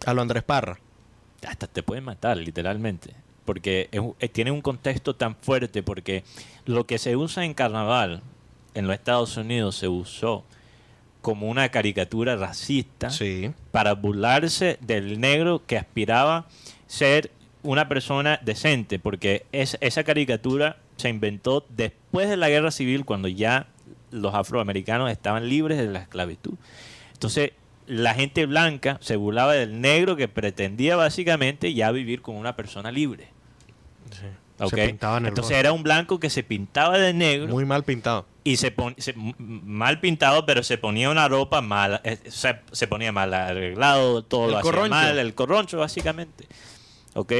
A 0.05 0.13
lo 0.13 0.21
Andrés 0.21 0.43
Parra. 0.43 0.77
hasta 1.47 1.67
te 1.67 1.83
pueden 1.83 2.03
matar, 2.03 2.35
literalmente. 2.35 3.15
Porque 3.45 3.89
es 3.91 4.01
eh, 4.19 4.29
tiene 4.29 4.51
un 4.51 4.61
contexto 4.61 5.15
tan 5.15 5.35
fuerte, 5.35 5.83
porque 5.83 6.23
lo 6.65 6.85
que 6.85 6.97
se 6.97 7.15
usa 7.15 7.43
en 7.45 7.53
carnaval 7.53 8.21
en 8.73 8.87
los 8.87 8.95
Estados 8.95 9.35
Unidos 9.37 9.75
se 9.75 9.87
usó 9.87 10.43
como 11.21 11.47
una 11.49 11.69
caricatura 11.69 12.35
racista 12.35 13.09
Sí. 13.09 13.51
para 13.71 13.93
burlarse 13.93 14.77
del 14.81 15.19
negro 15.21 15.61
que 15.65 15.77
aspiraba 15.77 16.47
ser 16.87 17.31
una 17.63 17.87
persona 17.87 18.39
decente, 18.43 18.99
porque 18.99 19.45
es- 19.53 19.77
esa 19.79 20.03
caricatura 20.03 20.77
se 20.97 21.09
inventó 21.09 21.65
después 21.69 22.29
de 22.29 22.37
la 22.37 22.49
guerra 22.49 22.71
civil, 22.71 23.05
cuando 23.05 23.27
ya 23.29 23.67
los 24.11 24.33
afroamericanos 24.35 25.09
estaban 25.11 25.47
libres 25.49 25.77
de 25.77 25.87
la 25.87 25.99
esclavitud. 25.99 26.53
Entonces, 27.13 27.51
la 27.87 28.13
gente 28.13 28.45
blanca 28.45 28.97
se 29.01 29.15
burlaba 29.15 29.53
del 29.53 29.81
negro 29.81 30.15
que 30.15 30.27
pretendía 30.27 30.95
básicamente 30.95 31.73
ya 31.73 31.91
vivir 31.91 32.21
con 32.21 32.35
una 32.35 32.55
persona 32.55 32.91
libre. 32.91 33.27
Se 34.69 34.75
pintaban 34.87 35.25
Entonces 35.25 35.57
era 35.57 35.73
un 35.73 35.83
blanco 35.83 36.19
que 36.19 36.29
se 36.29 36.43
pintaba 36.43 36.97
de 36.97 37.13
negro 37.13 37.47
Muy 37.47 37.65
mal 37.65 37.83
pintado. 37.83 38.25
y 38.43 38.57
se, 38.57 38.71
pon- 38.71 38.95
se- 38.97 39.15
mal 39.37 39.99
pintado, 39.99 40.45
pero 40.45 40.63
se 40.63 40.77
ponía 40.77 41.09
una 41.09 41.27
ropa 41.27 41.61
mal, 41.61 41.99
eh, 42.03 42.17
se, 42.29 42.59
se 42.71 42.87
ponía 42.87 43.11
mal 43.11 43.33
arreglado, 43.33 44.23
todo 44.23 44.45
El 44.45 44.51
lo 44.51 44.57
hacía 44.59 44.71
mal, 44.89 45.17
el 45.19 45.33
corroncho 45.33 45.77
básicamente. 45.79 46.47
¿Ok? 47.15 47.33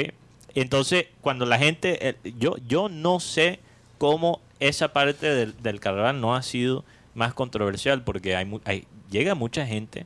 Entonces, 0.55 1.05
cuando 1.21 1.45
la 1.45 1.57
gente, 1.59 2.09
eh, 2.09 2.15
yo, 2.37 2.55
yo 2.67 2.89
no 2.89 3.19
sé 3.19 3.59
cómo 3.97 4.41
esa 4.59 4.91
parte 4.93 5.27
del, 5.33 5.61
del 5.61 5.79
carnaval 5.79 6.19
no 6.19 6.35
ha 6.35 6.41
sido 6.43 6.83
más 7.15 7.33
controversial, 7.33 8.03
porque 8.03 8.35
hay, 8.35 8.51
hay- 8.65 8.87
llega 9.11 9.35
mucha 9.35 9.65
gente 9.65 10.05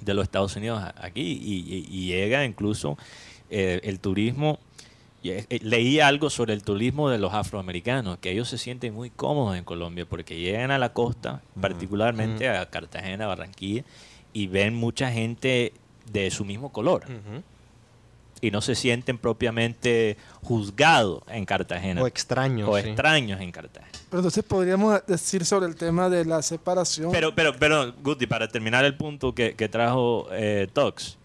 de 0.00 0.14
los 0.14 0.24
Estados 0.24 0.56
Unidos 0.56 0.82
aquí 0.96 1.22
y, 1.22 1.54
y- 1.74 1.86
y 1.90 2.06
llega 2.06 2.44
incluso 2.44 2.98
eh, 3.48 3.80
el 3.84 4.00
turismo. 4.00 4.58
Y, 5.22 5.30
eh, 5.30 5.46
Leí 5.62 6.00
algo 6.00 6.30
sobre 6.30 6.54
el 6.54 6.62
turismo 6.62 7.10
de 7.10 7.18
los 7.18 7.34
afroamericanos, 7.34 8.18
que 8.18 8.32
ellos 8.32 8.48
se 8.48 8.58
sienten 8.58 8.94
muy 8.94 9.10
cómodos 9.10 9.56
en 9.56 9.64
Colombia 9.64 10.06
porque 10.08 10.38
llegan 10.38 10.70
a 10.70 10.78
la 10.78 10.92
costa, 10.92 11.42
particularmente 11.60 12.48
a 12.48 12.68
Cartagena, 12.70 13.26
Barranquilla, 13.26 13.84
y 14.32 14.46
ven 14.46 14.74
mucha 14.74 15.10
gente 15.10 15.72
de 16.10 16.30
su 16.30 16.44
mismo 16.44 16.72
color 16.72 17.04
y 18.40 18.50
no 18.50 18.60
se 18.60 18.74
sienten 18.74 19.18
propiamente 19.18 20.16
juzgados 20.42 21.22
en 21.28 21.44
Cartagena 21.44 22.02
O 22.02 22.06
extraño. 22.06 22.70
o 22.70 22.78
sí. 22.78 22.88
extraños 22.88 23.40
en 23.40 23.52
Cartagena. 23.52 23.92
Pero 24.08 24.20
entonces 24.20 24.44
podríamos 24.44 25.04
decir 25.06 25.44
sobre 25.44 25.66
el 25.66 25.76
tema 25.76 26.08
de 26.08 26.24
la 26.24 26.42
separación. 26.42 27.12
Pero, 27.12 27.34
pero, 27.34 27.52
pero, 27.58 27.92
Guti, 28.02 28.26
para 28.26 28.48
terminar 28.48 28.84
el 28.84 28.96
punto 28.96 29.34
que, 29.34 29.54
que 29.54 29.68
trajo 29.68 30.28
eh, 30.32 30.68
Tox, 30.72 31.18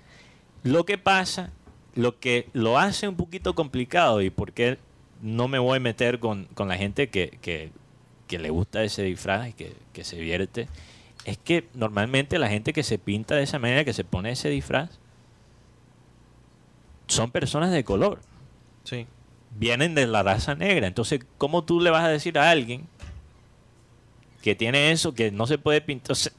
lo 0.63 0.86
que 0.86 0.97
pasa, 0.97 1.51
lo 1.95 2.19
que 2.19 2.47
lo 2.53 2.77
hace 2.77 3.08
un 3.08 3.15
poquito 3.15 3.55
complicado 3.55 4.21
y 4.21 4.29
por 4.29 4.51
qué 4.53 4.77
no 5.21 5.47
me 5.47 5.60
voy 5.60 5.77
a 5.77 5.79
meter 5.79 6.19
con, 6.19 6.45
con 6.53 6.67
la 6.67 6.77
gente 6.77 7.10
que, 7.10 7.38
que- 7.41 7.71
que 8.27 8.39
le 8.39 8.49
gusta 8.49 8.84
ese 8.84 9.03
disfraz 9.03 9.49
y 9.49 9.53
que, 9.53 9.73
que 9.93 10.03
se 10.03 10.19
vierte, 10.19 10.67
es 11.25 11.38
que 11.38 11.67
normalmente 11.75 12.39
la 12.39 12.49
gente 12.49 12.73
que 12.73 12.81
se 12.84 12.97
pinta 12.97 13.36
de 13.36 13.43
esa 13.43 13.60
manera, 13.60 13.84
que 13.86 13.93
se 13.93 14.03
pone 14.03 14.31
ese 14.31 14.49
disfraz, 14.49 14.99
son 17.08 17.31
personas 17.31 17.71
de 17.71 17.84
color 17.84 18.19
Sí. 18.84 19.05
vienen 19.58 19.95
de 19.95 20.08
la 20.08 20.23
raza 20.23 20.55
negra. 20.55 20.88
Entonces, 20.88 21.21
¿cómo 21.38 21.63
tú 21.63 21.79
le 21.81 21.89
vas 21.91 22.03
a 22.03 22.10
decir 22.10 22.38
a 22.38 22.49
alguien 22.49 22.88
que 24.41 24.55
tiene 24.55 24.91
eso, 24.91 25.13
que 25.13 25.31
no 25.31 25.47
se 25.47 25.58
puede 25.58 25.81
pintar? 25.81 26.12
O 26.12 26.15
sea, 26.15 26.31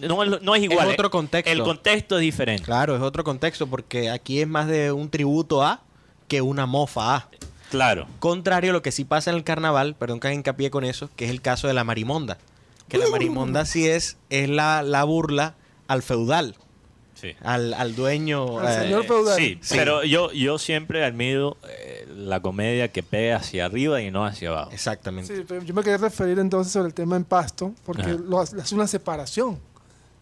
no, 0.00 0.22
es- 0.22 0.42
no 0.42 0.54
es 0.54 0.62
igual. 0.62 0.88
otro 0.88 1.08
eh. 1.08 1.10
contexto. 1.10 1.50
El 1.50 1.62
contexto 1.62 2.16
es 2.16 2.22
diferente. 2.22 2.64
Claro, 2.64 2.96
es 2.96 3.02
otro 3.02 3.24
contexto 3.24 3.66
porque 3.66 4.10
aquí 4.10 4.40
es 4.40 4.48
más 4.48 4.66
de 4.66 4.92
un 4.92 5.10
tributo 5.10 5.62
a 5.62 5.80
que 6.28 6.40
una 6.42 6.66
mofa 6.66 7.16
a. 7.16 7.28
Claro. 7.70 8.06
Contrario 8.20 8.70
a 8.70 8.72
lo 8.72 8.82
que 8.82 8.92
sí 8.92 9.04
pasa 9.04 9.30
en 9.30 9.36
el 9.36 9.44
carnaval, 9.44 9.94
perdón 9.96 10.20
que 10.20 10.28
haga 10.28 10.34
hincapié 10.34 10.70
con 10.70 10.84
eso, 10.84 11.10
que 11.16 11.24
es 11.24 11.30
el 11.30 11.40
caso 11.42 11.66
de 11.66 11.74
la 11.74 11.84
marimonda. 11.84 12.38
Que 12.88 12.98
la 12.98 13.08
marimonda 13.08 13.64
sí 13.64 13.88
es, 13.88 14.16
es 14.30 14.48
la, 14.48 14.82
la 14.82 15.04
burla 15.04 15.54
al 15.88 16.02
feudal, 16.02 16.54
Sí. 17.14 17.32
al, 17.42 17.72
al 17.74 17.94
dueño. 17.96 18.58
Al 18.58 18.68
eh, 18.68 18.82
señor 18.84 19.04
feudal. 19.06 19.36
Sí, 19.36 19.58
Sí. 19.62 19.74
pero 19.76 20.04
yo, 20.04 20.30
yo 20.32 20.58
siempre 20.58 21.04
admiro 21.04 21.56
eh, 21.68 22.06
la 22.14 22.40
comedia 22.40 22.92
que 22.92 23.02
pega 23.02 23.36
hacia 23.36 23.64
arriba 23.64 24.02
y 24.02 24.10
no 24.10 24.24
hacia 24.26 24.50
abajo. 24.50 24.70
Exactamente. 24.70 25.34
Sí, 25.34 25.44
pero 25.48 25.62
yo 25.62 25.72
me 25.74 25.82
quería 25.82 25.96
referir 25.96 26.38
entonces 26.38 26.72
sobre 26.72 26.88
el 26.88 26.94
tema 26.94 27.16
en 27.16 27.24
Pasto, 27.24 27.72
porque 27.86 28.16
lo 28.22 28.38
hace 28.40 28.74
una 28.74 28.86
separación. 28.86 29.58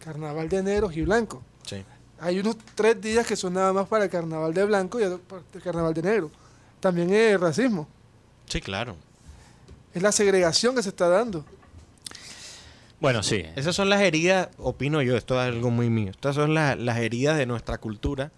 Carnaval 0.03 0.49
de 0.49 0.63
negros 0.63 0.95
y 0.95 1.01
blancos. 1.01 1.41
Sí. 1.65 1.83
Hay 2.19 2.39
unos 2.39 2.57
tres 2.75 2.99
días 3.01 3.25
que 3.25 3.35
son 3.35 3.53
nada 3.53 3.73
más 3.73 3.87
para 3.87 4.05
el 4.05 4.09
carnaval 4.09 4.53
de 4.53 4.65
blanco 4.65 4.99
y 4.99 5.03
el 5.03 5.19
carnaval 5.63 5.93
de 5.93 6.01
negro. 6.01 6.31
También 6.79 7.13
es 7.13 7.39
racismo. 7.39 7.87
Sí, 8.47 8.61
claro. 8.61 8.95
Es 9.93 10.01
la 10.01 10.11
segregación 10.11 10.75
que 10.75 10.83
se 10.83 10.89
está 10.89 11.07
dando. 11.07 11.45
Bueno, 12.99 13.21
sí. 13.23 13.43
Esas 13.55 13.75
son 13.75 13.89
las 13.89 14.01
heridas, 14.01 14.49
opino 14.57 15.01
yo, 15.01 15.17
esto 15.17 15.35
es 15.41 15.47
algo 15.47 15.69
muy 15.69 15.89
mío. 15.89 16.11
Estas 16.11 16.35
son 16.35 16.53
las, 16.53 16.77
las 16.77 16.97
heridas 16.99 17.37
de 17.37 17.45
nuestra 17.45 17.77
cultura, 17.77 18.31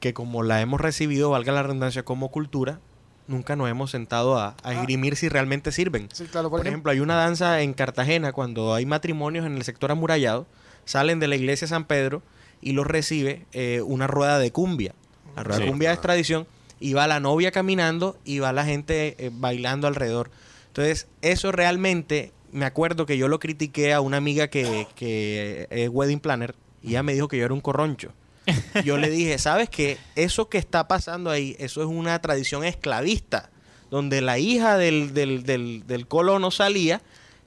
que 0.00 0.12
como 0.12 0.42
la 0.42 0.60
hemos 0.60 0.80
recibido, 0.80 1.30
valga 1.30 1.52
la 1.52 1.62
redundancia, 1.62 2.04
como 2.04 2.30
cultura, 2.30 2.80
nunca 3.28 3.54
nos 3.54 3.70
hemos 3.70 3.92
sentado 3.92 4.36
a, 4.36 4.56
a 4.64 4.72
esgrimir 4.74 5.14
si 5.14 5.28
realmente 5.28 5.70
sirven. 5.70 6.08
Sí, 6.12 6.24
claro, 6.24 6.50
Por 6.50 6.66
ejemplo, 6.66 6.90
hay 6.90 6.98
una 6.98 7.14
danza 7.14 7.60
en 7.62 7.72
Cartagena 7.72 8.32
cuando 8.32 8.74
hay 8.74 8.84
matrimonios 8.84 9.46
en 9.46 9.56
el 9.56 9.62
sector 9.62 9.92
amurallado, 9.92 10.46
salen 10.84 11.20
de 11.20 11.28
la 11.28 11.36
iglesia 11.36 11.66
de 11.66 11.70
San 11.70 11.84
Pedro 11.84 12.22
y 12.60 12.72
los 12.72 12.86
recibe 12.86 13.46
eh, 13.52 13.82
una 13.84 14.06
rueda 14.06 14.38
de 14.38 14.50
cumbia. 14.52 14.94
La 15.36 15.44
rueda 15.44 15.60
de 15.60 15.68
cumbia 15.68 15.92
es 15.92 16.00
tradición 16.00 16.46
y 16.78 16.92
va 16.92 17.06
la 17.06 17.20
novia 17.20 17.50
caminando 17.50 18.18
y 18.24 18.38
va 18.40 18.52
la 18.52 18.64
gente 18.64 19.16
eh, 19.18 19.30
bailando 19.32 19.86
alrededor. 19.86 20.30
Entonces, 20.68 21.08
eso 21.22 21.52
realmente 21.52 22.32
me 22.52 22.64
acuerdo 22.64 23.06
que 23.06 23.16
yo 23.18 23.28
lo 23.28 23.38
critiqué 23.38 23.92
a 23.92 24.00
una 24.00 24.16
amiga 24.16 24.48
que, 24.48 24.86
que 24.94 25.66
es 25.70 25.88
wedding 25.88 26.20
planner 26.20 26.54
y 26.82 26.90
ella 26.90 27.02
me 27.02 27.12
dijo 27.12 27.28
que 27.28 27.38
yo 27.38 27.44
era 27.44 27.54
un 27.54 27.60
corroncho. 27.60 28.12
Yo 28.84 28.96
le 28.96 29.10
dije, 29.10 29.38
¿sabes 29.38 29.68
qué? 29.68 29.98
Eso 30.16 30.48
que 30.48 30.58
está 30.58 30.88
pasando 30.88 31.30
ahí, 31.30 31.54
eso 31.58 31.82
es 31.82 31.86
una 31.86 32.20
tradición 32.20 32.64
esclavista, 32.64 33.50
donde 33.90 34.22
la 34.22 34.38
hija 34.38 34.76
del, 34.76 35.12
del, 35.12 35.42
del, 35.44 35.86
del 35.86 36.06
colono 36.08 36.50
salía 36.50 37.02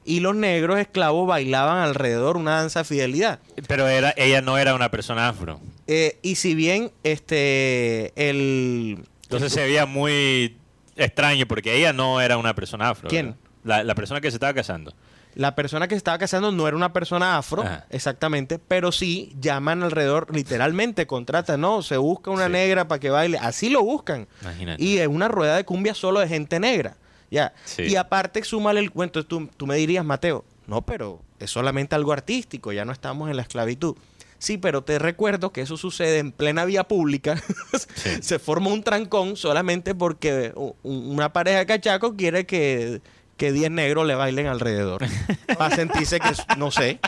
y 0.05 0.19
los 0.19 0.35
negros 0.35 0.79
esclavos 0.79 1.27
bailaban 1.27 1.77
alrededor 1.77 2.37
una 2.37 2.57
danza 2.57 2.79
de 2.79 2.85
fidelidad. 2.85 3.39
Pero 3.67 3.87
era, 3.87 4.13
ella 4.17 4.41
no 4.41 4.57
era 4.57 4.75
una 4.75 4.89
persona 4.91 5.29
afro. 5.29 5.59
Eh, 5.87 6.17
y 6.21 6.35
si 6.35 6.55
bien 6.55 6.91
este 7.03 8.13
el 8.29 9.03
Entonces 9.23 9.51
se 9.53 9.61
veía 9.61 9.85
muy 9.85 10.57
extraño 10.95 11.45
porque 11.47 11.75
ella 11.77 11.93
no 11.93 12.21
era 12.21 12.37
una 12.37 12.53
persona 12.55 12.89
afro. 12.89 13.09
¿Quién? 13.09 13.35
La, 13.63 13.83
la 13.83 13.95
persona 13.95 14.21
que 14.21 14.29
se 14.29 14.35
estaba 14.37 14.53
casando. 14.53 14.93
la 15.35 15.55
persona 15.55 15.87
que 15.87 15.95
se 15.95 15.97
estaba 15.97 16.17
casando 16.19 16.51
no 16.51 16.67
era 16.67 16.77
una 16.77 16.93
persona 16.93 17.37
afro, 17.37 17.63
Ajá. 17.63 17.87
exactamente, 17.89 18.59
pero 18.59 18.91
sí 18.91 19.33
llaman 19.39 19.81
alrededor, 19.81 20.27
literalmente 20.35 21.07
contratan, 21.07 21.59
no, 21.61 21.81
se 21.81 21.97
busca 21.97 22.29
una 22.29 22.45
Sí. 22.47 22.51
negra 22.51 22.87
para 22.87 22.99
que 22.99 23.09
baile, 23.09 23.39
así 23.41 23.69
lo 23.69 23.81
buscan. 23.83 24.27
Imagínate. 24.41 24.83
Y 24.83 24.99
es 24.99 25.07
una 25.07 25.27
rueda 25.29 25.55
de 25.55 25.63
cumbia 25.65 25.95
solo 25.95 26.19
de 26.19 26.27
gente 26.27 26.59
negra. 26.59 26.97
Ya. 27.33 27.53
Sí. 27.65 27.83
Y 27.83 27.95
aparte, 27.95 28.43
súmale 28.43 28.79
el 28.79 28.91
cuento. 28.91 29.25
Tú, 29.25 29.49
tú 29.57 29.65
me 29.65 29.75
dirías, 29.75 30.05
Mateo, 30.05 30.45
no, 30.67 30.83
pero 30.83 31.19
es 31.39 31.49
solamente 31.49 31.95
algo 31.95 32.13
artístico, 32.13 32.71
ya 32.71 32.85
no 32.85 32.91
estamos 32.91 33.29
en 33.29 33.35
la 33.37 33.41
esclavitud. 33.41 33.95
Sí, 34.37 34.57
pero 34.57 34.83
te 34.83 34.99
recuerdo 34.99 35.51
que 35.51 35.61
eso 35.61 35.75
sucede 35.77 36.19
en 36.19 36.31
plena 36.31 36.63
vía 36.65 36.83
pública. 36.83 37.41
Se 38.21 38.37
forma 38.39 38.69
un 38.69 38.83
trancón 38.83 39.35
solamente 39.35 39.95
porque 39.95 40.53
una 40.83 41.33
pareja 41.33 41.59
de 41.59 41.65
cachacos 41.65 42.13
quiere 42.17 42.45
que, 42.45 43.01
que 43.37 43.51
10 43.51 43.71
negros 43.71 44.05
le 44.05 44.15
bailen 44.15 44.47
alrededor. 44.47 45.03
Para 45.57 45.75
sentirse 45.75 46.19
que, 46.19 46.29
no 46.57 46.71
sé. 46.71 46.99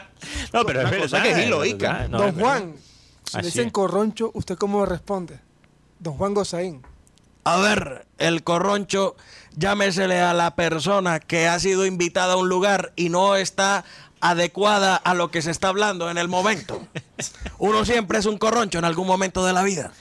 No, 0.54 0.64
pero 0.66 0.80
Una 0.80 0.90
es 0.90 0.98
cosa 1.04 1.18
verdad, 1.18 1.36
que 1.36 1.42
es 1.42 1.48
ilógica. 1.48 2.08
no, 2.08 2.18
Don 2.20 2.30
es. 2.30 2.36
Juan, 2.36 2.76
si 3.26 3.38
le 3.38 3.44
dicen 3.44 3.70
corroncho, 3.70 4.32
¿usted 4.34 4.56
cómo 4.56 4.86
responde? 4.86 5.40
Don 6.00 6.14
Juan 6.16 6.34
Gozaín. 6.34 6.82
A 7.44 7.58
ver, 7.58 8.08
el 8.18 8.44
corroncho, 8.44 9.16
llámesele 9.58 10.20
a 10.22 10.34
la 10.34 10.56
persona 10.56 11.20
que 11.20 11.48
ha 11.48 11.60
sido 11.60 11.86
invitada 11.86 12.34
a 12.34 12.38
un 12.38 12.50
lugar 12.50 12.92
y 12.96 13.10
no 13.10 13.36
está 13.36 13.84
adecuada 14.22 14.96
a 14.96 15.14
lo 15.14 15.30
que 15.32 15.42
se 15.42 15.52
está 15.52 15.68
hablando 15.70 16.10
en 16.10 16.18
el 16.18 16.28
momento. 16.28 16.82
Uno 17.60 17.86
siempre 17.86 18.18
es 18.20 18.26
un 18.26 18.38
corroncho 18.38 18.80
en 18.80 18.86
algún 18.86 19.08
momento 19.08 19.46
de 19.46 19.54
la 19.54 19.64
vida. 19.64 19.92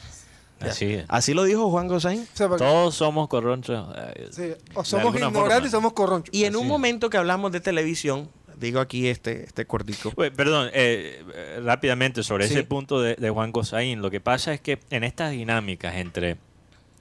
Así 0.61 0.95
es. 0.95 1.05
Así 1.09 1.35
lo 1.35 1.45
dijo 1.45 1.71
Juan 1.71 1.89
Gosaín. 1.89 2.27
O 2.33 2.37
sea, 2.37 2.49
porque- 2.49 2.65
Todos 2.65 2.95
somos 2.95 3.29
corronchos. 3.29 3.87
eh, 3.97 4.29
sí, 4.31 4.53
o 4.75 4.85
somos 4.85 5.15
ignorantes 5.15 5.53
forma. 5.53 5.67
y 5.67 5.71
somos 5.71 5.93
corronchos. 5.93 6.35
Y 6.35 6.45
en 6.45 6.57
un 6.57 6.63
Así 6.63 6.69
momento 6.71 7.11
que 7.11 7.19
hablamos 7.19 7.53
de 7.53 7.61
televisión, 7.61 8.31
digo 8.57 8.81
aquí 8.81 9.09
este, 9.09 9.45
este 9.45 9.67
cortico. 9.67 10.11
Perdón, 10.13 10.69
eh, 10.73 11.23
eh, 11.35 11.61
rápidamente 11.63 12.23
sobre 12.23 12.47
Sí. 12.47 12.55
ese 12.55 12.65
punto 12.65 13.03
de, 13.03 13.17
de 13.17 13.31
Juan 13.31 13.53
Gosaín. 13.53 14.01
Lo 14.01 14.11
que 14.11 14.21
pasa 14.21 14.55
es 14.55 14.61
que 14.61 14.79
en 14.91 15.05
estas 15.05 15.33
dinámicas 15.33 15.97
entre 15.97 16.39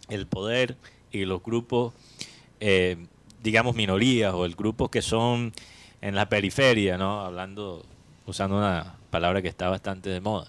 el 0.09 0.27
poder 0.27 0.75
y 1.11 1.23
los 1.23 1.41
grupos, 1.41 1.93
eh, 2.65 2.95
digamos, 3.41 3.75
minorías 3.75 4.33
o 4.33 4.45
el 4.45 4.55
grupos 4.55 4.89
que 4.89 5.01
son 5.01 5.51
en 5.99 6.15
la 6.15 6.29
periferia, 6.29 6.97
¿no? 6.97 7.19
Hablando, 7.19 7.85
usando 8.25 8.57
una 8.57 8.95
palabra 9.09 9.41
que 9.41 9.49
está 9.49 9.67
bastante 9.67 10.09
de 10.09 10.21
moda. 10.21 10.47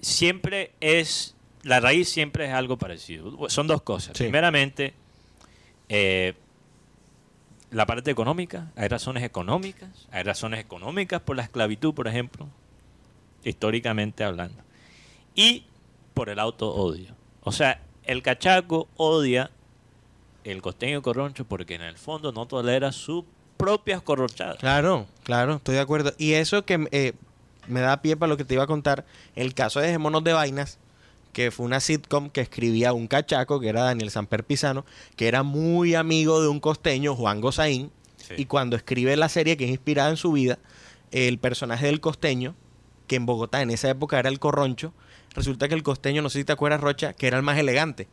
Siempre 0.00 0.72
es, 0.80 1.36
la 1.64 1.80
raíz 1.80 2.08
siempre 2.08 2.46
es 2.46 2.54
algo 2.54 2.78
parecido. 2.78 3.50
Son 3.50 3.66
dos 3.66 3.82
cosas. 3.82 4.16
Sí. 4.16 4.24
Primeramente, 4.24 4.94
eh, 5.90 6.32
la 7.70 7.84
parte 7.84 8.10
económica, 8.10 8.72
hay 8.74 8.88
razones 8.88 9.24
económicas, 9.24 10.08
hay 10.10 10.22
razones 10.22 10.60
económicas 10.60 11.20
por 11.20 11.36
la 11.36 11.42
esclavitud, 11.42 11.92
por 11.92 12.08
ejemplo, 12.08 12.48
históricamente 13.44 14.24
hablando, 14.24 14.62
y 15.34 15.66
por 16.14 16.30
el 16.30 16.38
auto 16.38 16.74
odio. 16.74 17.14
O 17.42 17.52
sea, 17.52 17.82
el 18.04 18.22
cachaco 18.22 18.88
odia 18.96 19.50
el 20.44 20.62
costeño 20.62 21.02
corroncho 21.02 21.44
porque 21.44 21.74
en 21.74 21.82
el 21.82 21.96
fondo 21.98 22.32
no 22.32 22.46
tolera 22.46 22.92
sus 22.92 23.24
propias 23.56 24.00
corronchadas. 24.02 24.56
Claro, 24.58 25.06
claro, 25.24 25.56
estoy 25.56 25.74
de 25.76 25.80
acuerdo. 25.80 26.12
Y 26.18 26.34
eso 26.34 26.64
que 26.64 26.86
eh, 26.92 27.12
me 27.66 27.80
da 27.80 28.00
pie 28.02 28.16
para 28.16 28.28
lo 28.30 28.36
que 28.36 28.44
te 28.44 28.54
iba 28.54 28.62
a 28.64 28.68
contar, 28.68 29.04
el 29.34 29.54
caso 29.54 29.80
de 29.80 29.86
Dejémonos 29.86 30.22
de 30.24 30.32
Vainas, 30.32 30.78
que 31.32 31.50
fue 31.50 31.66
una 31.66 31.80
sitcom 31.80 32.30
que 32.30 32.40
escribía 32.40 32.92
un 32.92 33.06
cachaco, 33.06 33.60
que 33.60 33.68
era 33.68 33.82
Daniel 33.82 34.10
Samper 34.10 34.44
Pisano, 34.44 34.84
que 35.16 35.28
era 35.28 35.42
muy 35.42 35.94
amigo 35.94 36.40
de 36.40 36.48
un 36.48 36.60
costeño, 36.60 37.14
Juan 37.14 37.40
Gozaín, 37.40 37.90
Sí. 38.16 38.34
y 38.38 38.44
cuando 38.46 38.76
escribe 38.76 39.16
la 39.16 39.28
serie 39.28 39.56
que 39.56 39.64
es 39.64 39.70
inspirada 39.70 40.10
en 40.10 40.16
su 40.16 40.32
vida, 40.32 40.58
el 41.12 41.38
personaje 41.38 41.86
del 41.86 42.00
costeño, 42.00 42.54
que 43.06 43.16
en 43.16 43.24
Bogotá 43.26 43.62
en 43.62 43.70
esa 43.70 43.88
época 43.88 44.18
era 44.18 44.28
el 44.28 44.38
corroncho, 44.38 44.92
resulta 45.34 45.68
que 45.68 45.74
el 45.74 45.82
costeño, 45.82 46.20
no 46.22 46.28
sé 46.28 46.40
si 46.40 46.44
te 46.44 46.52
acuerdas, 46.52 46.80
Rocha, 46.80 47.12
que 47.14 47.26
era 47.26 47.36
el 47.38 47.42
más 47.42 47.56
elegante. 47.58 48.06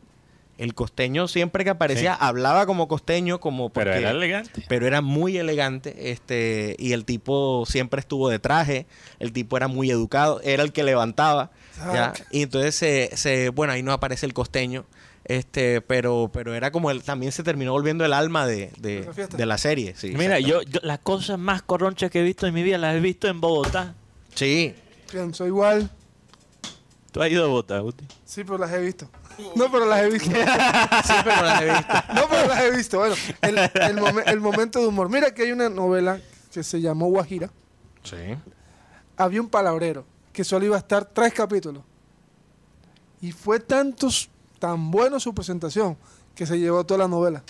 El 0.58 0.72
costeño 0.74 1.28
siempre 1.28 1.64
que 1.64 1.70
aparecía 1.70 2.14
Sí. 2.14 2.18
hablaba 2.22 2.64
como 2.64 2.88
costeño, 2.88 3.40
como 3.40 3.68
Pero 3.70 3.90
porque- 3.90 3.98
era 4.00 4.10
elegante. 4.10 4.64
pero 4.68 4.86
era 4.86 5.02
muy 5.02 5.36
elegante 5.36 6.10
este 6.10 6.76
y 6.78 6.92
el 6.92 7.04
tipo 7.04 7.64
siempre 7.66 8.00
estuvo 8.00 8.30
de 8.30 8.38
traje 8.38 8.86
el 9.18 9.32
tipo 9.32 9.56
era 9.58 9.68
muy 9.68 9.90
educado 9.90 10.40
era 10.42 10.62
el 10.62 10.72
que 10.72 10.82
levantaba 10.82 11.50
¿ya? 11.92 12.06
Ah. 12.06 12.14
y 12.30 12.42
entonces 12.42 12.74
se, 12.74 13.10
se- 13.16 13.50
bueno 13.50 13.74
ahí 13.74 13.82
no 13.82 13.92
aparece 13.92 14.24
el 14.24 14.32
costeño 14.32 14.86
este 15.24 15.80
pero 15.82 16.30
pero 16.32 16.54
era 16.54 16.70
como 16.70 16.90
él 16.90 17.02
también 17.02 17.32
se 17.32 17.42
terminó 17.42 17.72
volviendo 17.72 18.04
el 18.06 18.12
alma 18.14 18.46
de, 18.46 18.70
de, 18.78 19.06
fiesta. 19.14 19.36
de 19.36 19.44
la 19.44 19.58
serie 19.58 19.94
sí 19.94 20.14
Mira, 20.16 20.40
yo, 20.40 20.62
yo 20.62 20.80
las 20.82 21.00
cosas 21.00 21.38
más 21.38 21.60
corronchas 21.62 22.10
que 22.10 22.20
he 22.20 22.22
visto 22.22 22.46
en 22.46 22.54
mi 22.54 22.62
vida 22.62 22.78
las 22.78 22.94
he 22.96 23.00
visto 23.00 23.28
en 23.28 23.40
Bogotá. 23.42 23.94
sí 24.34 24.74
Pienso 25.10 25.46
igual. 25.46 25.90
¿Tú 27.16 27.22
has 27.22 27.30
ido 27.30 27.44
a 27.44 27.46
Bogotá, 27.46 27.78
Guti? 27.78 28.06
Sí, 28.26 28.44
pero 28.44 28.58
las 28.58 28.70
he 28.74 28.78
visto. 28.78 29.08
No, 29.54 29.72
pero 29.72 29.86
las 29.86 30.02
he 30.02 30.10
visto. 30.10 30.28
sí 31.06 31.14
pero 31.24 31.42
las 31.42 31.62
he 31.62 31.64
visto 31.64 31.94
No, 32.14 32.28
pero 32.28 32.46
las 32.48 32.60
he 32.60 32.70
visto. 32.76 32.98
Bueno, 32.98 33.14
el, 33.40 33.56
el 33.58 33.96
momen- 33.96 34.22
el 34.26 34.38
momento 34.38 34.80
de 34.80 34.86
humor. 34.86 35.08
Mira 35.08 35.30
que 35.32 35.44
hay 35.44 35.52
una 35.52 35.70
novela 35.70 36.20
que 36.52 36.62
se 36.62 36.78
llamó 36.78 37.06
Guajira. 37.06 37.48
sí 38.02 38.16
Había 39.16 39.40
un 39.40 39.48
palabrero 39.48 40.04
que 40.30 40.44
solo 40.44 40.66
iba 40.66 40.76
a 40.76 40.80
estar 40.80 41.06
tres 41.06 41.32
capítulos. 41.32 41.82
Y 43.22 43.32
fue 43.32 43.60
tantos, 43.60 44.28
tan 44.58 44.90
bueno 44.90 45.18
su 45.18 45.34
presentación 45.34 45.96
que 46.34 46.44
se 46.44 46.58
llevó 46.58 46.84
toda 46.84 46.98
la 46.98 47.08
novela. 47.08 47.42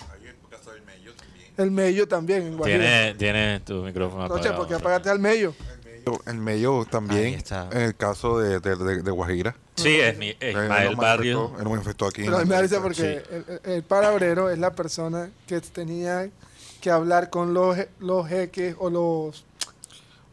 El 1.56 1.72
mello 1.72 2.06
también, 2.06 2.42
en 2.42 2.56
Guajira. 2.56 2.78
Tiene, 2.78 3.14
tiene 3.14 3.60
tu 3.60 3.82
micrófono 3.82 4.26
apagado. 4.26 4.56
porque 4.58 4.74
apagaste 4.74 5.10
al 5.10 5.18
mello. 5.18 5.54
En 6.26 6.38
medio 6.38 6.80
Ahí 6.82 6.86
también, 6.86 7.34
está. 7.34 7.68
en 7.72 7.80
el 7.82 7.96
caso 7.96 8.38
de, 8.38 8.61
de, 8.61 8.76
de- 8.76 9.02
de 9.02 9.11
Guajira. 9.11 9.57
Sí, 9.74 9.98
es 10.00 10.16
mi 10.16 10.28
Ismael 10.40 10.94
Barrio. 10.94 11.52
él 11.59 11.64
no 11.64 11.70
me 11.70 11.78
afectó 11.80 12.07
aquí. 12.07 12.22
Pero 12.22 12.40
en 12.40 12.48
me 12.48 12.54
entrevista. 12.54 12.80
porque 12.80 13.24
el, 13.28 13.61
el- 13.64 13.72
el 13.72 13.82
palabrero 13.82 14.48
es 14.48 14.59
la 14.59 14.72
persona 14.72 15.30
que 15.48 15.61
tenía 15.61 16.30
que 16.80 16.90
hablar 16.92 17.28
con 17.28 17.52
los, 17.54 17.76
los 17.98 18.28
jeques 18.28 18.76
o 18.78 18.88
los... 18.88 19.44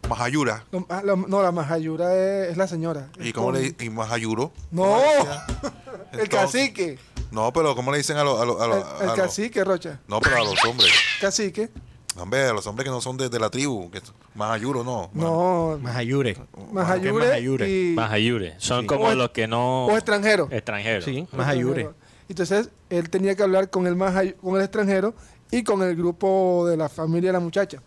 Majayura. 0.08 0.64
los- 0.72 0.84
ah, 0.90 1.02
no, 1.04 1.42
la 1.42 1.52
majayura 1.52 2.14
es, 2.14 2.52
es 2.52 2.58
la 2.58 2.68
señora. 2.68 3.10
¿Y 3.20 3.34
cómo 3.34 3.48
con- 3.48 3.56
le 3.60 3.76
y 3.80 3.90
Majayuro? 3.90 4.52
No, 4.70 5.02
el 6.12 6.20
Entonces- 6.20 6.30
cacique. 6.30 7.00
No, 7.32 7.52
pero 7.52 7.76
¿cómo 7.76 7.92
le 7.92 7.98
dicen 7.98 8.18
a 8.18 8.24
los... 8.24 8.40
A 8.40 8.46
los- 8.46 8.62
a 8.62 8.66
El, 8.66 8.70
los- 8.70 8.84
a 8.86 9.00
el 9.00 9.06
los- 9.08 9.16
cacique, 9.16 9.64
Rocha. 9.64 10.00
No, 10.08 10.20
pero 10.20 10.36
a 10.38 10.44
los 10.44 10.64
hombres. 10.66 10.92
Cacique. 11.20 11.72
Hombre, 12.18 12.42
a 12.48 12.54
los 12.54 12.68
hombres 12.68 12.86
que 12.86 12.92
no 12.92 13.02
son 13.02 13.18
de, 13.18 13.28
de 13.30 13.40
la 13.40 13.50
tribu. 13.50 13.90
Que, 13.90 14.02
Majayuro, 14.36 14.84
no. 14.84 15.10
No, 15.14 15.80
Majayure 15.82 16.38
majayure, 16.72 17.14
majayure? 17.14 17.70
y... 17.70 17.94
Majayure. 17.96 18.56
Son 18.60 18.82
Sí. 18.82 18.88
como 18.88 19.06
O- 19.06 19.16
los 19.16 19.30
que 19.32 19.48
no... 19.48 19.86
O 19.88 19.96
extranjero. 19.96 20.48
extranjeros. 20.52 21.06
sí 21.06 21.28
Majayure 21.32 21.90
Entonces, 22.30 22.70
él 22.90 23.10
tenía 23.10 23.36
que 23.36 23.44
hablar 23.44 23.70
con 23.70 23.88
el, 23.88 23.96
mahay- 23.96 24.36
con 24.36 24.56
el 24.56 24.62
extranjero 24.62 25.14
y 25.52 25.64
con 25.64 25.82
el 25.82 25.96
grupo 25.96 26.66
de 26.68 26.78
la 26.78 26.88
familia 26.90 27.30
de 27.30 27.34
la 27.34 27.40
muchacha. 27.40 27.82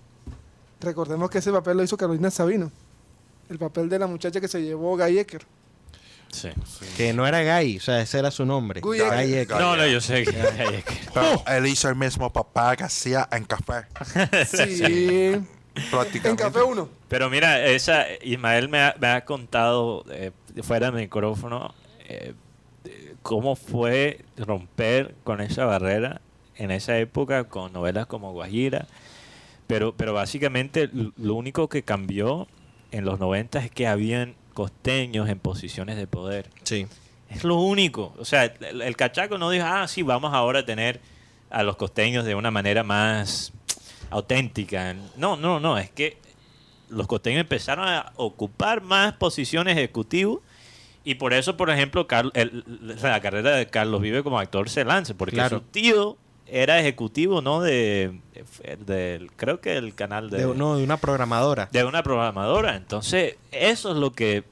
Recordemos 0.81 1.31
que 1.31 1.39
ese 1.39 1.53
papel 1.53 1.77
lo 1.77 1.83
hizo 1.85 1.97
Carolina 1.97 2.31
Sabino. 2.31 2.71
El 3.49 3.59
papel 3.59 3.89
de 3.89 3.99
la 3.99 4.07
muchacha 4.07 4.41
que 4.41 4.49
se 4.49 4.61
llevó 4.63 4.97
Guy 4.97 5.19
Ecker. 5.21 5.43
Sí. 6.33 6.51
que 6.97 7.15
no 7.15 7.27
era 7.27 7.41
gay 7.43 7.79
o 7.79 7.81
sea 7.81 8.01
ese 8.03 8.19
era 8.19 8.31
su 8.31 8.45
nombre 8.45 8.81
Guy 8.81 8.99
Guy 8.99 9.35
Ecker. 9.35 9.59
No, 9.59 9.77
no, 9.77 9.87
yo 9.87 10.01
sé 10.01 10.25
que... 10.25 10.33
Pero 11.15 11.43
él 11.47 11.67
hizo 11.67 11.89
el 11.89 11.97
mismo 11.97 12.31
papá 12.33 12.77
que 12.77 12.85
hacía 12.85 13.29
en 13.33 13.45
café. 13.45 13.87
Sí. 14.47 15.37
Prácticamente. 15.91 16.29
en 16.29 16.37
Café 16.37 16.63
1. 16.63 16.89
Pero 17.09 17.31
mira, 17.31 17.65
esa 17.67 18.07
Ismael 18.23 18.69
me 18.69 18.81
ha, 18.81 18.97
me 18.99 19.09
ha 19.09 19.25
contado 19.25 20.05
eh, 20.11 20.33
fuera 20.63 20.91
del 20.91 21.01
micrófono 21.01 21.75
eh, 22.09 22.35
cómo 23.23 23.57
fue 23.57 24.25
romper 24.37 25.15
con 25.25 25.41
esa 25.41 25.65
barrera 25.65 26.21
en 26.57 26.71
esa 26.71 26.97
época 26.99 27.45
con 27.45 27.73
novelas 27.73 28.07
como 28.07 28.33
Guajira. 28.33 28.87
Pero, 29.67 29.95
pero 29.97 30.15
básicamente 30.15 30.89
lo 30.93 31.35
único 31.35 31.69
que 31.69 31.83
cambió 31.83 32.47
en 32.93 33.05
los 33.05 33.19
90 33.19 33.59
es 33.59 33.71
que 33.71 33.87
habían 33.87 34.37
costeños 34.57 35.29
en 35.29 35.39
posiciones 35.39 35.97
de 35.97 36.07
poder. 36.09 36.49
sí 36.65 36.87
Es 37.29 37.45
lo 37.45 37.57
único. 37.57 38.15
O 38.19 38.25
sea, 38.25 38.45
el, 38.45 38.81
el 38.83 38.97
cachaco 38.97 39.37
no 39.39 39.51
dijo, 39.51 39.67
ah, 39.69 39.87
sí, 39.87 40.03
vamos 40.03 40.33
ahora 40.35 40.61
a 40.61 40.65
tener 40.67 41.01
a 41.51 41.63
los 41.63 41.77
costeños 41.77 42.25
de 42.25 42.35
una 42.35 42.51
manera 42.51 42.83
más 42.83 43.53
auténtica. 44.11 44.95
No, 45.17 45.37
no, 45.37 45.61
no, 45.61 45.79
es 45.79 45.91
que 45.91 46.19
los 46.89 47.07
costeños 47.07 47.41
empezaron 47.41 47.87
a 47.89 48.13
ocupar 48.17 48.81
más 48.81 49.13
posiciones 49.15 49.77
ejecutivas 49.77 50.39
y 51.05 51.17
por 51.17 51.35
eso, 51.35 51.57
por 51.57 51.71
ejemplo, 51.71 52.07
Carl- 52.09 52.31
el- 52.35 52.65
la 53.03 53.21
carrera 53.21 53.51
de 53.57 53.67
Carlos 53.69 54.01
Vive 54.01 54.23
como 54.23 54.39
actor 54.39 54.69
se 54.71 54.85
lanza, 54.85 55.15
porque 55.15 55.37
Claro. 55.37 55.59
su 55.59 55.65
tío 55.65 56.17
era 56.49 56.79
ejecutivo, 56.79 57.43
¿no? 57.43 57.61
De, 57.61 58.21
del 58.87 59.31
creo 59.33 59.61
que 59.61 59.77
el 59.77 59.95
canal 59.95 60.31
de, 60.31 60.47
De, 60.47 60.55
no, 60.55 60.77
de 60.77 60.85
una 60.85 60.97
programadora. 60.97 61.69
de 61.73 61.85
una 61.85 62.03
programadora. 62.03 62.77
Entonces, 62.77 63.37
eso 63.53 63.91
es 63.93 63.97
lo 63.97 64.13
que 64.13 64.45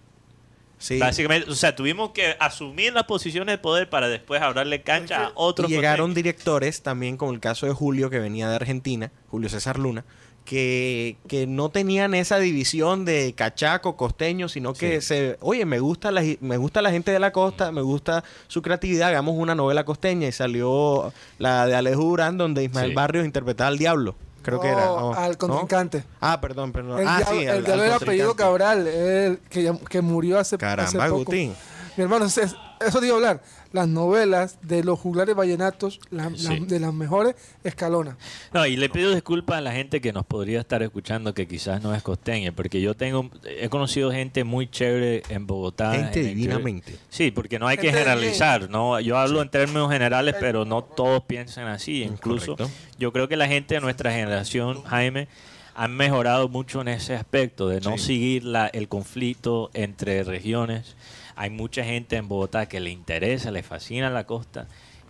Sí. 0.76 0.98
básicamente, 0.98 1.48
o 1.50 1.54
sea, 1.54 1.74
tuvimos 1.74 2.10
que 2.10 2.36
asumir 2.40 2.92
las 2.92 3.04
posiciones 3.04 3.54
de 3.54 3.58
poder 3.58 3.88
para 3.88 4.08
después 4.08 4.42
abrirle 4.42 4.82
cancha 4.82 5.26
a 5.26 5.28
Y 5.28 5.32
otros. 5.36 5.70
llegaron 5.70 6.08
costeños. 6.08 6.14
directores 6.16 6.82
también, 6.82 7.16
como 7.16 7.32
el 7.32 7.40
caso 7.40 7.64
de 7.66 7.72
Julio, 7.72 8.10
que 8.10 8.18
venía 8.18 8.48
de 8.50 8.56
Argentina, 8.56 9.10
Julio 9.30 9.48
César 9.48 9.78
Luna, 9.78 10.04
que, 10.44 11.16
que 11.26 11.46
no 11.46 11.70
tenían 11.70 12.14
esa 12.14 12.38
división 12.38 13.04
de 13.04 13.32
cachaco, 13.34 13.96
costeño, 13.96 14.48
sino 14.48 14.74
que 14.74 15.00
se, 15.00 15.38
oye, 15.40 15.64
me 15.64 15.78
gusta, 15.80 16.10
la, 16.10 16.22
me 16.40 16.56
gusta 16.58 16.82
la 16.82 16.90
gente 16.90 17.10
de 17.12 17.18
la 17.18 17.32
costa, 17.32 17.72
me 17.72 17.80
gusta 17.82 18.24
su 18.46 18.60
creatividad, 18.62 19.08
hagamos 19.08 19.34
una 19.36 19.54
novela 19.54 19.84
costeña 19.84 20.28
y 20.28 20.32
salió 20.32 21.12
la 21.38 21.66
de 21.66 21.74
Alejo 21.74 22.02
Durán, 22.02 22.36
donde 22.36 22.64
Ismael 22.64 22.90
Sí. 22.90 22.94
Barrios 22.94 23.24
interpretaba 23.24 23.68
al 23.68 23.78
diablo. 23.78 24.14
Creo 24.42 24.60
que 24.60 24.68
era. 24.68 24.84
¿no? 24.84 25.14
al 25.14 25.32
¿No? 25.32 25.38
contrincante. 25.38 26.04
Ah, 26.20 26.38
perdón, 26.38 26.70
perdón. 26.72 27.00
El, 27.00 27.08
ah, 27.08 27.16
diablo, 27.16 27.40
sí, 27.40 27.46
el 27.46 27.80
era 27.80 27.96
apellido. 27.96 28.36
Cabral, 28.36 28.86
el 28.86 29.38
que, 29.48 29.72
que 29.88 30.02
murió 30.02 30.38
hace, 30.38 30.56
hace 30.56 30.58
Caramba, 30.58 30.92
poco. 30.92 31.02
Agustín. 31.22 31.54
Mi 31.96 32.02
hermano, 32.02 32.26
es- 32.26 32.54
eso 32.80 33.00
te 33.00 33.06
iba 33.06 33.14
a 33.14 33.18
hablar. 33.18 33.42
Las 33.72 33.88
novelas 33.88 34.58
de 34.62 34.84
los 34.84 34.98
juglares 34.98 35.34
vallenatos, 35.34 35.98
la- 36.10 36.30
de 36.30 36.80
las 36.80 36.94
mejores, 36.94 37.34
Escalona. 37.64 38.16
No, 38.52 38.64
y 38.66 38.76
le 38.76 38.88
pido 38.88 39.12
disculpas 39.12 39.58
a 39.58 39.60
la 39.60 39.72
gente 39.72 40.00
que 40.00 40.12
nos 40.12 40.24
podría 40.24 40.60
estar 40.60 40.82
escuchando 40.82 41.34
que 41.34 41.46
quizás 41.48 41.82
no 41.82 41.94
es 41.94 42.02
costeña, 42.02 42.52
porque 42.52 42.80
yo 42.80 42.94
tengo, 42.94 43.30
he 43.44 43.68
conocido 43.68 44.12
gente 44.12 44.44
muy 44.44 44.68
chévere 44.70 45.22
en 45.28 45.46
Bogotá. 45.46 45.92
Gente 45.94 46.20
en 46.20 46.36
divinamente. 46.36 46.96
Sí, 47.10 47.30
porque 47.30 47.58
no 47.58 47.66
hay 47.66 47.76
que 47.76 47.88
Gente 47.88 47.98
generalizar, 48.00 48.70
¿no? 48.70 49.00
Yo 49.00 49.18
hablo 49.18 49.42
en 49.42 49.48
términos 49.50 49.90
generales, 49.90 50.36
pero 50.38 50.64
no 50.64 50.82
todos 50.84 51.22
piensan 51.24 51.66
así. 51.68 52.02
Incluso 52.04 52.56
correcto. 52.56 52.74
yo 52.98 53.12
creo 53.12 53.28
que 53.28 53.36
la 53.36 53.48
gente 53.48 53.74
de 53.74 53.80
nuestra 53.80 54.12
generación, 54.12 54.82
Jaime, 54.84 55.28
han 55.76 55.96
mejorado 55.96 56.48
mucho 56.48 56.80
en 56.82 56.86
ese 56.88 57.16
aspecto 57.16 57.68
de 57.68 57.80
no 57.80 57.98
seguir 57.98 58.44
la, 58.44 58.68
el 58.68 58.86
conflicto 58.88 59.70
entre 59.74 60.22
regiones. 60.22 60.94
Hay 61.36 61.50
mucha 61.50 61.84
gente 61.84 62.16
en 62.16 62.28
Bogotá 62.28 62.66
que 62.66 62.80
le 62.80 62.90
interesa, 62.90 63.50
le 63.50 63.62
fascina 63.62 64.10
la 64.10 64.24
costa. 64.24 64.66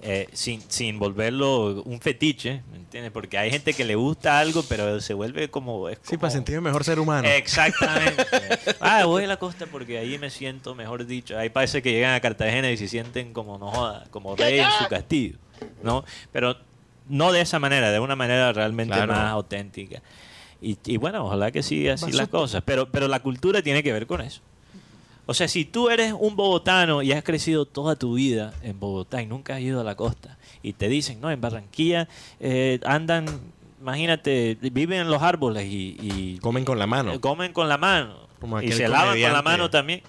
eh, 0.06 0.28
sin, 0.34 0.60
sin 0.68 0.98
volverlo 0.98 1.82
un 1.84 1.98
fetiche, 1.98 2.62
¿me 2.70 2.76
entiendes? 2.76 3.10
Porque 3.10 3.38
hay 3.38 3.50
gente 3.50 3.72
que 3.72 3.86
le 3.86 3.94
gusta 3.94 4.38
algo, 4.38 4.62
pero 4.68 5.00
se 5.00 5.14
vuelve 5.14 5.48
como... 5.48 5.88
es 5.88 5.96
Sí, 6.02 6.10
como- 6.10 6.20
para 6.20 6.30
sentirme 6.30 6.60
mejor 6.60 6.84
ser 6.84 6.98
humano. 7.00 7.26
Exactamente. 7.26 8.22
ah, 8.80 9.06
voy 9.06 9.24
a 9.24 9.26
la 9.28 9.38
costa 9.38 9.64
porque 9.66 9.96
ahí 9.96 10.18
me 10.18 10.28
siento, 10.28 10.74
mejor 10.74 11.06
dicho. 11.06 11.38
Ahí 11.38 11.48
parece 11.48 11.80
que 11.80 11.90
llegan 11.92 12.14
a 12.14 12.20
Cartagena 12.20 12.70
y 12.70 12.76
se 12.76 12.86
sienten 12.86 13.32
como 13.32 13.56
no 13.56 13.70
joda, 13.70 14.04
como 14.10 14.36
rey 14.36 14.58
en 14.58 14.66
su 14.78 14.88
castillo, 14.90 15.38
¿no? 15.82 16.04
Pero 16.32 16.56
no 17.08 17.32
de 17.32 17.40
esa 17.40 17.58
manera, 17.58 17.90
de 17.90 17.98
una 18.00 18.14
manera 18.16 18.52
realmente 18.52 18.94
Claro. 18.94 19.12
más 19.14 19.30
auténtica. 19.30 20.02
Y, 20.60 20.76
y 20.84 20.96
bueno, 20.98 21.24
ojalá 21.26 21.50
que 21.50 21.62
siga 21.62 21.94
así 21.94 22.12
las 22.12 22.28
cosas. 22.28 22.62
Pero, 22.66 22.90
pero 22.90 23.08
la 23.08 23.20
cultura 23.20 23.62
tiene 23.62 23.82
que 23.82 23.92
ver 23.92 24.06
con 24.06 24.20
eso. 24.20 24.42
O 25.26 25.32
sea, 25.34 25.48
si 25.48 25.64
tú 25.64 25.88
eres 25.88 26.12
un 26.18 26.36
bogotano 26.36 27.02
y 27.02 27.12
has 27.12 27.22
crecido 27.24 27.64
toda 27.64 27.96
tu 27.96 28.14
vida 28.14 28.52
en 28.62 28.78
Bogotá 28.78 29.22
y 29.22 29.26
nunca 29.26 29.54
has 29.54 29.60
ido 29.60 29.80
a 29.80 29.84
la 29.84 29.94
costa 29.96 30.36
y 30.62 30.74
te 30.74 30.88
dicen, 30.88 31.20
no, 31.20 31.30
en 31.30 31.40
Barranquilla 31.40 32.08
eh, 32.40 32.78
andan, 32.84 33.26
imagínate, 33.80 34.58
viven 34.60 35.00
en 35.00 35.10
los 35.10 35.22
árboles 35.22 35.64
y, 35.64 35.96
y- 36.00 36.38
Comen 36.40 36.64
con 36.66 36.78
la 36.78 36.86
mano. 36.86 37.12
eh, 37.14 37.20
comen 37.20 37.52
con 37.54 37.68
la 37.70 37.78
mano 37.78 38.16
Como 38.38 38.60
y 38.60 38.70
se 38.72 38.86
lavan 38.86 39.18
con 39.20 39.32
la 39.32 39.40
mano 39.42 39.70
también. 39.70 40.02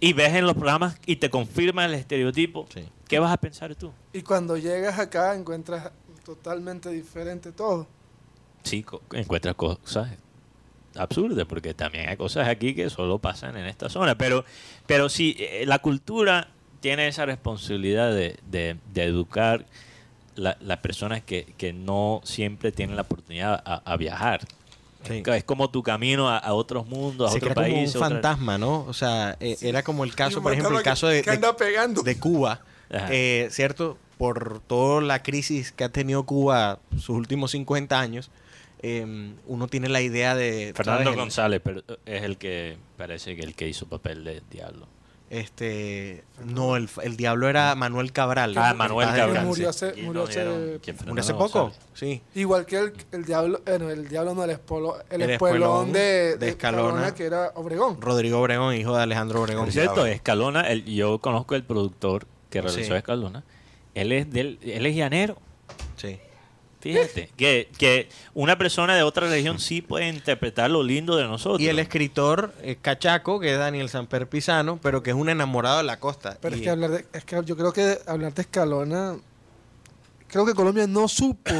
Y 0.00 0.12
ves 0.12 0.34
en 0.34 0.44
los 0.46 0.54
programas 0.54 0.98
y 1.06 1.16
te 1.16 1.30
confirma 1.30 1.86
el 1.86 1.94
estereotipo. 1.94 2.66
Sí. 2.74 2.84
¿Qué 3.08 3.18
vas 3.18 3.32
a 3.32 3.38
pensar 3.38 3.74
tú? 3.74 3.90
Y 4.12 4.20
cuando 4.20 4.58
llegas 4.58 4.98
acá 4.98 5.34
encuentras 5.34 5.90
totalmente 6.24 6.90
diferente 6.90 7.52
todo. 7.52 7.86
Sí, 8.62 8.84
encuentras 9.12 9.54
cosas 9.54 10.10
absurdas, 10.98 11.46
porque 11.46 11.74
también 11.74 12.08
hay 12.08 12.16
cosas 12.16 12.48
aquí 12.48 12.74
que 12.74 12.88
solo 12.90 13.18
pasan 13.18 13.56
en 13.56 13.66
esta 13.66 13.88
zona. 13.88 14.16
Pero, 14.16 14.44
pero 14.86 15.08
sí, 15.08 15.36
eh, 15.38 15.64
la 15.66 15.78
cultura 15.80 16.48
tiene 16.80 17.08
esa 17.08 17.26
responsabilidad 17.26 18.12
de, 18.12 18.38
de- 18.50 18.76
de 18.92 19.02
educar 19.04 19.64
la- 20.34 20.56
las 20.60 20.78
personas 20.78 21.22
que, 21.22 21.44
que 21.56 21.72
no 21.72 22.20
siempre 22.24 22.72
tienen 22.72 22.96
la 22.96 23.02
oportunidad 23.02 23.62
a, 23.64 23.82
a 23.90 23.96
viajar. 23.96 24.46
Sí. 25.06 25.22
Es 25.24 25.44
como 25.44 25.70
tu 25.70 25.82
camino 25.84 26.28
a, 26.28 26.36
a 26.38 26.52
otros 26.54 26.86
mundos, 26.88 27.28
a 27.28 27.32
Se 27.32 27.38
otros 27.38 27.54
crea 27.54 27.68
como 27.68 27.80
un 27.82 27.88
otra- 27.88 28.00
fantasma, 28.00 28.58
¿no? 28.58 28.84
O 28.88 28.92
sea, 28.92 29.36
eh, 29.40 29.56
era 29.62 29.82
como 29.84 30.02
el 30.04 30.14
caso, 30.16 30.42
por 30.42 30.52
ejemplo, 30.52 30.76
el 30.78 30.82
caso 30.84 31.06
que- 31.08 31.14
de, 31.14 31.22
que 31.22 31.30
de- 31.30 31.36
anda 31.36 31.56
pegando. 31.56 32.02
de 32.02 32.18
Cuba, 32.18 32.60
eh, 32.90 33.46
¿cierto? 33.50 33.96
Por 34.18 34.60
toda 34.60 35.00
la 35.02 35.22
crisis 35.22 35.70
que 35.72 35.84
ha 35.84 35.90
tenido 35.90 36.24
Cuba 36.24 36.80
sus 36.96 37.10
últimos 37.10 37.52
50 37.52 38.00
años, 38.00 38.30
eh, 38.82 39.34
uno 39.46 39.66
tiene 39.68 39.88
la 39.88 40.00
idea 40.00 40.34
de... 40.34 40.72
Fernando 40.76 41.14
González 41.14 41.60
pero 41.64 41.82
es 42.04 42.22
el 42.22 42.36
que 42.38 42.76
parece 42.96 43.34
que 43.36 43.42
el 43.42 43.54
que 43.54 43.68
hizo 43.68 43.86
papel 43.88 44.24
de 44.24 44.42
diablo. 44.50 44.86
Este, 45.28 46.22
no, 46.44 46.76
el, 46.76 46.88
el 47.02 47.16
diablo 47.16 47.48
era 47.48 47.74
Manuel 47.74 48.12
Cabral. 48.12 48.54
Ah, 48.56 48.74
Manuel 48.74 49.08
Padre 49.08 49.20
Cabral. 49.22 49.44
murió 49.46 49.70
hace- 49.70 49.92
murió 50.02 50.22
hace- 50.22 50.32
dieron 50.44 50.56
que 50.80 50.92
¿Murió 50.92 50.94
Fernando 50.98 51.20
hace 51.20 51.32
poco? 51.34 51.60
González. 51.64 51.86
Sí. 51.94 52.22
Igual 52.36 52.64
que 52.64 52.76
el, 52.78 52.92
el 53.10 53.24
diablo, 53.24 53.60
eh, 53.66 53.76
no, 53.80 53.90
el 53.90 54.08
diablo 54.08 54.34
no, 54.34 54.44
el, 54.44 54.50
espolo- 54.50 55.02
el, 55.10 55.22
El 55.22 55.30
espuelón 55.30 55.88
espuelón 55.88 55.92
de, 55.92 56.30
Escalona. 56.48 56.48
Escalona, 57.08 57.14
que 57.14 57.24
era 57.24 57.50
Obregón. 57.56 58.00
Rodrigo 58.00 58.38
Obregón, 58.40 58.74
hijo 58.76 58.96
de 58.96 59.02
Alejandro 59.02 59.42
Obregón. 59.42 59.64
Por 59.64 59.72
cierto, 59.72 60.06
Escalona, 60.06 60.60
el- 60.60 60.84
yo 60.84 61.18
conozco 61.18 61.56
el 61.56 61.64
productor 61.64 62.26
que 62.48 62.62
realizó 62.62 62.92
Sí. 62.92 62.96
Escalona. 62.96 63.42
Él 63.94 64.12
es 64.12 64.30
del, 64.30 64.60
él 64.62 64.86
es 64.86 64.94
llanero. 64.94 65.38
Fíjate, 66.80 67.30
que, 67.36 67.68
que 67.78 68.08
una 68.34 68.56
persona 68.58 68.94
de 68.94 69.02
otra 69.02 69.28
región 69.28 69.58
sí 69.58 69.82
puede 69.82 70.08
interpretar 70.08 70.70
lo 70.70 70.82
lindo 70.82 71.16
de 71.16 71.24
nosotros. 71.24 71.60
Y 71.60 71.68
el 71.68 71.78
escritor 71.78 72.52
eh, 72.62 72.76
cachaco, 72.80 73.40
que 73.40 73.52
es 73.52 73.58
Daniel 73.58 73.88
Samper 73.88 74.28
Pisano, 74.28 74.78
pero 74.82 75.02
que 75.02 75.10
es 75.10 75.16
un 75.16 75.28
enamorado 75.28 75.78
de 75.78 75.84
la 75.84 75.98
costa. 75.98 76.38
Pero 76.40 76.54
Y- 76.56 76.58
es 76.60 76.64
que 76.64 76.70
hablar 76.70 76.90
de, 76.90 77.06
es 77.12 77.24
que 77.24 77.40
yo 77.44 77.56
creo 77.56 77.72
que 77.72 77.98
hablar 78.06 78.34
de 78.34 78.42
Escalona, 78.42 79.16
creo 80.28 80.44
que 80.46 80.54
Colombia 80.54 80.86
no 80.86 81.08
supo 81.08 81.50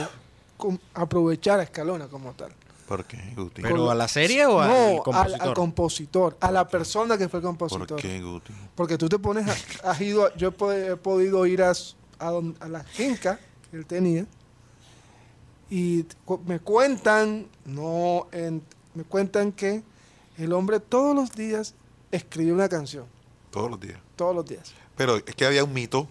aprovechar 0.94 1.60
a 1.60 1.62
Escalona 1.64 2.06
como 2.08 2.32
tal. 2.32 2.52
¿Por 2.86 3.04
qué, 3.04 3.18
Guti? 3.34 3.62
¿Pero 3.62 3.90
a 3.90 3.96
la 3.96 4.06
serie 4.06 4.46
o 4.46 4.60
al 4.60 4.68
no, 4.96 5.02
compositor? 5.02 5.42
al 5.48 5.54
compositor, 5.54 6.36
a 6.40 6.52
la 6.52 6.68
persona 6.68 7.18
que 7.18 7.28
fue 7.28 7.40
el 7.40 7.42
¿Por 7.42 7.56
compositor. 7.58 8.00
qué, 8.00 8.20
Guti? 8.22 8.52
Porque 8.76 8.96
tú 8.96 9.08
te 9.08 9.18
pones, 9.18 9.48
a- 9.82 9.90
has 9.90 10.00
ido, 10.00 10.26
a- 10.26 10.34
yo 10.36 10.48
he, 10.48 10.52
po- 10.52 10.70
he 10.70 10.94
podido 10.96 11.44
ir 11.46 11.62
a, 11.64 11.72
a, 12.20 12.30
don- 12.30 12.56
a 12.60 12.68
la 12.68 12.84
finca 12.84 13.40
que 13.70 13.78
él 13.78 13.86
tenía 13.86 14.24
y 15.70 16.04
cu- 16.24 16.40
me 16.46 16.58
cuentan, 16.60 17.46
no, 17.64 18.26
en- 18.32 18.62
me 18.94 19.04
cuentan 19.04 19.52
que 19.52 19.82
el 20.38 20.52
hombre 20.52 20.80
todos 20.80 21.14
los 21.14 21.32
días 21.32 21.74
escribía 22.12 22.52
una 22.54 22.68
canción, 22.68 23.04
Todos 23.50 23.70
los 23.70 23.80
días. 23.80 23.98
todos 24.16 24.34
los 24.34 24.44
días. 24.46 24.72
Pero 24.96 25.16
es 25.16 25.22
que 25.34 25.44
había 25.46 25.64
un 25.64 25.72
mito 25.72 26.08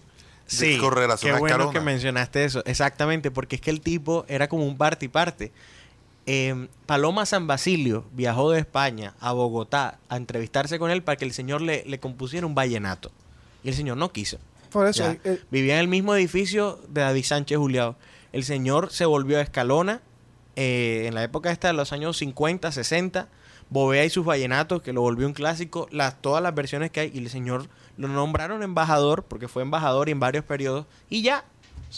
Sí, 0.48 0.78
con 0.78 0.92
relación 0.92 1.32
qué 1.32 1.36
a 1.36 1.40
bueno 1.40 1.70
que 1.72 1.80
mencionaste 1.80 2.44
eso. 2.44 2.62
Exactamente, 2.66 3.32
porque 3.32 3.56
es 3.56 3.60
que 3.62 3.70
el 3.70 3.80
tipo 3.80 4.24
era 4.28 4.48
como 4.48 4.64
un 4.64 4.76
parte 4.76 5.06
y 5.06 5.08
parte. 5.08 5.50
Eh, 6.26 6.68
Paloma 6.86 7.24
San 7.26 7.46
Basilio 7.48 8.04
viajó 8.12 8.50
de 8.52 8.60
España 8.60 9.14
a 9.20 9.32
Bogotá 9.32 9.98
a 10.08 10.16
entrevistarse 10.16 10.78
con 10.78 10.90
él 10.90 11.02
para 11.02 11.16
que 11.16 11.24
el 11.24 11.32
señor 11.32 11.62
le, 11.62 11.84
le 11.84 11.98
compusiera 11.98 12.46
un 12.46 12.54
vallenato. 12.54 13.10
Y 13.64 13.68
el 13.70 13.74
señor 13.74 13.96
no 13.96 14.12
quiso. 14.12 14.38
Por 14.70 14.86
eso, 14.86 15.04
eh, 15.24 15.40
Vivía 15.50 15.74
en 15.74 15.80
el 15.80 15.88
mismo 15.88 16.14
edificio 16.14 16.80
de 16.88 17.00
David 17.00 17.24
Sánchez 17.24 17.58
Juliado. 17.58 17.96
El 18.32 18.44
señor 18.44 18.90
se 18.92 19.04
volvió 19.06 19.38
a 19.38 19.40
Escalona 19.42 20.00
eh, 20.56 21.04
en 21.06 21.14
la 21.14 21.22
época 21.22 21.50
esta 21.50 21.68
de 21.68 21.74
los 21.74 21.92
años 21.92 22.16
50, 22.18 22.70
60. 22.72 23.28
Bovea 23.68 24.04
y 24.04 24.10
sus 24.10 24.24
vallenatos, 24.24 24.80
que 24.80 24.92
lo 24.92 25.00
volvió 25.00 25.26
un 25.26 25.32
clásico. 25.32 25.88
Las, 25.90 26.20
todas 26.22 26.42
las 26.42 26.54
versiones 26.54 26.90
que 26.92 27.00
hay. 27.00 27.10
Y 27.12 27.18
el 27.18 27.30
señor 27.30 27.68
lo 27.96 28.06
nombraron 28.08 28.62
embajador, 28.62 29.24
porque 29.24 29.48
fue 29.48 29.62
embajador 29.62 30.08
en 30.08 30.20
varios 30.20 30.44
periodos. 30.44 30.86
Y 31.10 31.22
ya, 31.22 31.44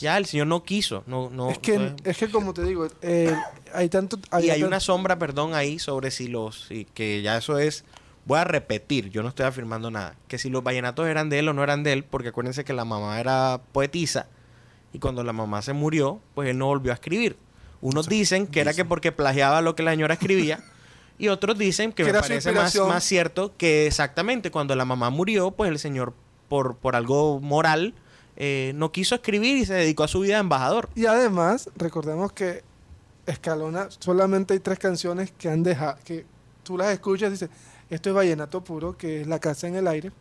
ya 0.00 0.16
el 0.16 0.24
señor 0.24 0.46
no 0.46 0.62
quiso. 0.64 1.02
No, 1.06 1.28
no, 1.28 1.50
es, 1.50 1.58
que, 1.58 1.94
es 2.04 2.16
que 2.16 2.30
como 2.30 2.54
te 2.54 2.62
digo, 2.64 2.88
eh, 3.02 3.36
hay 3.74 3.90
tanto... 3.90 4.18
y 4.42 4.48
hay 4.48 4.62
una 4.62 4.80
sombra, 4.80 5.18
perdón, 5.18 5.52
ahí 5.54 5.78
sobre 5.78 6.10
si 6.10 6.28
los. 6.28 6.64
si- 6.68 6.86
que 6.86 7.20
ya 7.20 7.36
eso 7.36 7.58
es. 7.58 7.84
Voy 8.24 8.38
a 8.38 8.44
repetir, 8.44 9.10
yo 9.10 9.22
no 9.22 9.28
estoy 9.28 9.44
afirmando 9.46 9.90
nada. 9.90 10.14
Que 10.26 10.38
si 10.38 10.48
los 10.50 10.62
vallenatos 10.62 11.06
eran 11.06 11.28
de 11.28 11.38
él 11.40 11.48
o 11.48 11.52
no 11.52 11.62
eran 11.62 11.82
de 11.82 11.92
él, 11.92 12.04
porque 12.04 12.28
acuérdense 12.28 12.64
que 12.64 12.72
la 12.72 12.84
mamá 12.86 13.20
era 13.20 13.60
poetisa. 13.72 14.26
Y 14.92 14.98
cuando 14.98 15.22
la 15.22 15.32
mamá 15.32 15.60
se 15.62 15.72
murió, 15.72 16.20
pues 16.34 16.48
él 16.48 16.58
no 16.58 16.66
volvió 16.66 16.92
a 16.92 16.94
escribir. 16.94 17.36
Unos 17.80 18.08
dicen 18.08 18.46
que 18.46 18.60
era 18.60 18.72
que 18.74 18.84
porque 18.84 19.12
plagiaba 19.12 19.60
lo 19.62 19.74
que 19.76 19.82
la 19.82 19.92
señora 19.92 20.14
escribía. 20.14 20.60
y 21.18 21.28
otros 21.28 21.58
dicen 21.58 21.92
que, 21.92 22.04
Que 22.04 22.12
me 22.12 22.20
parece 22.20 22.52
más, 22.52 22.74
más 22.76 23.04
cierto 23.04 23.52
que 23.56 23.86
exactamente 23.86 24.50
cuando 24.50 24.74
la 24.76 24.84
mamá 24.84 25.10
murió, 25.10 25.50
pues 25.50 25.70
el 25.70 25.78
señor, 25.78 26.14
por, 26.48 26.76
por 26.76 26.94
algo 26.96 27.40
moral, 27.40 27.94
eh, 28.36 28.72
no 28.76 28.92
quiso 28.92 29.14
escribir 29.16 29.56
y 29.58 29.66
se 29.66 29.74
dedicó 29.74 30.04
a 30.04 30.08
su 30.08 30.20
vida 30.20 30.34
de 30.34 30.40
embajador. 30.40 30.88
Y 30.94 31.06
además, 31.06 31.68
recordemos 31.76 32.32
que 32.32 32.62
Escalona, 33.26 33.88
solamente 33.98 34.54
hay 34.54 34.60
tres 34.60 34.78
canciones 34.78 35.32
que 35.36 35.48
han 35.48 35.62
dejado, 35.62 35.98
que 36.04 36.24
tú 36.62 36.78
las 36.78 36.92
escuchas 36.92 37.28
y 37.28 37.32
dices, 37.32 37.50
esto 37.90 38.08
es 38.10 38.14
Vallenato 38.16 38.62
Puro, 38.64 38.96
que 38.96 39.20
es 39.22 39.26
La 39.26 39.38
Casa 39.38 39.66
en 39.68 39.74
el 39.76 39.86
Aire, 39.88 40.12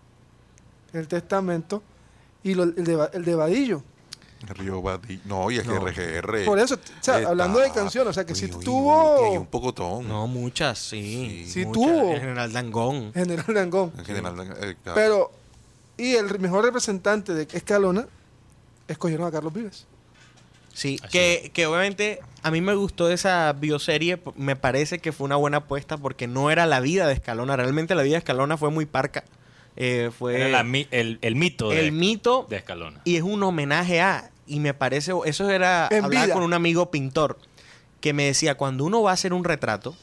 El 0.94 1.08
Testamento 1.08 1.82
y 2.44 2.54
lo- 2.56 2.64
el, 2.64 2.76
de, 2.84 3.08
el 3.14 3.24
de 3.26 3.36
Vadillo. 3.36 3.84
Río 4.42 4.82
Badi- 4.82 5.20
No, 5.26 5.50
y 5.52 5.58
es 5.58 5.66
No. 5.66 5.76
RGR. 5.80 6.46
Por 6.46 6.60
eso, 6.60 6.76
o 6.76 6.80
sea, 7.04 7.18
Está- 7.18 7.30
hablando 7.30 7.60
de 7.60 7.72
canciones, 7.72 8.12
o 8.12 8.14
sea, 8.14 8.26
que 8.26 8.36
sí 8.36 8.46
Uy, 8.46 8.52
uy, 8.56 8.64
tuvo- 8.66 9.28
uy, 9.30 9.34
y 9.36 9.38
un 9.38 9.46
pocotón. 9.48 10.08
No, 10.08 10.28
muchas, 10.28 10.78
sí. 10.80 11.46
Sí 11.48 11.66
muchas. 11.66 11.84
tuvo. 11.84 12.12
El 12.14 12.20
General 12.20 12.54
Dangón. 12.54 13.14
General 13.14 13.46
Dangón. 13.54 13.92
En 13.98 14.06
general, 14.06 14.40
eh, 14.62 14.76
claro. 14.84 14.96
Pero, 14.96 15.32
y 15.98 16.14
el 16.16 16.40
mejor 16.40 16.64
representante 16.66 17.34
de 17.34 17.48
Escalona, 17.52 18.08
escogieron 18.88 19.28
a 19.28 19.32
Carlos 19.32 19.54
Vives. 19.54 19.86
Sí, 20.74 21.00
que, 21.12 21.50
que 21.56 21.66
obviamente 21.66 22.20
a 22.44 22.52
mí 22.52 22.62
me 22.62 22.76
gustó 22.76 23.10
esa 23.10 23.52
bioserie. 23.54 24.22
Me 24.36 24.56
parece 24.56 25.00
que 25.00 25.12
fue 25.12 25.26
una 25.26 25.36
buena 25.36 25.58
apuesta 25.58 25.98
porque 25.98 26.28
no 26.28 26.52
era 26.52 26.68
la 26.68 26.80
vida 26.82 27.08
de 27.08 27.14
Escalona. 27.14 27.56
Realmente 27.56 27.96
la 27.96 28.04
vida 28.04 28.14
de 28.14 28.20
Escalona 28.20 28.58
fue 28.58 28.70
muy 28.70 28.86
parca. 28.86 29.24
Eh, 29.78 30.10
fue 30.18 30.36
Era 30.42 30.50
la 30.64 30.78
el, 30.92 31.20
el 31.22 31.36
mito 31.36 31.70
de, 31.70 31.80
el 31.80 31.92
mito 31.92 32.48
de 32.50 32.58
Escalona. 32.58 33.00
y 33.06 33.16
es 33.16 33.22
un 33.24 33.42
homenaje 33.44 34.02
a. 34.02 34.32
Y 34.48 34.60
me 34.60 34.74
parece, 34.74 35.12
eso 35.26 35.50
era 35.50 35.88
En 35.92 36.06
hablar 36.06 36.26
vida. 36.26 36.34
con 36.34 36.44
un 36.44 36.54
amigo 36.54 36.90
pintor 36.90 37.38
que 38.02 38.14
me 38.14 38.24
decía, 38.26 38.56
cuando 38.56 38.86
uno 38.86 39.02
va 39.04 39.12
a 39.12 39.14
hacer 39.14 39.34
un 39.34 39.44
retrato, 39.44 39.96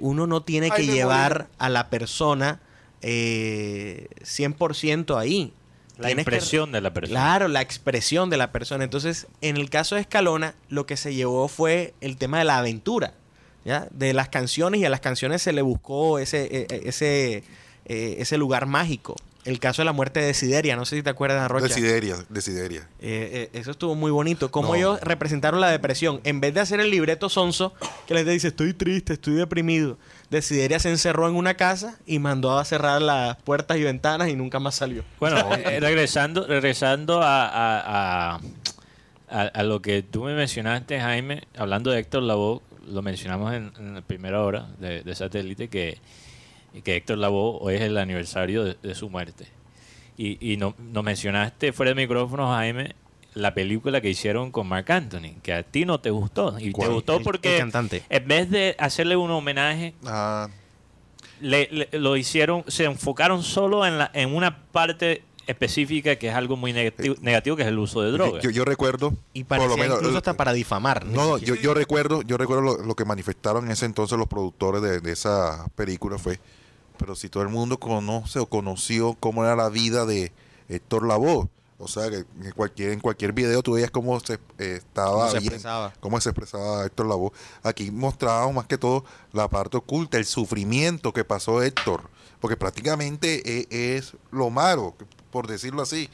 uno 0.00 0.26
no 0.26 0.42
tiene 0.42 0.70
Ay, 0.72 0.86
que 0.86 0.92
llevar 0.92 1.48
a 1.58 1.68
la 1.68 1.90
persona 1.90 2.60
eh, 3.02 4.08
100% 4.22 5.18
ahí. 5.18 5.52
La 5.98 6.06
Tienes 6.08 6.24
que- 6.24 6.30
impresión 6.34 6.72
de 6.72 6.80
la 6.80 6.92
persona. 6.92 7.20
Claro, 7.20 7.48
la 7.48 7.60
expresión 7.60 8.30
de 8.30 8.36
la 8.36 8.50
persona. 8.50 8.82
Entonces, 8.82 9.28
en 9.42 9.56
el 9.56 9.70
caso 9.70 9.94
de 9.94 10.00
Escalona, 10.00 10.54
lo 10.68 10.86
que 10.86 10.96
se 10.96 11.14
llevó 11.14 11.46
fue 11.46 11.94
el 12.00 12.16
tema 12.16 12.38
de 12.38 12.44
la 12.44 12.58
aventura, 12.58 13.14
¿ya? 13.64 13.86
De 13.92 14.12
las 14.12 14.28
canciones 14.28 14.80
y 14.80 14.84
a 14.84 14.90
las 14.90 15.00
canciones 15.00 15.40
se 15.42 15.52
le 15.52 15.62
buscó 15.62 16.18
ese, 16.18 16.48
eh, 16.50 16.66
ese, 16.84 17.44
eh, 17.86 18.16
ese 18.18 18.38
lugar 18.38 18.66
mágico. 18.66 19.16
El 19.44 19.58
caso 19.60 19.82
de 19.82 19.84
la 19.84 19.92
muerte 19.92 20.20
de 20.20 20.32
Sideria, 20.32 20.74
no 20.74 20.86
sé 20.86 20.96
si 20.96 21.02
te 21.02 21.10
acuerdas, 21.10 21.50
Rocha. 21.50 21.66
Desideria, 21.68 22.16
Desideria. 22.30 22.88
Eh, 23.00 23.50
eh, 23.52 23.58
eso 23.58 23.72
estuvo 23.72 23.94
muy 23.94 24.10
bonito. 24.10 24.50
Cómo 24.50 24.68
No. 24.68 24.74
ellos 24.74 25.00
representaron 25.02 25.60
la 25.60 25.68
depresión. 25.70 26.22
En 26.24 26.40
vez 26.40 26.54
de 26.54 26.60
hacer 26.60 26.80
el 26.80 26.90
libreto 26.90 27.28
sonso, 27.28 27.74
que 28.06 28.14
les 28.14 28.24
dice, 28.26 28.48
estoy 28.48 28.72
triste, 28.72 29.12
estoy 29.12 29.34
deprimido. 29.34 29.98
Desideria 30.30 30.78
se 30.78 30.88
encerró 30.88 31.28
en 31.28 31.34
una 31.36 31.54
casa 31.58 31.98
y 32.06 32.20
mandó 32.20 32.58
a 32.58 32.64
cerrar 32.64 33.02
las 33.02 33.36
puertas 33.42 33.76
y 33.76 33.82
ventanas 33.82 34.30
y 34.30 34.34
nunca 34.34 34.60
más 34.60 34.76
salió. 34.76 35.04
Bueno, 35.20 35.36
eh, 35.54 35.78
regresando, 35.78 36.46
regresando 36.46 37.20
a, 37.22 37.46
a, 37.46 38.34
a- 38.36 38.40
a- 39.28 39.42
a 39.42 39.62
lo 39.62 39.82
que 39.82 40.02
tú 40.02 40.24
me 40.24 40.34
mencionaste, 40.34 40.98
Jaime, 41.00 41.42
hablando 41.54 41.90
de 41.90 41.98
Héctor 42.00 42.22
Lavoe, 42.22 42.62
lo 42.88 43.02
mencionamos 43.02 43.52
en, 43.52 43.72
en 43.78 43.94
la 43.96 44.00
primera 44.00 44.42
hora 44.42 44.68
de, 44.78 45.02
de 45.02 45.14
satélite, 45.14 45.68
que, 45.68 45.98
que 46.82 46.96
Héctor 46.96 47.18
Lavoe 47.18 47.58
hoy 47.60 47.74
es 47.74 47.82
el 47.82 47.96
aniversario 47.98 48.64
de, 48.64 48.76
de 48.82 48.94
su 48.94 49.08
muerte. 49.10 49.46
Y, 50.16 50.38
y 50.52 50.56
no, 50.56 50.74
nos 50.78 51.02
mencionaste 51.04 51.72
fuera 51.72 51.90
de 51.90 51.94
micrófono, 51.96 52.48
Jaime, 52.52 52.94
la 53.34 53.52
película 53.52 54.00
que 54.00 54.10
hicieron 54.10 54.50
con 54.52 54.68
Mark 54.68 54.90
Anthony, 54.92 55.34
que 55.42 55.52
a 55.52 55.62
ti 55.64 55.84
no 55.84 55.98
te 56.00 56.10
gustó. 56.10 56.56
Y 56.58 56.72
te 56.72 56.86
gustó 56.88 57.20
porque 57.20 57.54
el 57.54 57.60
cantante. 57.60 58.02
en 58.08 58.28
vez 58.28 58.48
de 58.50 58.76
hacerle 58.78 59.16
un 59.16 59.30
homenaje, 59.32 59.94
Ah, 60.06 60.48
le, 61.40 61.68
le- 61.72 61.88
lo 61.98 62.16
hicieron, 62.16 62.64
se 62.68 62.84
enfocaron 62.84 63.42
solo 63.42 63.84
en, 63.86 63.98
la, 63.98 64.10
en 64.14 64.34
una 64.34 64.64
parte 64.70 65.22
específica 65.46 66.16
que 66.16 66.28
es 66.28 66.34
algo 66.34 66.56
muy 66.56 66.72
negativo, 66.72 67.16
negativo 67.20 67.56
que 67.56 67.62
es 67.62 67.68
el 67.68 67.78
uso 67.78 68.00
de 68.02 68.12
drogas. 68.12 68.42
yo, 68.42 68.50
yo 68.50 68.64
recuerdo. 68.64 69.12
Y 69.34 69.44
por 69.44 69.58
lo 69.68 69.76
menos, 69.76 69.98
incluso 69.98 70.16
hasta 70.18 70.34
para 70.34 70.52
difamar. 70.52 71.04
No, 71.04 71.26
no, 71.30 71.38
yo, 71.38 71.54
yo 71.56 71.74
recuerdo, 71.74 72.22
yo 72.22 72.36
recuerdo 72.38 72.62
lo, 72.62 72.76
lo 72.84 72.94
que 72.94 73.04
manifestaron 73.04 73.66
en 73.66 73.72
ese 73.72 73.84
entonces 73.84 74.16
los 74.16 74.28
productores 74.28 74.80
de, 74.80 75.00
de 75.00 75.12
esa 75.12 75.66
película 75.74 76.16
fue, 76.18 76.38
pero 76.98 77.14
si 77.14 77.28
todo 77.28 77.42
el 77.42 77.48
mundo 77.48 77.78
conoce 77.78 78.38
o 78.38 78.46
conoció 78.46 79.14
cómo 79.20 79.44
era 79.44 79.56
la 79.56 79.68
vida 79.68 80.06
de 80.06 80.32
Héctor 80.68 81.06
Lavoe, 81.06 81.48
o 81.78 81.88
sea 81.88 82.08
que 82.08 82.18
en 82.42 82.52
cualquier, 82.54 82.92
en 82.92 83.00
cualquier 83.00 83.32
video 83.32 83.62
tú 83.62 83.72
veías 83.72 83.90
cómo 83.90 84.18
se 84.20 84.34
eh, 84.58 84.76
estaba 84.78 85.10
Cómo 85.16 85.26
se 85.30 85.38
bien, 85.40 85.52
expresaba. 85.52 85.92
cómo 86.00 86.20
se 86.20 86.28
expresaba 86.30 86.84
Héctor 86.86 87.06
Lavoe. 87.06 87.32
Aquí 87.62 87.90
mostrábamos 87.90 88.54
más 88.54 88.66
que 88.66 88.78
todo 88.78 89.04
la 89.32 89.48
parte 89.48 89.76
oculta, 89.76 90.16
el 90.16 90.24
sufrimiento 90.24 91.12
que 91.12 91.24
pasó 91.24 91.62
Héctor, 91.62 92.02
porque 92.40 92.56
prácticamente 92.56 93.42
e- 93.70 93.96
es, 93.96 94.12
lo 94.30 94.50
malo, 94.50 94.94
por 95.30 95.46
decirlo 95.48 95.82
así, 95.82 96.08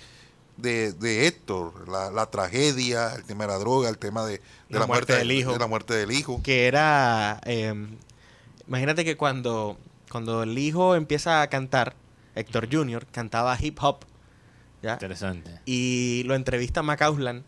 de, 0.57 0.93
de 0.95 1.27
Héctor, 1.27 1.89
la, 1.89 2.11
la 2.11 2.27
tragedia, 2.31 3.15
el 3.15 3.25
tema 3.25 3.45
de 3.45 3.49
la 3.53 3.59
droga, 3.59 3.89
el 3.91 3.99
tema 3.99 4.25
de, 4.27 4.41
de 4.71 4.79
La 4.79 4.87
muerte 4.87 5.15
del 5.15 5.31
hijo. 5.33 5.53
de 5.53 5.59
la 5.59 5.67
muerte 5.67 5.95
del 5.95 6.11
hijo. 6.11 6.41
que 6.43 6.67
era 6.67 7.41
eh, 7.45 7.75
imagínate 8.67 9.05
que 9.05 9.17
cuando 9.17 9.77
cuando 10.11 10.43
el 10.43 10.59
hijo 10.59 10.95
empieza 10.97 11.43
a 11.43 11.49
cantar 11.49 11.95
Héctor 12.35 12.69
Jr. 12.71 13.07
cantaba 13.11 13.57
hip 13.61 13.79
hop 13.83 14.05
¿ya? 14.83 14.95
Interesante. 14.95 15.51
y 15.67 16.23
lo 16.27 16.35
entrevista 16.35 16.83
Macauslan 16.83 17.45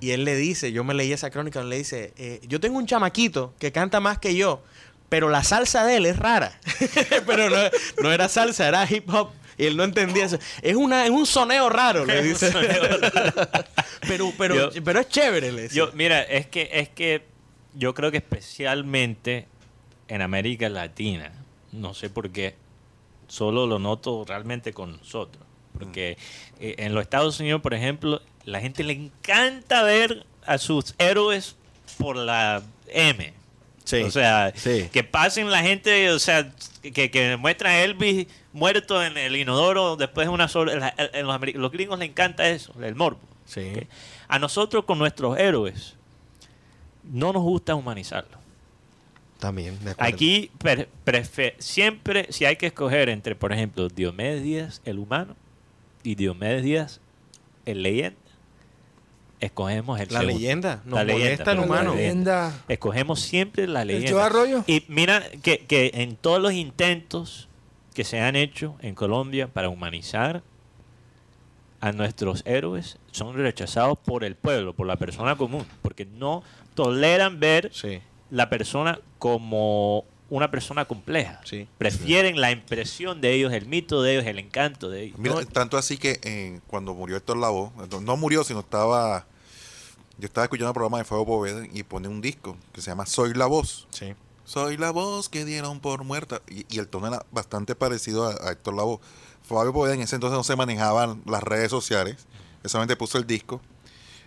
y 0.00 0.10
él 0.10 0.24
le 0.24 0.34
dice 0.36 0.72
yo 0.72 0.82
me 0.84 0.94
leí 0.94 1.12
esa 1.12 1.30
crónica 1.30 1.62
le 1.62 1.76
dice 1.76 2.12
eh, 2.16 2.40
yo 2.48 2.58
tengo 2.60 2.78
un 2.78 2.86
chamaquito 2.86 3.54
que 3.58 3.70
canta 3.72 4.00
más 4.00 4.18
que 4.18 4.34
yo 4.34 4.62
pero 5.08 5.28
la 5.28 5.42
salsa 5.44 5.84
de 5.84 5.96
él 5.96 6.06
es 6.06 6.16
rara 6.18 6.58
pero 7.26 7.50
no, 7.50 7.56
no 8.02 8.12
era 8.12 8.28
salsa 8.28 8.66
era 8.68 8.86
hip 8.90 9.08
hop 9.12 9.30
y 9.58 9.66
él 9.66 9.76
no 9.76 9.84
entendía 9.84 10.24
eso. 10.24 10.38
Es, 10.62 10.74
una, 10.74 11.04
es 11.04 11.10
un 11.10 11.26
soneo 11.26 11.68
raro, 11.68 12.06
le 12.06 12.22
dice. 12.28 12.50
pero, 14.08 14.32
pero, 14.38 14.70
Yo- 14.70 14.82
pero 14.84 15.00
es 15.00 15.08
chévere, 15.10 15.52
le 15.52 15.62
dice. 15.64 15.74
Yo, 15.74 15.90
mira, 15.92 16.22
es 16.22 16.46
que, 16.46 16.70
es 16.72 16.88
que 16.88 17.26
yo 17.74 17.92
creo 17.92 18.10
que 18.10 18.16
especialmente 18.18 19.46
en 20.08 20.22
América 20.22 20.68
Latina, 20.70 21.30
no 21.72 21.94
sé 21.94 22.10
por 22.10 22.30
qué, 22.30 22.54
solo 23.28 23.66
lo 23.66 23.78
noto 23.78 24.24
realmente 24.26 24.72
con 24.72 24.96
nosotros. 24.98 25.44
Porque 25.78 26.18
eh, 26.58 26.74
en 26.78 26.94
los 26.94 27.02
Estados 27.02 27.38
Unidos, 27.40 27.60
por 27.62 27.74
ejemplo, 27.74 28.20
la 28.44 28.60
gente 28.60 28.82
le 28.84 28.92
encanta 28.92 29.82
ver 29.82 30.26
a 30.44 30.58
sus 30.58 30.94
héroes 30.98 31.56
por 31.98 32.16
la 32.16 32.62
M. 32.88 33.32
Sí, 33.84 34.02
O 34.02 34.10
sea, 34.10 34.52
sí. 34.54 34.88
que 34.92 35.02
pasen 35.04 35.50
la 35.50 35.62
gente, 35.62 36.10
o 36.10 36.18
sea, 36.18 36.52
que, 36.82 37.10
que 37.10 37.36
muestran 37.36 37.72
a 37.72 37.80
Elvis 37.82 38.26
muerto 38.52 39.02
en 39.02 39.16
el 39.16 39.36
inodoro 39.36 39.96
después 39.96 40.26
de 40.26 40.32
una 40.34 40.48
sola... 40.48 40.74
la- 40.76 40.94
en 41.12 41.26
los, 41.60 41.70
gringos 41.72 41.98
les 41.98 42.08
encanta 42.08 42.48
eso, 42.48 42.72
el 42.82 42.94
morbo. 42.94 43.20
A 44.28 44.38
nosotros 44.38 44.84
con 44.84 44.98
nuestros 44.98 45.38
héroes 45.38 45.94
no 47.04 47.32
nos 47.32 47.42
gusta 47.42 47.74
humanizarlos. 47.74 48.39
También, 49.40 49.82
de 49.84 49.92
acuerdo. 49.92 50.14
Aquí 50.14 50.50
pre- 50.58 50.88
prefe- 51.04 51.54
siempre, 51.58 52.26
si 52.30 52.44
hay 52.44 52.56
que 52.56 52.66
escoger 52.66 53.08
entre, 53.08 53.34
por 53.34 53.52
ejemplo, 53.52 53.88
Diomedes 53.88 54.42
Díaz, 54.42 54.82
el 54.84 54.98
humano, 54.98 55.34
y 56.02 56.14
Diomedes 56.14 56.62
Díaz, 56.62 57.00
el 57.66 57.82
leyenda, 57.82 58.16
escogemos 59.40 59.98
el 60.00 60.08
La 60.12 60.20
segundo. 60.20 60.38
leyenda. 60.38 60.82
Nos 60.84 60.94
La 60.98 61.04
leyenda, 61.04 61.24
molesta 61.30 61.52
el 61.52 61.58
humano. 61.60 61.90
la 61.90 61.96
leyenda. 61.96 62.62
Escogemos 62.68 63.20
siempre 63.20 63.66
la 63.66 63.84
leyenda. 63.84 64.26
Arroyo? 64.26 64.64
Y 64.66 64.84
mira 64.88 65.22
que, 65.42 65.60
que 65.64 65.90
en 65.94 66.16
todos 66.16 66.40
los 66.40 66.52
intentos 66.52 67.48
que 67.94 68.04
se 68.04 68.20
han 68.20 68.36
hecho 68.36 68.76
en 68.80 68.94
Colombia 68.94 69.48
para 69.48 69.68
humanizar 69.68 70.42
a 71.80 71.92
nuestros 71.92 72.42
héroes 72.44 72.98
son 73.10 73.34
rechazados 73.36 73.98
por 73.98 74.22
el 74.24 74.36
pueblo, 74.36 74.74
por 74.74 74.86
la 74.86 74.96
persona 74.96 75.36
común, 75.36 75.64
porque 75.80 76.04
no 76.04 76.42
toleran 76.74 77.40
ver 77.40 77.70
Sí. 77.72 78.00
La 78.30 78.48
persona 78.50 79.00
como 79.18 80.04
una 80.28 80.50
persona 80.50 80.84
compleja. 80.84 81.40
Sí. 81.44 81.66
Prefieren 81.78 82.40
la 82.40 82.52
impresión 82.52 83.20
de 83.20 83.32
ellos, 83.34 83.52
el 83.52 83.66
mito 83.66 84.00
de 84.02 84.12
ellos, 84.12 84.26
el 84.26 84.38
encanto 84.38 84.88
de 84.88 85.04
ellos. 85.04 85.18
Mira, 85.18 85.34
No- 85.34 85.44
tanto 85.46 85.76
así 85.76 85.96
que 85.98 86.20
eh, 86.22 86.60
cuando 86.68 86.94
murió 86.94 87.16
Héctor 87.16 87.36
Lavoe, 87.36 87.70
no- 87.90 88.00
no 88.00 88.16
murió, 88.16 88.44
sino 88.44 88.60
estaba. 88.60 89.26
Yo 90.18 90.26
estaba 90.26 90.44
escuchando 90.44 90.68
el 90.68 90.74
programa 90.74 90.98
de 90.98 91.04
Fuego 91.04 91.26
Poveda 91.26 91.66
y 91.72 91.82
pone 91.82 92.06
un 92.06 92.20
disco 92.20 92.56
que 92.72 92.80
se 92.82 92.90
llama 92.90 93.06
Soy 93.06 93.32
la 93.34 93.46
Voz. 93.46 93.88
Sí. 93.90 94.14
Soy 94.44 94.76
la 94.76 94.90
voz 94.90 95.28
que 95.28 95.44
dieron 95.44 95.80
por 95.80 96.04
muerta. 96.04 96.42
Y, 96.48 96.66
y 96.68 96.78
el 96.78 96.88
tono 96.88 97.06
era 97.06 97.24
bastante 97.32 97.74
parecido 97.74 98.26
a, 98.26 98.48
a 98.48 98.52
Héctor 98.52 98.74
Lavoe. 98.74 98.98
Fabio 99.42 99.72
Poveda 99.72 99.94
en 99.94 100.00
ese 100.02 100.16
entonces 100.16 100.36
no 100.36 100.44
se 100.44 100.54
manejaban 100.56 101.22
las 101.26 101.42
redes 101.42 101.70
sociales. 101.70 102.16
Él 102.62 102.68
solamente 102.70 102.96
puso 102.96 103.16
el 103.18 103.26
disco. 103.26 103.60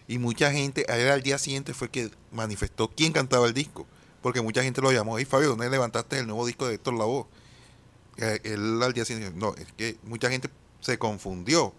Y 0.07 0.17
mucha 0.17 0.51
gente, 0.51 0.85
al 0.89 1.21
día 1.21 1.37
siguiente 1.37 1.73
fue 1.73 1.89
que 1.89 2.09
manifestó 2.31 2.89
quién 2.89 3.13
cantaba 3.13 3.45
el 3.47 3.53
disco. 3.53 3.85
Porque 4.23 4.41
mucha 4.41 4.63
gente 4.63 4.81
lo 4.81 4.91
llamó. 4.91 5.19
Y 5.19 5.25
Fabio, 5.25 5.49
¿dónde 5.49 5.69
levantaste 5.69 6.17
el 6.17 6.25
nuevo 6.25 6.45
disco 6.47 6.67
de 6.67 6.75
Héctor 6.75 6.95
Lavoe? 6.95 7.27
Eh, 8.17 8.39
él 8.45 8.81
al 8.81 8.93
día 8.93 9.05
siguiente, 9.05 9.37
no, 9.37 9.53
es 9.55 9.71
que 9.73 9.97
mucha 10.03 10.29
gente 10.31 10.49
se 10.81 10.97
confundió. 10.97 11.73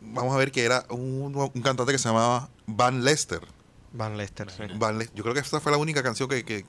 Vamos 0.00 0.32
a 0.34 0.38
ver 0.38 0.52
que 0.52 0.64
era 0.64 0.84
un, 0.90 1.34
un 1.34 1.62
cantante 1.62 1.90
que 1.92 1.98
se 1.98 2.08
llamaba 2.08 2.48
Van 2.66 3.02
Lester. 3.04 3.40
Van 3.92 4.16
Lester. 4.16 4.50
sí. 4.50 4.62
Van 4.76 4.98
Les- 4.98 5.12
yo 5.14 5.22
creo 5.24 5.34
que 5.34 5.40
esa 5.40 5.58
fue 5.60 5.72
la 5.72 5.78
única 5.78 6.02
canción 6.02 6.28
que, 6.28 6.44
que 6.44 6.64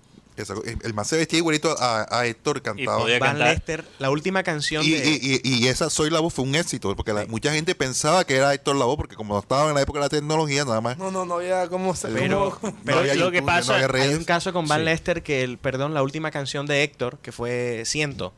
El 0.84 0.94
man 0.94 1.06
se 1.06 1.18
vestía 1.18 1.38
igualito 1.40 1.76
a, 1.80 2.08
a 2.10 2.26
Héctor, 2.26 2.62
cantaba. 2.62 3.00
podía- 3.00 3.20
Van. 3.20 3.38
Lester, 3.40 3.86
la 4.00 4.10
última 4.10 4.44
canción 4.44 4.84
Y, 4.86 4.92
de... 4.92 5.10
y- 5.10 5.42
y- 5.44 5.64
y 5.64 5.68
esa 5.68 5.90
Soy 5.90 6.10
la 6.10 6.20
voz 6.20 6.34
fue 6.34 6.46
un 6.46 6.56
éxito, 6.56 6.96
porque 6.96 7.14
la- 7.14 7.26
mucha 7.26 7.52
gente 7.54 7.76
pensaba 7.76 8.24
que 8.26 8.36
era 8.36 8.54
Héctor 8.54 8.76
Lavoe, 8.76 8.98
porque 8.98 9.16
como 9.16 9.34
no 9.34 9.40
estaba 9.40 9.70
en 9.70 9.76
la 9.76 9.82
época 9.82 10.00
de 10.00 10.06
la 10.06 10.10
tecnología, 10.10 10.66
nada 10.66 10.82
más. 10.82 10.98
No, 10.98 11.12
no, 11.12 11.26
no 11.26 11.36
había 11.36 11.68
cómo 11.68 11.96
se 11.96 12.08
Pero- 12.10 12.58
no 12.62 12.74
pero 12.86 13.00
había 13.00 13.16
lo 13.16 13.32
que 13.32 13.42
pasa- 13.42 13.78
no 13.80 13.86
había 13.86 14.04
Hay 14.04 14.14
un 14.16 14.24
caso 14.24 14.54
con 14.54 14.68
Van 14.68 14.80
Sí. 14.80 14.86
Lester 14.86 15.24
que, 15.24 15.44
el, 15.44 15.58
perdón, 15.58 15.94
la 15.94 16.04
última 16.04 16.32
canción 16.32 16.66
de 16.66 16.84
Héctor, 16.84 17.18
que 17.22 17.32
fue 17.32 17.84
Ciento, 17.86 18.34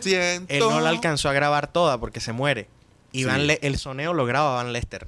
Siento. 0.00 0.52
él 0.52 0.60
no 0.60 0.80
la 0.80 0.88
alcanzó 0.90 1.28
a 1.28 1.32
grabar 1.32 1.72
toda 1.72 1.98
porque 1.98 2.20
se 2.20 2.32
muere. 2.32 2.68
Y 3.12 3.20
Sí. 3.20 3.24
Van 3.24 3.46
Le- 3.46 3.58
el 3.62 3.78
soneo 3.78 4.12
lo 4.14 4.26
graba 4.26 4.54
Van 4.56 4.72
Lester. 4.72 5.06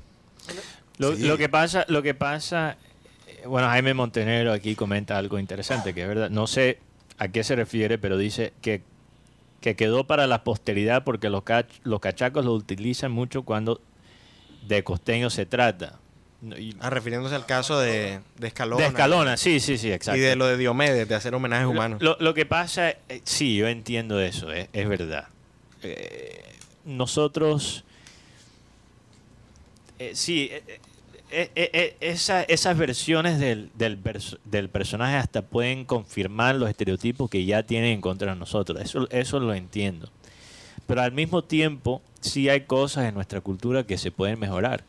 Lo, 0.96 1.14
Sí. 1.14 1.22
lo 1.24 1.36
que 1.38 1.48
pasa, 1.48 1.84
lo 1.88 2.02
que 2.02 2.14
pasa, 2.14 2.76
bueno, 3.46 3.68
Jaime 3.68 3.94
Montenegro 3.94 4.52
aquí 4.52 4.74
comenta 4.74 5.16
algo 5.18 5.38
interesante, 5.38 5.94
que 5.94 6.02
es 6.02 6.08
verdad, 6.08 6.30
no 6.30 6.46
sé 6.46 6.78
a 7.18 7.28
qué 7.28 7.42
se 7.44 7.56
refiere, 7.56 7.98
pero 7.98 8.16
dice 8.16 8.52
que, 8.62 8.82
que 9.60 9.74
quedó 9.76 10.04
para 10.04 10.26
la 10.26 10.44
posteridad 10.44 11.04
porque 11.04 11.30
los, 11.30 11.42
cach- 11.44 11.80
los 11.84 12.00
cachacos 12.00 12.44
lo 12.44 12.52
utilizan 12.54 13.10
mucho 13.12 13.42
cuando 13.42 13.80
de 14.66 14.84
costeño 14.84 15.30
se 15.30 15.46
trata. 15.46 15.98
Y- 16.56 16.76
Ah, 16.78 16.90
refiriéndose 16.90 17.34
al 17.34 17.46
caso 17.46 17.80
de, 17.80 18.20
de 18.38 18.46
Escalona. 18.46 18.82
de 18.82 18.88
Escalona, 18.88 19.36
sí, 19.36 19.58
sí, 19.58 19.76
sí, 19.76 19.90
exacto. 19.90 20.16
Y 20.18 20.20
de 20.20 20.36
lo 20.36 20.46
de 20.46 20.56
Diomedes, 20.56 21.08
de 21.08 21.14
hacer 21.16 21.34
homenajes 21.34 21.66
humanos. 21.66 22.00
Lo, 22.00 22.16
lo 22.20 22.32
que 22.34 22.46
pasa, 22.46 22.90
eh, 22.90 23.20
sí, 23.24 23.56
yo 23.56 23.66
entiendo 23.66 24.20
eso, 24.20 24.52
es, 24.52 24.68
es 24.72 24.88
verdad. 24.88 25.26
Eh, 25.82 26.44
nosotros, 26.84 27.84
eh, 29.98 30.12
sí, 30.14 30.50
eh, 31.30 31.70
eh, 31.72 31.96
esa- 32.00 32.42
esas 32.42 32.76
versiones 32.78 33.38
del, 33.38 33.70
del, 33.74 33.98
perso- 33.98 34.38
del 34.44 34.68
personaje 34.68 35.16
hasta 35.16 35.42
pueden 35.42 35.84
confirmar 35.84 36.54
los 36.54 36.68
estereotipos 36.70 37.28
que 37.30 37.44
ya 37.44 37.62
tienen 37.62 37.90
en 37.92 38.00
contra 38.00 38.32
de 38.32 38.38
nosotros. 38.38 38.80
Eso, 39.10 39.40
lo 39.40 39.54
entiendo. 39.54 40.08
Pero 40.86 41.02
al 41.02 41.12
mismo 41.12 41.42
tiempo, 41.44 42.00
sí 42.20 42.48
hay 42.48 42.62
cosas 42.62 43.06
en 43.06 43.14
nuestra 43.14 43.40
cultura 43.40 43.84
que 43.84 43.98
se 43.98 44.10
pueden 44.10 44.38
mejorar. 44.38 44.84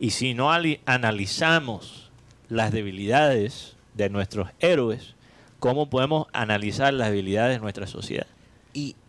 Y 0.00 0.10
si 0.10 0.34
no 0.34 0.52
ali- 0.52 0.80
analizamos 0.86 2.10
las 2.48 2.72
debilidades 2.72 3.74
de 3.94 4.10
nuestros 4.10 4.48
héroes, 4.60 5.14
¿cómo 5.58 5.90
podemos 5.90 6.26
analizar 6.32 6.92
las 6.94 7.10
debilidades 7.10 7.56
de 7.56 7.60
nuestra 7.60 7.86
sociedad? 7.86 8.26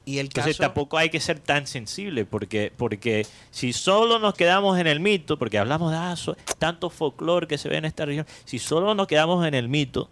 Y 0.09 0.19
el 0.19 0.27
Entonces 0.27 0.57
caso... 0.57 0.63
tampoco 0.69 0.97
hay 0.97 1.09
que 1.09 1.19
ser 1.19 1.39
tan 1.39 1.67
sensible, 1.67 2.25
porque, 2.25 2.71
porque 2.75 3.25
si 3.51 3.73
solo 3.73 4.19
nos 4.19 4.33
quedamos 4.33 4.79
en 4.79 4.87
el 4.87 4.99
mito, 4.99 5.37
porque 5.37 5.57
hablamos 5.57 5.91
de 5.91 5.97
ah, 5.97 6.15
so- 6.15 6.35
tanto 6.57 6.89
folclore 6.89 7.47
que 7.47 7.57
se 7.57 7.69
ve 7.69 7.77
en 7.77 7.85
esta 7.85 8.05
región, 8.05 8.25
si 8.45 8.59
solo 8.59 8.95
nos 8.95 9.07
quedamos 9.07 9.45
en 9.47 9.53
el 9.53 9.69
mito, 9.69 10.09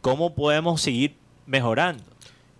¿cómo 0.00 0.34
podemos 0.34 0.80
seguir 0.80 1.16
mejorando? 1.46 2.02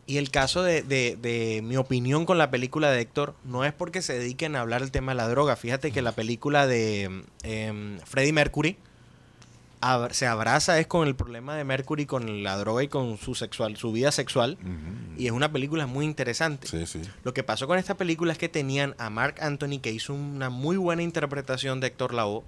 Y 0.07 0.17
el 0.19 0.31
caso 0.31 0.63
de, 0.63 0.83
de- 0.83 1.17
de 1.21 1.61
mi 1.63 1.77
opinión 1.77 2.27
con 2.27 2.37
la 2.37 2.51
película 2.51 2.91
de 2.91 3.01
Héctor 3.01 3.35
no 3.45 3.65
es 3.65 3.73
porque 3.73 4.03
se 4.03 4.19
dediquen 4.19 4.57
a 4.57 4.61
hablar 4.61 4.81
del 4.81 4.91
tema 4.91 5.13
de 5.13 5.17
la 5.17 5.29
droga. 5.29 5.55
Fíjate 5.57 5.93
que 5.93 6.03
la 6.03 6.13
película 6.13 6.67
de 6.67 7.23
em, 7.45 7.99
Freddie 8.01 8.33
Mercury 8.33 8.77
ab- 9.81 10.13
se 10.13 10.27
abraza 10.27 10.79
es 10.79 10.87
con 10.87 11.07
el 11.09 11.15
problema 11.15 11.57
de 11.57 11.65
Mercury 11.65 12.07
con 12.07 12.43
la 12.43 12.57
droga 12.57 12.83
y 12.83 12.89
con 12.89 13.17
su 13.19 13.35
sexual, 13.35 13.77
su 13.77 13.93
vida 13.93 14.13
sexual. 14.13 14.59
Y 15.17 15.27
es 15.27 15.33
una 15.33 15.51
película 15.53 15.87
muy 15.87 16.05
interesante. 16.05 16.67
Sí, 16.69 16.87
sí. 16.87 17.01
Lo 17.25 17.35
que 17.35 17.43
pasó 17.43 17.67
con 17.67 17.79
esta 17.79 17.97
película 17.97 18.33
es 18.33 18.39
que 18.39 18.49
tenían 18.49 18.95
a 18.99 19.11
Mark 19.11 19.37
Anthony, 19.41 19.79
que 19.83 19.91
hizo 19.93 20.15
una 20.15 20.51
muy 20.51 20.77
buena 20.77 21.03
interpretación 21.03 21.81
de 21.81 21.89
Héctor 21.89 22.15
Lavoe, 22.15 22.43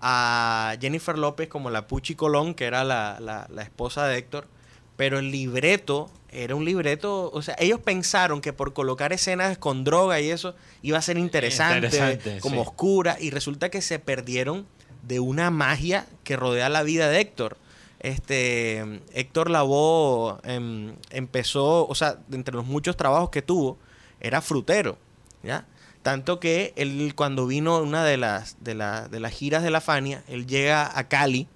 a 0.00 0.76
Jennifer 0.80 1.16
López 1.16 1.48
como 1.48 1.70
la 1.70 1.86
Puchi 1.86 2.14
Colón, 2.14 2.54
que 2.54 2.64
era 2.66 2.84
la, 2.84 3.18
la- 3.20 3.46
la 3.50 3.62
esposa 3.62 4.06
de 4.06 4.18
Héctor, 4.18 4.46
pero 4.96 5.18
el 5.18 5.30
libreto 5.30 6.10
era 6.30 6.54
un 6.54 6.64
libreto, 6.64 7.30
o 7.32 7.40
sea, 7.42 7.54
ellos 7.58 7.80
pensaron 7.80 8.40
que 8.42 8.52
por 8.52 8.72
colocar 8.74 9.12
escenas 9.12 9.56
con 9.58 9.84
droga 9.84 10.20
y 10.20 10.28
eso 10.30 10.54
iba 10.82 10.98
a 10.98 11.02
ser 11.02 11.16
interesante, 11.16 11.86
Interesante, 11.86 12.40
como 12.40 12.56
sí. 12.56 12.60
oscura, 12.68 13.16
y 13.20 13.30
resulta 13.30 13.70
que 13.70 13.80
se 13.80 13.98
perdieron 13.98 14.66
de 15.02 15.20
una 15.20 15.50
magia 15.50 16.06
que 16.26 16.36
rodea 16.36 16.68
la 16.68 16.82
vida 16.82 17.08
de 17.08 17.20
Héctor. 17.20 17.56
Este 18.00 19.00
Héctor 19.14 19.48
Lavoe 19.50 20.38
em, 20.44 20.94
empezó, 21.10 21.86
o 21.86 21.94
sea, 21.94 22.18
entre 22.30 22.54
los 22.54 22.66
muchos 22.66 22.96
trabajos 22.96 23.30
que 23.30 23.40
tuvo, 23.42 23.78
era 24.20 24.42
frutero, 24.42 24.98
¿ya? 25.42 25.66
Tanto 26.02 26.38
que 26.38 26.72
él 26.76 27.14
cuando 27.16 27.46
vino 27.46 27.78
una 27.78 28.04
de 28.04 28.16
las, 28.16 28.56
de, 28.62 28.74
la- 28.74 29.08
de 29.08 29.18
las 29.20 29.32
giras 29.32 29.62
de 29.62 29.70
la 29.70 29.80
Fania, 29.80 30.22
él 30.28 30.46
llega 30.46 30.96
a 30.98 31.08
Cali 31.08 31.48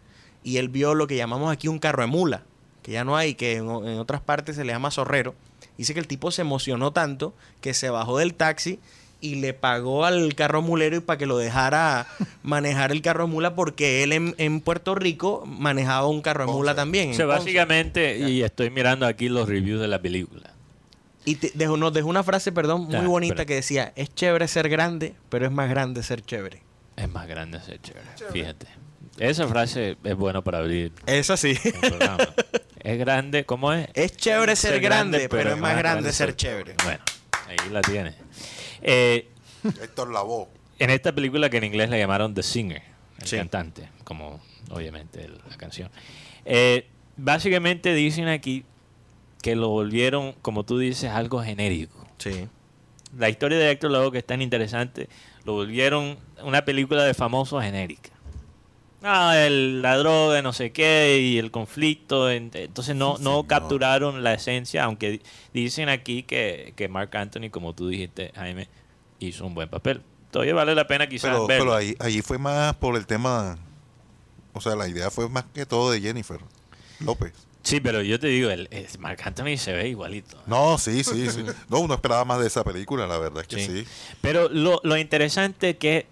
y 0.42 0.56
él 0.56 0.68
vio 0.68 0.94
lo 0.94 1.06
que 1.06 1.16
llamamos 1.16 1.52
aquí 1.52 1.68
un 1.68 1.78
carro 1.78 2.02
de 2.02 2.08
mula, 2.08 2.42
que 2.82 2.92
ya 2.92 3.04
no 3.04 3.16
hay, 3.16 3.34
que 3.34 3.56
en, 3.56 3.68
en 3.68 3.98
otras 3.98 4.20
partes 4.22 4.56
se 4.56 4.64
le 4.64 4.72
llama 4.72 4.90
zorrero. 4.90 5.34
Dice 5.76 5.94
que 5.94 6.00
el 6.00 6.06
tipo 6.08 6.30
se 6.30 6.42
emocionó 6.42 6.92
tanto 6.92 7.34
que 7.60 7.74
se 7.74 7.90
bajó 7.90 8.18
del 8.18 8.34
taxi 8.34 8.80
y 9.20 9.36
le 9.36 9.52
pagó 9.54 10.04
al 10.04 10.34
carro 10.34 10.62
mulero 10.62 10.96
y 10.96 11.00
para 11.00 11.18
que 11.18 11.26
lo 11.26 11.36
dejara 11.38 12.06
manejar 12.42 12.90
el 12.92 13.02
carro 13.02 13.26
de 13.26 13.30
mula 13.32 13.54
porque 13.54 14.02
él 14.02 14.12
en, 14.12 14.34
en 14.38 14.60
Puerto 14.60 14.94
Rico 14.94 15.44
manejaba 15.46 16.06
un 16.06 16.22
carro 16.22 16.46
de 16.46 16.52
mula 16.52 16.74
también. 16.74 17.10
O 17.10 17.14
sea, 17.14 17.26
básicamente, 17.26 18.18
y 18.18 18.42
estoy 18.42 18.70
mirando 18.70 19.06
aquí 19.06 19.28
los 19.28 19.48
reviews 19.48 19.80
de 19.80 19.88
la 19.88 20.00
película. 20.00 20.50
Y 21.26 21.34
te- 21.34 21.52
dejó, 21.54 21.76
nos 21.76 21.92
dejó 21.92 22.08
una 22.08 22.22
frase, 22.22 22.50
perdón, 22.50 22.84
muy 22.84 22.92
Ya, 22.92 23.02
bonita 23.06 23.44
que 23.44 23.54
decía, 23.56 23.92
es 23.94 24.14
chévere 24.14 24.48
ser 24.48 24.68
grande, 24.70 25.14
pero 25.28 25.44
es 25.44 25.52
más 25.52 25.68
grande 25.68 26.02
ser 26.02 26.22
chévere. 26.22 26.62
Es 26.96 27.08
más 27.10 27.28
grande 27.28 27.60
ser 27.60 27.80
chévere, 27.80 28.06
fíjate. 28.32 28.66
Esa 29.18 29.46
frase 29.46 29.98
es 30.02 30.16
buena 30.16 30.40
para 30.42 30.58
abrir 30.58 30.92
Eso 31.04 31.36
sí. 31.36 31.58
es 32.80 32.98
grande, 32.98 33.44
¿cómo 33.44 33.72
es? 33.72 33.88
Es 33.92 34.16
chévere 34.16 34.56
ser, 34.56 34.80
grande, 34.80 35.28
pero, 35.28 35.52
es 35.52 35.58
más 35.58 35.76
grande 35.76 36.10
ser 36.12 36.34
chévere. 36.36 36.74
Bueno, 36.84 37.00
ahí 37.46 37.70
la 37.70 37.82
tienes. 37.82 38.14
Eh, 38.82 39.28
Héctor 39.82 40.10
Lavoe. 40.12 40.48
en 40.78 40.90
esta 40.90 41.12
película 41.12 41.50
que 41.50 41.58
en 41.58 41.64
inglés 41.64 41.90
le 41.90 41.98
llamaron 41.98 42.34
The 42.34 42.42
Singer, 42.42 42.82
el 43.20 43.26
Sí. 43.26 43.36
cantante, 43.36 43.88
como 44.04 44.40
obviamente 44.70 45.24
el- 45.24 45.38
la 45.48 45.56
canción. 45.56 45.90
Eh, 46.44 46.86
básicamente 47.16 47.92
dicen 47.94 48.28
aquí 48.28 48.64
que 49.42 49.56
lo 49.56 49.68
volvieron, 49.68 50.34
como 50.42 50.64
tú 50.64 50.78
dices, 50.78 51.10
algo 51.10 51.42
genérico. 51.42 52.06
Sí. 52.18 52.48
La 53.18 53.28
historia 53.28 53.58
de 53.58 53.70
Héctor 53.70 53.90
Lavoe, 53.90 54.12
que 54.12 54.18
es 54.18 54.26
tan 54.26 54.40
interesante, 54.42 55.08
lo 55.44 55.54
volvieron 55.54 56.18
una 56.42 56.64
película 56.64 57.02
de 57.04 57.12
famosos 57.14 57.62
genérica. 57.62 58.10
Ah, 59.02 59.34
el- 59.38 59.80
la 59.82 59.96
droga, 59.96 60.42
no 60.42 60.52
sé 60.52 60.72
qué, 60.72 61.18
y 61.22 61.38
el 61.38 61.50
conflicto. 61.50 62.30
en- 62.30 62.50
Entonces 62.52 62.94
no, 62.96 63.16
Sí, 63.16 63.22
no 63.24 63.30
señor. 63.30 63.46
capturaron 63.46 64.22
la 64.22 64.34
esencia, 64.34 64.84
aunque 64.84 65.10
di- 65.12 65.22
dicen 65.54 65.88
aquí 65.88 66.22
que, 66.22 66.74
que 66.76 66.88
Mark 66.88 67.16
Anthony, 67.16 67.48
como 67.50 67.74
tú 67.74 67.88
dijiste, 67.88 68.32
Jaime, 68.34 68.68
hizo 69.18 69.46
un 69.46 69.54
buen 69.54 69.68
papel. 69.68 70.02
Todavía 70.30 70.54
vale 70.54 70.74
la 70.74 70.86
pena 70.86 71.08
quizás 71.08 71.30
Pero, 71.30 71.46
verlo. 71.46 71.64
pero 71.64 71.74
ahí, 71.76 71.96
ahí 71.98 72.20
fue 72.22 72.38
más 72.38 72.76
por 72.76 72.96
el 72.96 73.06
tema. 73.06 73.58
O 74.52 74.60
sea, 74.60 74.74
la 74.76 74.86
idea 74.88 75.10
fue 75.10 75.28
más 75.28 75.44
que 75.54 75.64
todo 75.66 75.90
de 75.90 76.00
Jennifer 76.00 76.40
López. 77.00 77.32
Sí, 77.62 77.78
pero 77.80 78.00
yo 78.02 78.18
te 78.18 78.26
digo, 78.28 78.48
el, 78.50 78.68
el 78.70 78.86
Mark 78.98 79.18
Anthony 79.24 79.56
se 79.58 79.72
ve 79.72 79.88
igualito. 79.88 80.36
No, 80.46 80.78
sí, 80.78 81.04
sí, 81.04 81.30
sí. 81.30 81.44
No, 81.68 81.80
uno 81.80 81.94
esperaba 81.94 82.24
más 82.24 82.40
de 82.40 82.46
esa 82.46 82.64
película, 82.64 83.06
la 83.06 83.18
verdad 83.18 83.42
es 83.42 83.48
que 83.48 83.64
Sí. 83.64 83.84
sí. 83.84 83.88
Pero 84.20 84.48
lo, 84.48 84.80
lo 84.82 84.96
interesante 84.96 85.76
que 85.76 86.06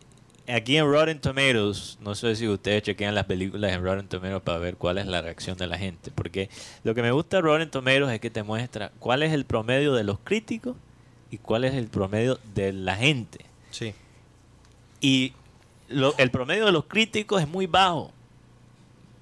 aquí 0.49 0.77
en 0.77 0.87
Rotten 0.91 1.21
Tomatoes, 1.21 1.99
no 2.01 2.15
sé 2.15 2.35
si 2.37 2.49
ustedes 2.49 2.83
chequean 2.83 3.15
las 3.15 3.25
películas 3.27 3.73
en 3.73 3.83
Rotten 3.83 4.09
Tomatoes 4.09 4.43
para 4.43 4.59
ver 4.59 4.77
cuál 4.77 4.99
es 4.99 5.07
la 5.07 5.21
reacción 5.23 5.57
de 5.57 5.67
la 5.67 5.79
gente, 5.79 6.11
porque 6.15 6.49
lo 6.85 6.95
que 6.95 7.03
me 7.03 7.11
gusta 7.13 7.37
de 7.39 7.43
Rotten 7.43 7.71
Tomatoes 7.71 8.11
es 8.15 8.21
que 8.21 8.31
te 8.31 8.43
muestra 8.43 8.91
cuál 8.99 9.23
es 9.23 9.33
el 9.33 9.45
promedio 9.45 9.95
de 9.95 10.05
los 10.05 10.19
críticos 10.21 10.77
y 11.31 11.39
cuál 11.39 11.65
es 11.65 11.75
el 11.75 11.89
promedio 11.89 12.39
de 12.55 12.73
la 12.73 12.97
gente. 12.97 13.45
Sí. 13.71 13.95
Y 15.01 15.35
lo- 15.89 16.15
el 16.19 16.31
promedio 16.31 16.67
de 16.67 16.73
los 16.73 16.85
críticos 16.87 17.43
es 17.43 17.49
muy 17.49 17.67
bajo, 17.67 18.11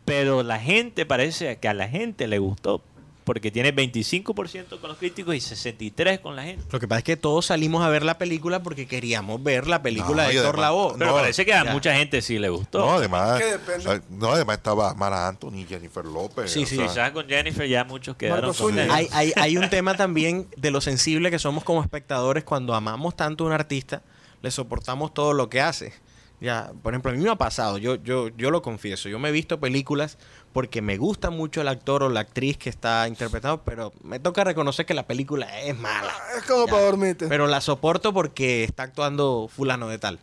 pero 0.04 0.42
la 0.42 0.58
gente 0.60 1.04
parece 1.06 1.56
que 1.58 1.68
a 1.68 1.74
la 1.74 1.88
gente 1.88 2.28
le 2.28 2.38
gustó, 2.38 2.80
porque 3.26 3.50
tiene 3.50 3.74
25% 3.74 4.78
con 4.80 4.88
los 4.88 4.98
críticos 4.98 5.34
y 5.34 5.38
63% 5.38 6.20
con 6.20 6.36
la 6.36 6.44
gente. 6.44 6.64
Lo 6.70 6.78
que 6.78 6.86
pasa 6.86 6.98
es 6.98 7.04
que 7.04 7.16
todos 7.16 7.46
salimos 7.46 7.84
a 7.84 7.88
ver 7.88 8.04
la 8.04 8.18
película 8.18 8.62
porque 8.62 8.86
queríamos 8.86 9.42
ver 9.42 9.66
la 9.66 9.82
película 9.82 10.22
No, 10.22 10.28
de 10.28 10.36
Héctor 10.36 10.58
Lavoe. 10.60 10.94
Pero 10.96 11.10
No, 11.10 11.16
parece 11.16 11.44
que 11.44 11.52
a 11.52 11.64
ya. 11.64 11.72
mucha 11.72 11.92
gente 11.96 12.22
sí 12.22 12.38
le 12.38 12.48
gustó. 12.50 12.78
No, 12.78 12.92
además, 12.92 13.42
o 13.78 13.80
sea, 13.80 14.00
no, 14.10 14.28
además 14.30 14.58
estaba 14.58 14.94
Mara 14.94 15.26
Anthony, 15.26 15.66
Jennifer 15.68 16.04
López. 16.04 16.52
Sí, 16.52 16.66
sí. 16.66 16.76
sea, 16.76 16.86
Quizás 16.86 17.10
con 17.10 17.26
Jennifer 17.26 17.68
ya 17.68 17.82
muchos 17.82 18.16
quedaron 18.16 18.54
con. 18.54 18.78
Hay, 18.78 19.08
hay, 19.10 19.32
hay 19.34 19.58
un 19.58 19.68
tema 19.70 19.94
también 19.96 20.46
de 20.56 20.70
lo 20.70 20.80
sensible 20.80 21.32
que 21.32 21.40
somos 21.40 21.64
como 21.64 21.82
espectadores 21.82 22.44
cuando 22.44 22.74
amamos 22.74 23.16
tanto 23.16 23.42
a 23.42 23.48
un 23.48 23.52
artista, 23.52 24.02
le 24.40 24.52
soportamos 24.52 25.12
todo 25.12 25.32
lo 25.32 25.50
que 25.50 25.60
hace. 25.60 25.92
Ya, 26.38 26.70
por 26.82 26.92
ejemplo, 26.92 27.10
a 27.10 27.14
mí 27.14 27.24
me 27.24 27.30
ha 27.30 27.36
pasado, 27.36 27.78
yo, 27.78 27.96
yo, 27.96 28.28
yo 28.36 28.50
lo 28.50 28.60
confieso, 28.60 29.08
yo 29.08 29.18
me 29.18 29.30
he 29.30 29.32
visto 29.32 29.58
películas 29.58 30.18
porque 30.56 30.80
me 30.80 30.96
gusta 30.96 31.28
mucho 31.28 31.60
el 31.60 31.68
actor 31.68 32.02
o 32.02 32.08
la 32.08 32.20
actriz 32.20 32.56
que 32.56 32.70
está 32.70 33.06
interpretando, 33.08 33.60
pero 33.62 33.92
me 34.02 34.18
toca 34.20 34.42
reconocer 34.42 34.86
que 34.86 34.94
la 34.94 35.06
película 35.06 35.60
es 35.60 35.76
mala. 35.78 36.14
Es 36.34 36.44
como 36.44 36.64
Ya. 36.64 36.72
para 36.72 36.82
dormirte. 36.86 37.26
Pero 37.28 37.46
la 37.46 37.60
soporto 37.60 38.14
porque 38.14 38.64
está 38.64 38.84
actuando 38.84 39.50
fulano 39.54 39.86
de 39.88 39.98
tal. 39.98 40.18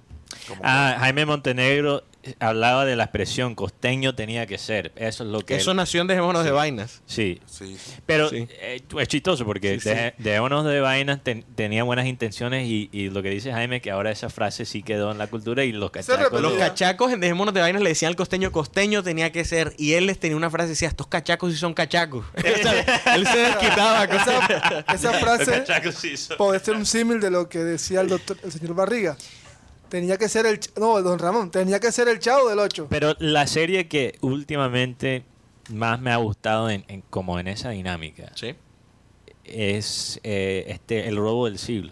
como- 0.47 0.61
Ah, 0.65 0.95
Jaime 0.99 1.27
Montenegro 1.27 2.01
hablaba 2.39 2.85
de 2.85 2.95
la 2.95 3.03
expresión 3.05 3.55
costeño 3.55 4.15
tenía 4.15 4.45
que 4.45 4.57
ser. 4.57 4.91
Eso 4.95 5.23
es 5.23 5.29
lo 5.29 5.41
que... 5.41 5.55
Eso 5.55 5.71
él- 5.71 5.77
nació 5.77 6.01
en 6.01 6.07
Dejémonos 6.07 6.43
de 6.43 6.51
Vainas. 6.51 7.01
Sí, 7.05 7.41
Sí, 7.45 7.77
sí. 7.77 7.93
pero 8.05 8.29
Sí. 8.29 8.47
eh, 8.61 8.81
es 8.99 9.07
chistoso 9.07 9.45
porque 9.45 9.73
Sí, 9.79 9.81
sí. 9.81 9.89
de, 9.89 10.13
Dejémonos 10.17 10.65
de 10.65 10.79
vainas 10.79 11.23
ten- 11.23 11.43
tenía 11.55 11.83
buenas 11.83 12.05
intenciones 12.05 12.67
y, 12.67 12.89
y 12.91 13.09
lo 13.09 13.21
que 13.23 13.29
dice 13.29 13.51
Jaime 13.51 13.81
que 13.81 13.91
ahora 13.91 14.11
esa 14.11 14.29
frase 14.29 14.65
sí 14.65 14.83
quedó 14.83 15.11
en 15.11 15.17
la 15.17 15.27
cultura 15.27 15.63
y 15.63 15.71
los 15.71 15.91
cachacos... 15.91 16.41
Los 16.41 16.53
lo- 16.53 16.57
cachacos 16.57 17.11
en 17.11 17.19
Dejémonos 17.19 17.53
de 17.53 17.61
Vainas 17.61 17.81
le 17.81 17.89
decían 17.89 18.09
al 18.09 18.15
costeño, 18.15 18.51
costeño 18.51 19.03
tenía 19.03 19.31
que 19.31 19.43
ser. 19.45 19.73
Y 19.77 19.93
él 19.93 20.05
les 20.05 20.19
tenía 20.19 20.37
una 20.37 20.49
frase, 20.49 20.69
decía, 20.69 20.87
estos 20.87 21.07
cachacos 21.07 21.51
sí 21.51 21.57
son 21.57 21.73
cachacos. 21.73 22.25
Él 22.35 23.27
se 23.27 23.37
desquitaba. 23.37 24.05
esa- 24.05 24.85
Esa 24.93 25.13
frase 25.13 25.63
sí 25.93 26.15
puede 26.37 26.59
ser 26.59 26.75
un 26.75 26.85
símil 26.85 27.19
de 27.19 27.29
lo 27.31 27.49
que 27.49 27.59
decía 27.59 28.01
el 28.01 28.07
doctor, 28.09 28.37
el 28.43 28.51
señor 28.51 28.75
Barriga. 28.75 29.17
Tenía 29.93 30.17
que 30.17 30.27
ser 30.27 30.47
el... 30.47 30.59
No, 30.79 30.97
el 30.97 31.03
don 31.03 31.19
Ramón. 31.19 31.51
Tenía 31.51 31.79
que 31.79 31.91
ser 31.91 32.07
el 32.07 32.17
chavo 32.17 32.49
del 32.49 32.57
8. 32.57 32.87
Pero 32.89 33.15
la 33.19 33.45
serie 33.45 33.87
que 33.87 34.17
últimamente 34.21 35.23
más 35.69 36.01
me 36.01 36.11
ha 36.11 36.15
gustado 36.17 36.71
en, 36.71 36.83
en- 36.87 37.03
como 37.11 37.39
en 37.39 37.47
esa 37.47 37.69
dinámica 37.69 38.31
Sí. 38.33 38.55
es 39.43 40.19
eh, 40.23 40.65
este 40.69 41.07
el 41.07 41.15
robo 41.17 41.45
del 41.45 41.59
siglo. 41.59 41.91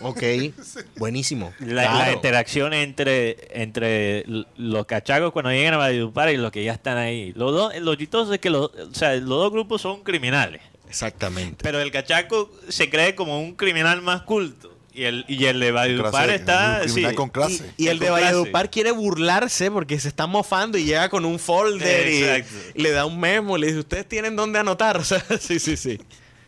Ok, 0.00 0.20
buenísimo. 0.98 1.52
La, 1.60 1.82
la 1.84 1.90
Claro. 1.92 2.12
interacción 2.14 2.72
entre, 2.74 3.36
entre 3.62 4.24
los 4.56 4.84
cachacos 4.86 5.30
cuando 5.32 5.52
llegan 5.52 5.74
a 5.74 5.76
Valledupar 5.76 6.28
y 6.32 6.36
los 6.38 6.50
que 6.50 6.64
ya 6.64 6.72
están 6.72 6.98
ahí. 6.98 7.32
Los 7.34 7.52
dos, 7.52 7.76
lo 7.80 7.94
chistoso 7.94 8.34
es 8.34 8.40
que 8.40 8.50
los, 8.50 8.66
o 8.74 8.94
sea, 8.94 9.14
los 9.14 9.28
dos 9.28 9.52
grupos 9.52 9.80
son 9.80 10.02
criminales. 10.02 10.60
Exactamente. 10.88 11.58
Pero 11.62 11.80
el 11.80 11.92
cachaco 11.92 12.50
se 12.68 12.90
cree 12.90 13.14
como 13.14 13.40
un 13.40 13.54
criminal 13.54 14.02
más 14.02 14.22
culto. 14.22 14.71
Y 14.94 15.04
el, 15.04 15.24
y 15.26 15.46
el 15.46 15.58
de 15.58 15.72
Valledupar 15.72 16.28
Clase- 16.28 16.34
está... 16.34 16.86
sí. 16.88 17.02
con 17.14 17.30
clase. 17.30 17.72
Y 17.78 17.88
el 17.88 17.98
de. 17.98 18.10
Valledupar 18.10 18.70
quiere 18.70 18.90
burlarse 18.90 19.70
porque 19.70 19.98
se 19.98 20.08
está 20.08 20.26
mofando 20.26 20.76
y 20.76 20.84
llega 20.84 21.08
con 21.08 21.24
un 21.24 21.38
folder 21.38 22.08
y, 22.08 22.22
Exacto. 22.24 22.54
y 22.74 22.82
le 22.82 22.90
da 22.90 23.06
un 23.06 23.18
memo. 23.18 23.56
Le 23.56 23.68
dice, 23.68 23.78
¿ustedes 23.78 24.06
tienen 24.06 24.36
dónde 24.36 24.58
anotar? 24.58 24.96
O 25.02 25.04
sea, 25.04 25.20
sí, 25.40 25.58
sí, 25.58 25.76
sí. 25.76 25.98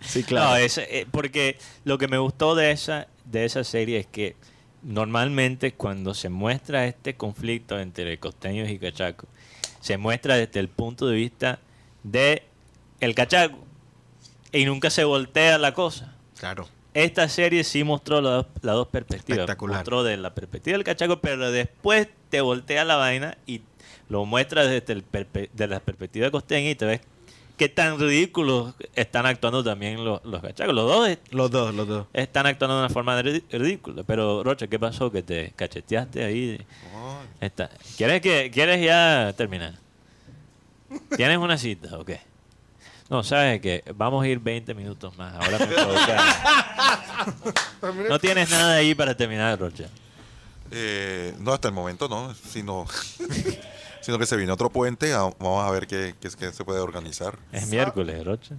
Sí, 0.01 0.23
claro. 0.23 0.51
No, 0.51 0.57
es, 0.57 0.77
eh, 0.77 1.07
porque 1.11 1.57
lo 1.85 1.97
que 1.97 2.07
me 2.09 2.19
gustó 2.19 2.55
de 2.55 2.71
esa, 2.73 3.09
de 3.25 3.47
esa 3.47 3.65
serie 3.65 3.99
es 4.01 4.07
que 4.07 4.37
normalmente 4.83 5.73
cuando 5.73 6.13
se 6.13 6.29
muestra 6.29 6.87
este 6.87 7.15
conflicto 7.17 7.81
entre 7.81 8.19
costeños 8.19 8.69
y 8.69 8.79
cachacos, 8.79 9.31
se 9.81 9.97
muestra 9.97 10.37
desde 10.37 10.61
el 10.61 10.69
punto 10.69 11.07
de 11.07 11.17
vista 11.17 11.59
de 12.03 12.43
el 13.01 13.15
cachaco 13.15 13.59
y 14.53 14.67
nunca 14.67 14.91
se 14.91 15.05
voltea 15.05 15.57
la 15.57 15.73
cosa. 15.73 16.15
claro. 16.39 16.69
Esta 16.95 17.29
serie 17.29 17.65
sí 17.65 17.83
mostró 17.85 18.21
las 18.21 18.33
dos, 18.33 18.47
las 18.63 18.75
dos 18.77 18.89
perspectivas. 18.89 19.39
Espectacular. 19.41 19.77
Mostró 19.79 20.03
de 20.05 20.17
la 20.17 20.33
perspectiva 20.35 20.77
del 20.77 20.85
cachaco, 20.85 21.19
pero 21.21 21.51
después 21.51 22.09
te 22.31 22.41
voltea 22.41 22.85
la 22.85 22.97
vaina 22.97 23.37
y 23.47 23.63
lo 24.09 24.25
muestra 24.25 24.65
desde 24.67 24.93
el 24.93 25.05
perpe- 25.05 25.51
de 25.53 25.67
la 25.67 25.81
perspectiva 25.81 26.31
costeña 26.31 26.71
y 26.71 26.75
te 26.77 26.85
ves 26.85 27.01
qué 27.57 27.69
tan 27.69 27.99
ridículos 27.99 28.75
están 28.95 29.27
actuando 29.27 29.63
también 29.65 30.05
los, 30.05 30.25
los 30.25 30.41
cachacos. 30.41 30.75
Los 30.75 30.87
dos 30.87 31.19
Los 31.31 31.51
dos, 31.51 31.75
los 31.75 31.89
dos. 31.89 32.07
están 32.13 32.47
actuando 32.47 32.77
de 32.77 32.81
una 32.85 32.91
forma 32.91 33.21
ri- 33.23 33.43
ridícula. 33.51 34.03
Pero, 34.05 34.45
Rocha, 34.45 34.67
¿qué 34.69 34.79
pasó? 34.79 35.11
Que 35.11 35.23
te 35.23 35.53
cacheteaste 35.57 36.25
ahí. 36.25 36.61
Está. 37.41 37.71
¿Quieres, 37.97 38.21
que, 38.21 38.51
¿Quieres 38.53 38.85
ya 38.85 39.33
terminar? 39.37 39.75
¿Tienes 41.17 41.39
una 41.39 41.59
cita 41.59 41.99
o 41.99 42.05
qué? 42.05 42.21
No, 43.15 43.23
sabes 43.23 43.61
que 43.61 43.85
vamos 43.95 44.25
a 44.25 44.27
ir 44.27 44.41
20 44.41 44.75
minutos 44.75 45.17
más. 45.17 45.35
Ahora 45.35 45.57
me 45.57 45.67
provoca. 45.69 47.55
No 48.09 48.19
tienes 48.19 48.51
nada 48.51 48.75
ahí 48.75 48.93
para 48.93 49.17
terminar, 49.17 49.57
Rocha. 49.57 49.85
Eh, 50.73 51.33
no, 51.39 51.53
hasta 51.53 51.69
el 51.69 51.75
momento 51.75 52.09
no, 52.09 52.35
sino, 52.35 52.87
sino 54.01 54.19
que 54.19 54.27
se 54.27 54.37
viene 54.37 54.51
otro 54.51 54.69
puente. 54.69 55.13
Vamos 55.13 55.65
a 55.65 55.71
ver 55.71 55.87
qué, 55.87 56.17
qué, 56.21 56.27
es- 56.27 56.35
qué 56.35 56.51
se 56.53 56.65
puede 56.65 56.81
organizar. 56.81 57.39
Es 57.53 57.69
miércoles, 57.69 58.25
Rocha. 58.25 58.57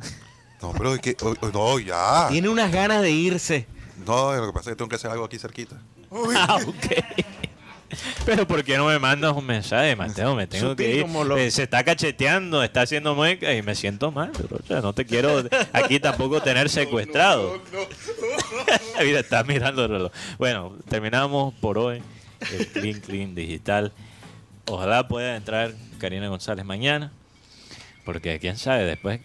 No, 0.62 0.72
pero 0.72 0.93
es 0.95 1.01
que, 1.01 1.18
oh, 1.22 1.34
oh, 1.41 1.47
no, 1.49 1.80
ya. 1.80 2.28
Tiene 2.30 2.47
unas 2.47 2.72
ganas 2.72 3.01
de 3.01 3.12
irse. 3.12 3.68
No, 4.08 4.34
lo 4.34 4.47
que 4.47 4.53
pasa 4.53 4.70
es 4.70 4.76
que 4.76 4.78
tengo 4.78 4.88
que 4.89 4.95
hacer 4.95 5.12
algo 5.12 5.26
aquí 5.26 5.38
cerquita. 5.38 5.76
Ah, 6.34 6.60
ok. 6.66 7.44
Pero 8.25 8.47
¿por 8.47 8.63
qué 8.63 8.77
no 8.77 8.88
me 8.88 8.97
mandas 8.99 9.33
un 9.36 9.45
mensaje, 9.45 9.95
Mateo? 9.95 10.36
Me 10.36 10.47
tengo 10.47 10.69
Sutil 10.69 10.86
que 10.86 10.95
ir. 10.99 11.07
lo- 11.07 11.38
Eh, 11.38 11.51
se 11.51 11.63
está 11.63 11.83
cacheteando, 11.83 12.63
está 12.63 12.81
haciendo 12.81 13.15
muecas 13.15 13.55
y 13.55 13.61
me 13.61 13.75
siento 13.75 14.11
mal, 14.11 14.31
Rocha. 14.49 14.81
No 14.81 14.93
te 14.93 15.05
quiero 15.05 15.43
aquí 15.73 15.99
tampoco 15.99 16.41
tener 16.41 16.69
secuestrado. 16.69 17.61
Mira, 19.03 19.19
está 19.19 19.43
mirando 19.43 19.86
el 19.86 19.91
reloj. 19.91 20.11
Bueno, 20.38 20.75
terminamos 20.89 21.53
por 21.55 21.77
hoy 21.77 22.01
el 22.51 22.67
Clean 22.67 22.99
Clean 22.99 23.36
Digital. 23.36 23.91
Ojalá 24.65 25.07
pueda 25.07 25.36
entrar 25.36 25.73
Karina 25.99 26.27
González 26.27 26.65
mañana, 26.65 27.11
porque 28.03 28.39
quién 28.39 28.57
sabe 28.57 28.83
después 28.86 29.21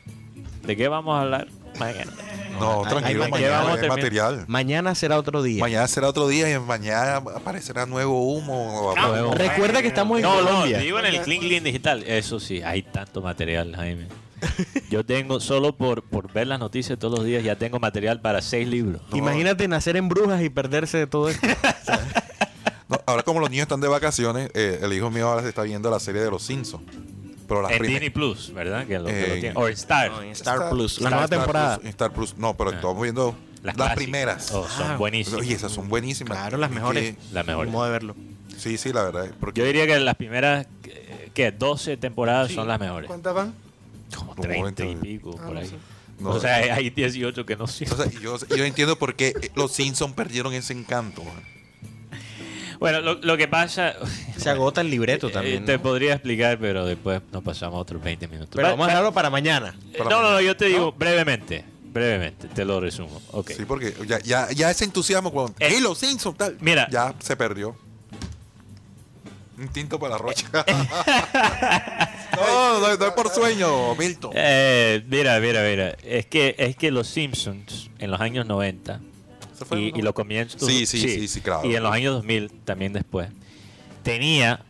de 0.63 0.77
qué 0.77 0.89
vamos 0.89 1.17
a 1.17 1.23
hablar 1.23 1.49
mañana. 1.79 2.13
No, 2.59 2.83
tranquilo, 2.83 3.29
mañana 3.29 3.65
terminar. 3.73 3.89
material. 3.89 4.45
Mañana 4.49 4.95
será 4.95 5.19
otro 5.19 5.43
día. 5.43 5.61
Mañana 5.61 5.89
será 5.89 6.09
otro 6.09 6.29
día 6.29 6.51
y 6.55 6.59
mañana 6.59 7.17
aparecerá 7.17 7.87
nuevo 7.87 8.33
humo. 8.35 8.95
Recuerda 9.35 9.81
que 9.83 9.89
estamos 9.89 10.19
en 10.19 10.23
No, 10.23 10.41
no, 10.43 10.47
Colombia. 10.49 10.79
digo 10.79 10.99
en 10.99 11.07
el 11.07 11.21
Clean 11.23 11.41
Clean 11.41 11.65
Digital. 11.65 12.03
Eso 12.07 12.39
sí, 12.41 12.61
hay 12.63 12.83
tanto 12.83 13.23
material, 13.23 13.75
Jaime. 13.77 14.09
Yo 14.91 15.05
tengo, 15.05 15.39
solo 15.39 15.77
por, 15.77 16.03
por 16.03 16.33
ver 16.33 16.47
las 16.47 16.59
noticias 16.59 16.99
todos 16.99 17.19
los 17.19 17.27
días, 17.27 17.45
ya 17.45 17.57
tengo 17.57 17.79
material 17.79 18.21
para 18.21 18.41
seis 18.41 18.67
libros. 18.69 19.03
Imagínate 19.13 19.69
nacer 19.69 19.97
en 19.97 20.09
Brujas 20.09 20.43
y 20.43 20.49
perderse 20.51 20.99
de 20.99 21.07
todo 21.07 21.29
esto. 21.29 21.47
No, 22.89 23.01
ahora 23.07 23.23
como 23.23 23.39
los 23.39 23.49
niños 23.49 23.63
están 23.63 23.81
de 23.81 23.87
vacaciones, 23.87 24.51
eh, 24.53 24.81
el 24.83 24.93
hijo 24.93 25.13
mío 25.13 25.29
ahora 25.29 25.43
se 25.43 25.49
está 25.49 25.63
viendo 25.63 25.89
la 25.93 26.01
serie 26.01 26.23
de 26.23 26.29
los 26.29 26.43
Simpsons. 26.43 26.83
Pero 27.51 27.63
las 27.63 27.73
En 27.73 27.83
Disney 27.83 28.11
Plus, 28.11 28.55
¿verdad? 28.55 28.87
Que 28.87 28.99
lo, 28.99 29.07
que 29.07 29.13
lo 29.13 29.19
Eh, 29.35 29.41
tienen. 29.41 29.57
O 29.57 29.67
en 29.67 29.75
Star. 29.75 30.11
No, 30.13 30.23
en 30.23 30.31
Star 30.31 30.55
Star- 30.57 30.71
Plus. 30.71 30.93
La 31.01 31.09
Star- 31.09 31.11
nueva 31.11 31.25
Star 31.25 31.39
temporada. 31.41 31.79
Plus, 31.79 31.89
Star 31.91 32.13
Plus, 32.13 32.37
no, 32.39 32.57
pero 32.57 32.71
estamos 32.71 33.03
viendo 33.03 33.37
las, 33.65 33.75
clásicas. 33.75 33.97
primeras. 33.97 34.53
Oh, 34.53 34.69
son 34.69 34.87
Ah, 34.93 34.97
buenísimas. 34.97 35.41
Oye, 35.41 35.55
esas 35.55 35.73
son 35.73 35.89
buenísimas. 35.89 36.39
Claro, 36.39 36.57
las 36.59 36.71
mejores. 36.71 37.11
Sí, 37.11 37.17
Las 37.33 37.45
mejores. 37.47 37.73
Modo 37.73 37.85
de 37.87 37.91
verlo. 37.91 38.15
Sí, 38.57 38.79
sí, 38.79 38.93
la 38.93 39.03
verdad. 39.03 39.31
Porque 39.41 39.61
Yo 39.61 39.67
diría 39.67 39.87
que 39.87 39.99
las 39.99 40.15
primeras, 40.15 40.67
eh, 40.85 41.31
¿qué? 41.35 41.51
12 41.51 41.97
temporadas 41.97 42.53
son 42.53 42.69
las 42.69 42.79
mejores. 42.79 43.09
¿Cuántas 43.09 43.35
van? 43.35 43.53
Como 44.15 44.35
No, 44.37 44.41
30 44.43 44.85
y 44.85 44.95
pico, 44.95 45.35
Ah, 45.41 45.45
por 45.47 45.55
no 45.55 45.61
ahí. 45.61 45.67
sé. 45.67 45.75
No, 46.21 46.31
o 46.31 46.41
sea, 46.41 46.57
hay- 46.57 46.69
hay 46.69 46.91
18 46.91 47.45
que 47.47 47.57
no 47.57 47.65
o 47.65 47.67
sirven. 47.67 47.97
sea, 48.11 48.21
yo, 48.21 48.37
yo 48.47 48.65
entiendo 48.65 48.97
por 48.97 49.15
qué 49.17 49.29
eh, 49.29 49.51
los 49.57 49.73
Simpsons 49.73 50.15
perdieron 50.15 50.53
ese 50.55 50.73
encanto. 50.73 51.25
man. 51.25 51.43
Bueno, 52.81 53.01
lo, 53.03 53.15
lo 53.17 53.37
que 53.37 53.47
pasa... 53.47 53.95
Se 54.37 54.49
agota 54.51 54.81
el 54.81 54.91
libreto 54.91 55.29
eh, 55.29 55.33
también. 55.33 55.65
te 55.67 55.77
¿no? 55.77 55.83
podría 55.83 56.15
explicar, 56.15 56.59
pero 56.59 56.87
después 56.87 57.21
nos 57.31 57.43
pasamos 57.45 57.81
otros 57.81 58.03
20 58.03 58.27
minutos. 58.27 58.51
Pero 58.55 58.69
Va- 58.69 58.71
vamos 58.73 58.87
a 58.87 58.91
dejarlo 58.91 59.13
para 59.13 59.29
mañana. 59.31 59.75
Eh, 59.93 59.99
No, 59.99 60.23
no, 60.23 60.33
no, 60.33 60.41
yo 60.41 60.57
te 60.57 60.65
digo 60.65 60.91
brevemente, 60.93 61.63
brevemente, 61.93 62.49
te 62.49 62.65
lo 62.65 62.81
resumo. 62.81 63.21
Ok. 63.33 63.51
Sí, 63.51 63.65
porque 63.67 63.95
ya, 64.07 64.19
ya, 64.21 64.51
ya 64.53 64.71
ese 64.71 64.85
entusiasmo 64.85 65.31
cuando. 65.31 65.53
Eh, 65.61 65.69
¡Hey, 65.71 65.81
los 65.83 65.99
Simpsons! 65.99 66.39
Tal, 66.39 66.57
mira. 66.61 66.89
Ya 66.91 67.15
se 67.21 67.37
perdió. 67.37 67.77
Un 69.59 69.69
tinto 69.69 69.99
para 70.01 70.13
la 70.13 70.19
rocha. 70.19 70.47
no, 72.35 72.81
no, 72.81 72.97
no 72.97 73.07
es 73.07 73.13
por 73.13 73.29
sueño, 73.29 73.95
Milton. 73.95 74.31
Eh, 74.35 75.05
mira, 75.07 75.39
mira, 75.39 75.63
mira. 75.63 75.91
Es 76.03 76.25
que, 76.25 76.55
es 76.57 76.77
que 76.77 76.91
los 76.91 77.07
Simpsons 77.09 77.91
en 77.99 78.11
los 78.11 78.21
años 78.23 78.47
90 78.47 78.95
¿Se 78.95 79.10
fue, 79.65 79.81
y, 79.81 79.93
y 79.97 80.03
los 80.03 80.13
comienzos. 80.15 80.61
Sí, 80.65 80.87
sí, 80.87 80.99
sí, 81.01 81.29
sí, 81.29 81.41
claro. 81.41 81.69
Y 81.69 81.75
en 81.77 81.83
los 81.83 81.93
años 81.93 82.15
2000 82.15 82.51
también 82.65 82.93
después. 82.93 83.29
Tenía 84.03 84.65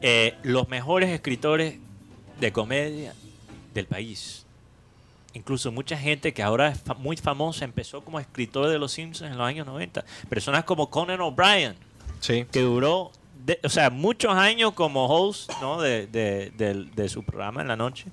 eh, 0.00 0.34
los 0.42 0.68
mejores 0.68 1.10
escritores 1.10 1.74
de 2.40 2.52
comedia 2.52 3.14
del 3.74 3.86
país. 3.86 4.46
Incluso 5.34 5.70
mucha 5.70 5.96
gente 5.96 6.32
que 6.32 6.42
ahora 6.42 6.68
es 6.68 6.80
fa- 6.80 6.94
muy 6.94 7.16
famosa 7.16 7.64
empezó 7.64 8.00
como 8.02 8.18
escritor 8.18 8.68
de 8.68 8.78
Los 8.78 8.92
Simpsons 8.92 9.30
en 9.30 9.38
los 9.38 9.46
años 9.46 9.66
90. 9.66 10.04
Personas 10.28 10.64
como 10.64 10.90
Conan 10.90 11.20
O'Brien, 11.20 11.74
Sí. 12.20 12.46
que 12.50 12.62
duró, 12.62 13.12
de- 13.44 13.60
o 13.62 13.68
sea, 13.68 13.90
muchos 13.90 14.32
años 14.34 14.72
como 14.72 15.06
host 15.06 15.50
¿no? 15.60 15.80
de, 15.80 16.06
de 16.08 17.08
su 17.08 17.22
programa 17.22 17.60
en 17.62 17.68
la 17.68 17.76
noche. 17.76 18.06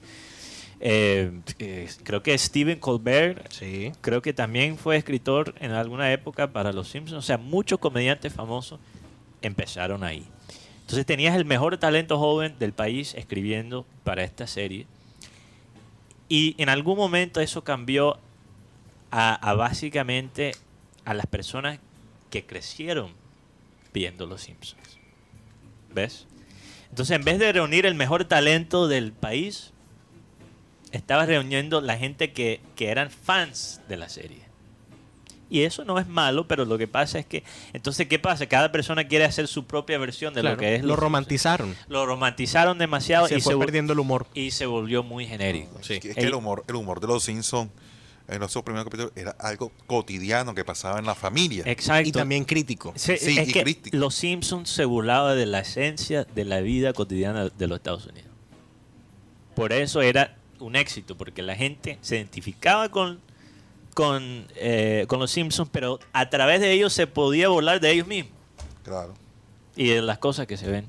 Eh, 0.80 1.32
eh, 1.59 1.89
creo 2.03 2.21
que 2.21 2.38
Stephen 2.38 2.80
Colbert, 2.80 3.51
Sí. 3.51 3.91
creo 4.01 4.21
que 4.21 4.34
también 4.34 4.78
fue 4.78 4.95
escritor 4.95 5.55
en 5.59 5.71
alguna 5.71 6.11
época 6.11 6.51
para 6.51 6.71
Los 6.71 6.89
Simpsons. 6.89 7.17
O 7.23 7.25
sea, 7.25 7.38
muchos 7.38 7.80
comediantes 7.80 8.34
famosos 8.34 8.80
empezaron 9.41 10.03
ahí. 10.03 10.25
Entonces 10.82 11.05
tenías 11.05 11.36
el 11.36 11.45
mejor 11.45 11.78
talento 11.78 12.17
joven 12.17 12.55
del 12.59 12.73
país 12.73 13.13
escribiendo 13.15 13.86
para 14.03 14.23
esta 14.23 14.47
serie. 14.47 14.86
Y 16.30 16.55
en 16.57 16.69
algún 16.69 16.97
momento 16.97 17.41
eso 17.41 17.63
cambió 17.63 18.19
a, 19.11 19.34
a 19.36 19.53
básicamente 19.53 20.51
a 21.05 21.13
las 21.13 21.25
personas 21.25 21.80
que 22.30 22.45
crecieron 22.45 23.11
viendo 23.93 24.25
Los 24.28 24.41
Simpsons. 24.41 24.97
¿Ves? 25.93 26.28
Entonces, 26.89 27.15
en 27.15 27.23
vez 27.23 27.39
de 27.39 27.51
reunir 27.51 27.86
el 27.86 27.95
mejor 27.95 28.25
talento 28.25 28.88
del 28.88 29.11
país, 29.11 29.73
estaba 30.91 31.25
reuniendo 31.25 31.81
la 31.81 31.97
gente 31.97 32.31
que, 32.33 32.61
que 32.75 32.89
eran 32.89 33.09
fans 33.11 33.81
de 33.89 33.97
la 33.97 34.09
serie. 34.09 34.47
Y 35.49 35.61
eso 35.61 35.85
no 35.85 35.97
es 35.97 36.07
malo, 36.07 36.45
pero 36.45 36.65
lo 36.65 36.77
que 36.77 36.88
pasa 36.89 37.19
es 37.19 37.25
que, 37.25 37.43
entonces, 37.71 38.07
¿qué 38.07 38.19
pasa? 38.19 38.47
Cada 38.47 38.69
persona 38.71 39.07
quiere 39.07 39.23
hacer 39.23 39.47
su 39.47 39.63
propia 39.65 39.97
versión 39.97 40.33
de 40.33 40.41
Claro, 40.41 40.55
lo 40.57 40.59
que 40.59 40.75
es. 40.75 40.81
lo 40.81 40.89
los 40.89 40.99
romantizaron. 40.99 41.73
Lo 41.88 42.05
romantizaron 42.05 42.77
demasiado 42.77 43.27
Se 43.29 43.38
y, 43.38 43.41
fue 43.41 43.53
se, 43.53 43.59
perdiendo 43.59 43.93
el 43.93 43.99
humor. 43.99 44.27
y 44.33 44.51
se 44.51 44.65
volvió 44.65 45.03
muy 45.03 45.25
genérico. 45.25 45.79
Es 45.79 45.88
que, 45.88 45.95
es 46.09 46.15
que 46.15 46.21
el, 46.21 46.33
humor, 46.33 46.65
el 46.67 46.75
humor 46.75 46.99
de 46.99 47.07
los 47.07 47.23
Simpsons 47.23 47.71
en 48.27 48.43
esos 48.43 48.61
primeros 48.61 48.83
capítulos 48.83 49.13
era 49.15 49.31
algo 49.39 49.71
cotidiano 49.85 50.53
que 50.53 50.65
pasaba 50.65 50.99
en 50.99 51.05
la 51.05 51.15
familia. 51.15 51.63
Exacto. 51.65 52.09
Y 52.09 52.11
también 52.11 52.43
crítico. 52.43 52.91
Se- 52.97 53.15
Sí, 53.15 53.39
es 53.39 53.47
y 53.47 53.53
que 53.53 53.63
crítico. 53.63 53.95
los 53.95 54.15
Simpsons 54.15 54.69
se 54.69 54.83
burlaban 54.83 55.38
de 55.38 55.45
la 55.45 55.59
esencia 55.59 56.25
de 56.25 56.43
la 56.43 56.59
vida 56.59 56.91
cotidiana 56.91 57.47
de 57.47 57.67
los 57.67 57.77
Estados 57.77 58.05
Unidos. 58.05 58.31
Por 59.55 59.71
eso 59.71 60.01
era 60.01 60.35
un 60.59 60.75
éxito, 60.75 61.15
porque 61.17 61.41
la 61.41 61.55
gente 61.55 61.97
se 62.01 62.15
identificaba 62.17 62.89
con, 62.89 63.19
con, 63.93 64.45
eh, 64.55 65.05
con 65.07 65.19
los 65.19 65.31
Simpsons, 65.31 65.69
pero 65.71 65.99
a 66.13 66.29
través 66.29 66.59
de 66.61 66.71
ellos 66.71 66.93
se 66.93 67.07
podía 67.07 67.49
burlar 67.49 67.79
de 67.79 67.91
ellos 67.91 68.07
mismos 68.07 68.33
Claro. 68.83 69.13
y 69.75 69.87
de 69.89 70.01
las 70.01 70.17
cosas 70.17 70.47
que 70.47 70.57
se 70.57 70.69
ven 70.69 70.85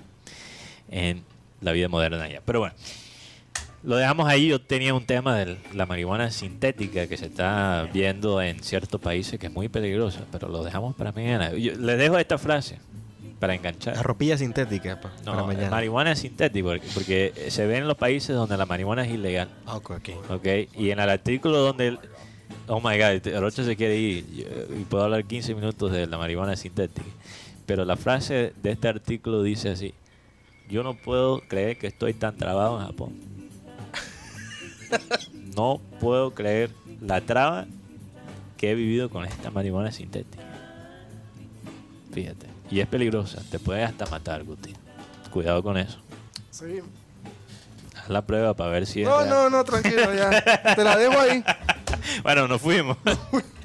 en 0.91 1.25
la 1.61 1.73
vida 1.73 1.89
moderna 1.89 2.29
ya. 2.29 2.41
Pero 2.45 2.61
bueno, 2.61 2.75
lo 3.83 3.97
dejamos 3.97 4.29
ahí. 4.29 4.49
Yo 4.49 4.61
tenía 4.61 4.95
un 4.95 5.05
tema 5.05 5.37
de 5.37 5.59
la 5.75 5.87
marihuana 5.87 6.31
sintética 6.31 7.07
que 7.07 7.17
se 7.17 7.27
está 7.27 7.89
viendo 7.93 8.41
en 8.43 8.63
ciertos 8.63 9.01
países 9.01 9.39
que 9.39 9.47
es 9.47 9.53
muy 9.53 9.69
peligrosa, 9.69 10.25
pero 10.31 10.49
lo 10.49 10.63
dejamos 10.65 10.95
para 10.97 11.13
mañana. 11.13 11.53
Yo 11.55 11.75
les 11.75 11.99
dejo 11.99 12.19
esta 12.19 12.39
frase 12.39 12.79
para 13.39 13.53
La 13.53 13.59
enganchar. 13.59 14.03
ropilla 14.05 14.37
sintética 14.37 15.01
pa- 15.01 15.11
para 15.25 15.37
No, 15.37 15.47
mañana. 15.47 15.71
marihuana 15.71 16.13
es 16.13 16.19
sintético 16.21 16.73
porque, 16.95 17.33
se 17.49 17.67
ve 17.67 17.77
en 17.79 17.87
los 17.89 17.97
países 17.97 18.35
donde 18.35 18.57
la 18.57 18.67
marihuana 18.67 19.05
es 19.07 19.13
ilegal. 19.13 19.49
Ah, 19.67 19.77
ok, 19.77 19.91
ok. 19.91 20.31
¿ok? 20.31 20.47
Y 20.77 20.91
en 20.91 20.99
el 21.01 21.09
artículo 21.11 21.59
donde... 21.59 21.89
el- 21.89 21.99
oh 22.67 22.81
my 22.81 22.97
God, 22.99 23.27
el 23.27 23.41
Rocha 23.41 23.65
se 23.65 23.77
quiere 23.77 23.97
ir 23.97 24.47
y 24.79 24.85
puedo 24.85 25.05
hablar 25.05 25.25
15 25.25 25.55
minutos 25.55 25.93
de 25.93 26.07
la 26.07 26.19
marihuana 26.19 26.57
sintética. 26.57 27.07
Pero 27.67 27.85
la 27.85 27.97
frase 27.97 28.53
de 28.63 28.71
este 28.71 28.89
artículo 28.89 29.43
dice 29.43 29.71
así. 29.71 29.95
Yo 30.71 30.83
no 30.83 30.95
puedo 30.95 31.41
creer 31.49 31.79
que 31.79 31.87
estoy 31.87 32.15
tan 32.15 32.37
trabado 32.37 32.81
en 32.81 32.87
Japón. 32.87 33.13
No 35.55 35.81
puedo 36.01 36.33
creer 36.35 36.71
la 37.01 37.21
traba 37.21 37.67
que 38.57 38.71
he 38.71 38.75
vivido 38.75 39.11
con 39.11 39.25
esta 39.25 39.51
marihuana 39.51 39.91
sintética. 39.93 40.43
Fíjate. 42.13 42.47
Y 42.71 42.81
es 42.81 42.87
peligrosa, 42.87 43.43
te 43.51 43.59
puede 43.59 43.85
hasta 43.85 44.07
matar, 44.07 44.45
Guti. 44.45 44.75
Cuidado 45.31 45.63
con 45.63 45.77
eso. 45.77 45.99
Sí. 46.51 46.81
Haz 47.97 48.09
la 48.09 48.23
prueba 48.27 48.55
para 48.55 48.71
ver 48.71 48.87
si 48.87 49.03
es. 49.03 49.09
No, 49.09 49.25
no, 49.25 49.49
no, 49.51 49.65
tranquilo, 49.65 50.15
ya. 50.15 50.75
te 50.75 50.85
la 50.85 50.97
dejo 50.97 51.19
ahí. 51.19 51.45
Bueno, 52.23 52.49
nos 52.49 52.61
fuimos. 52.61 52.97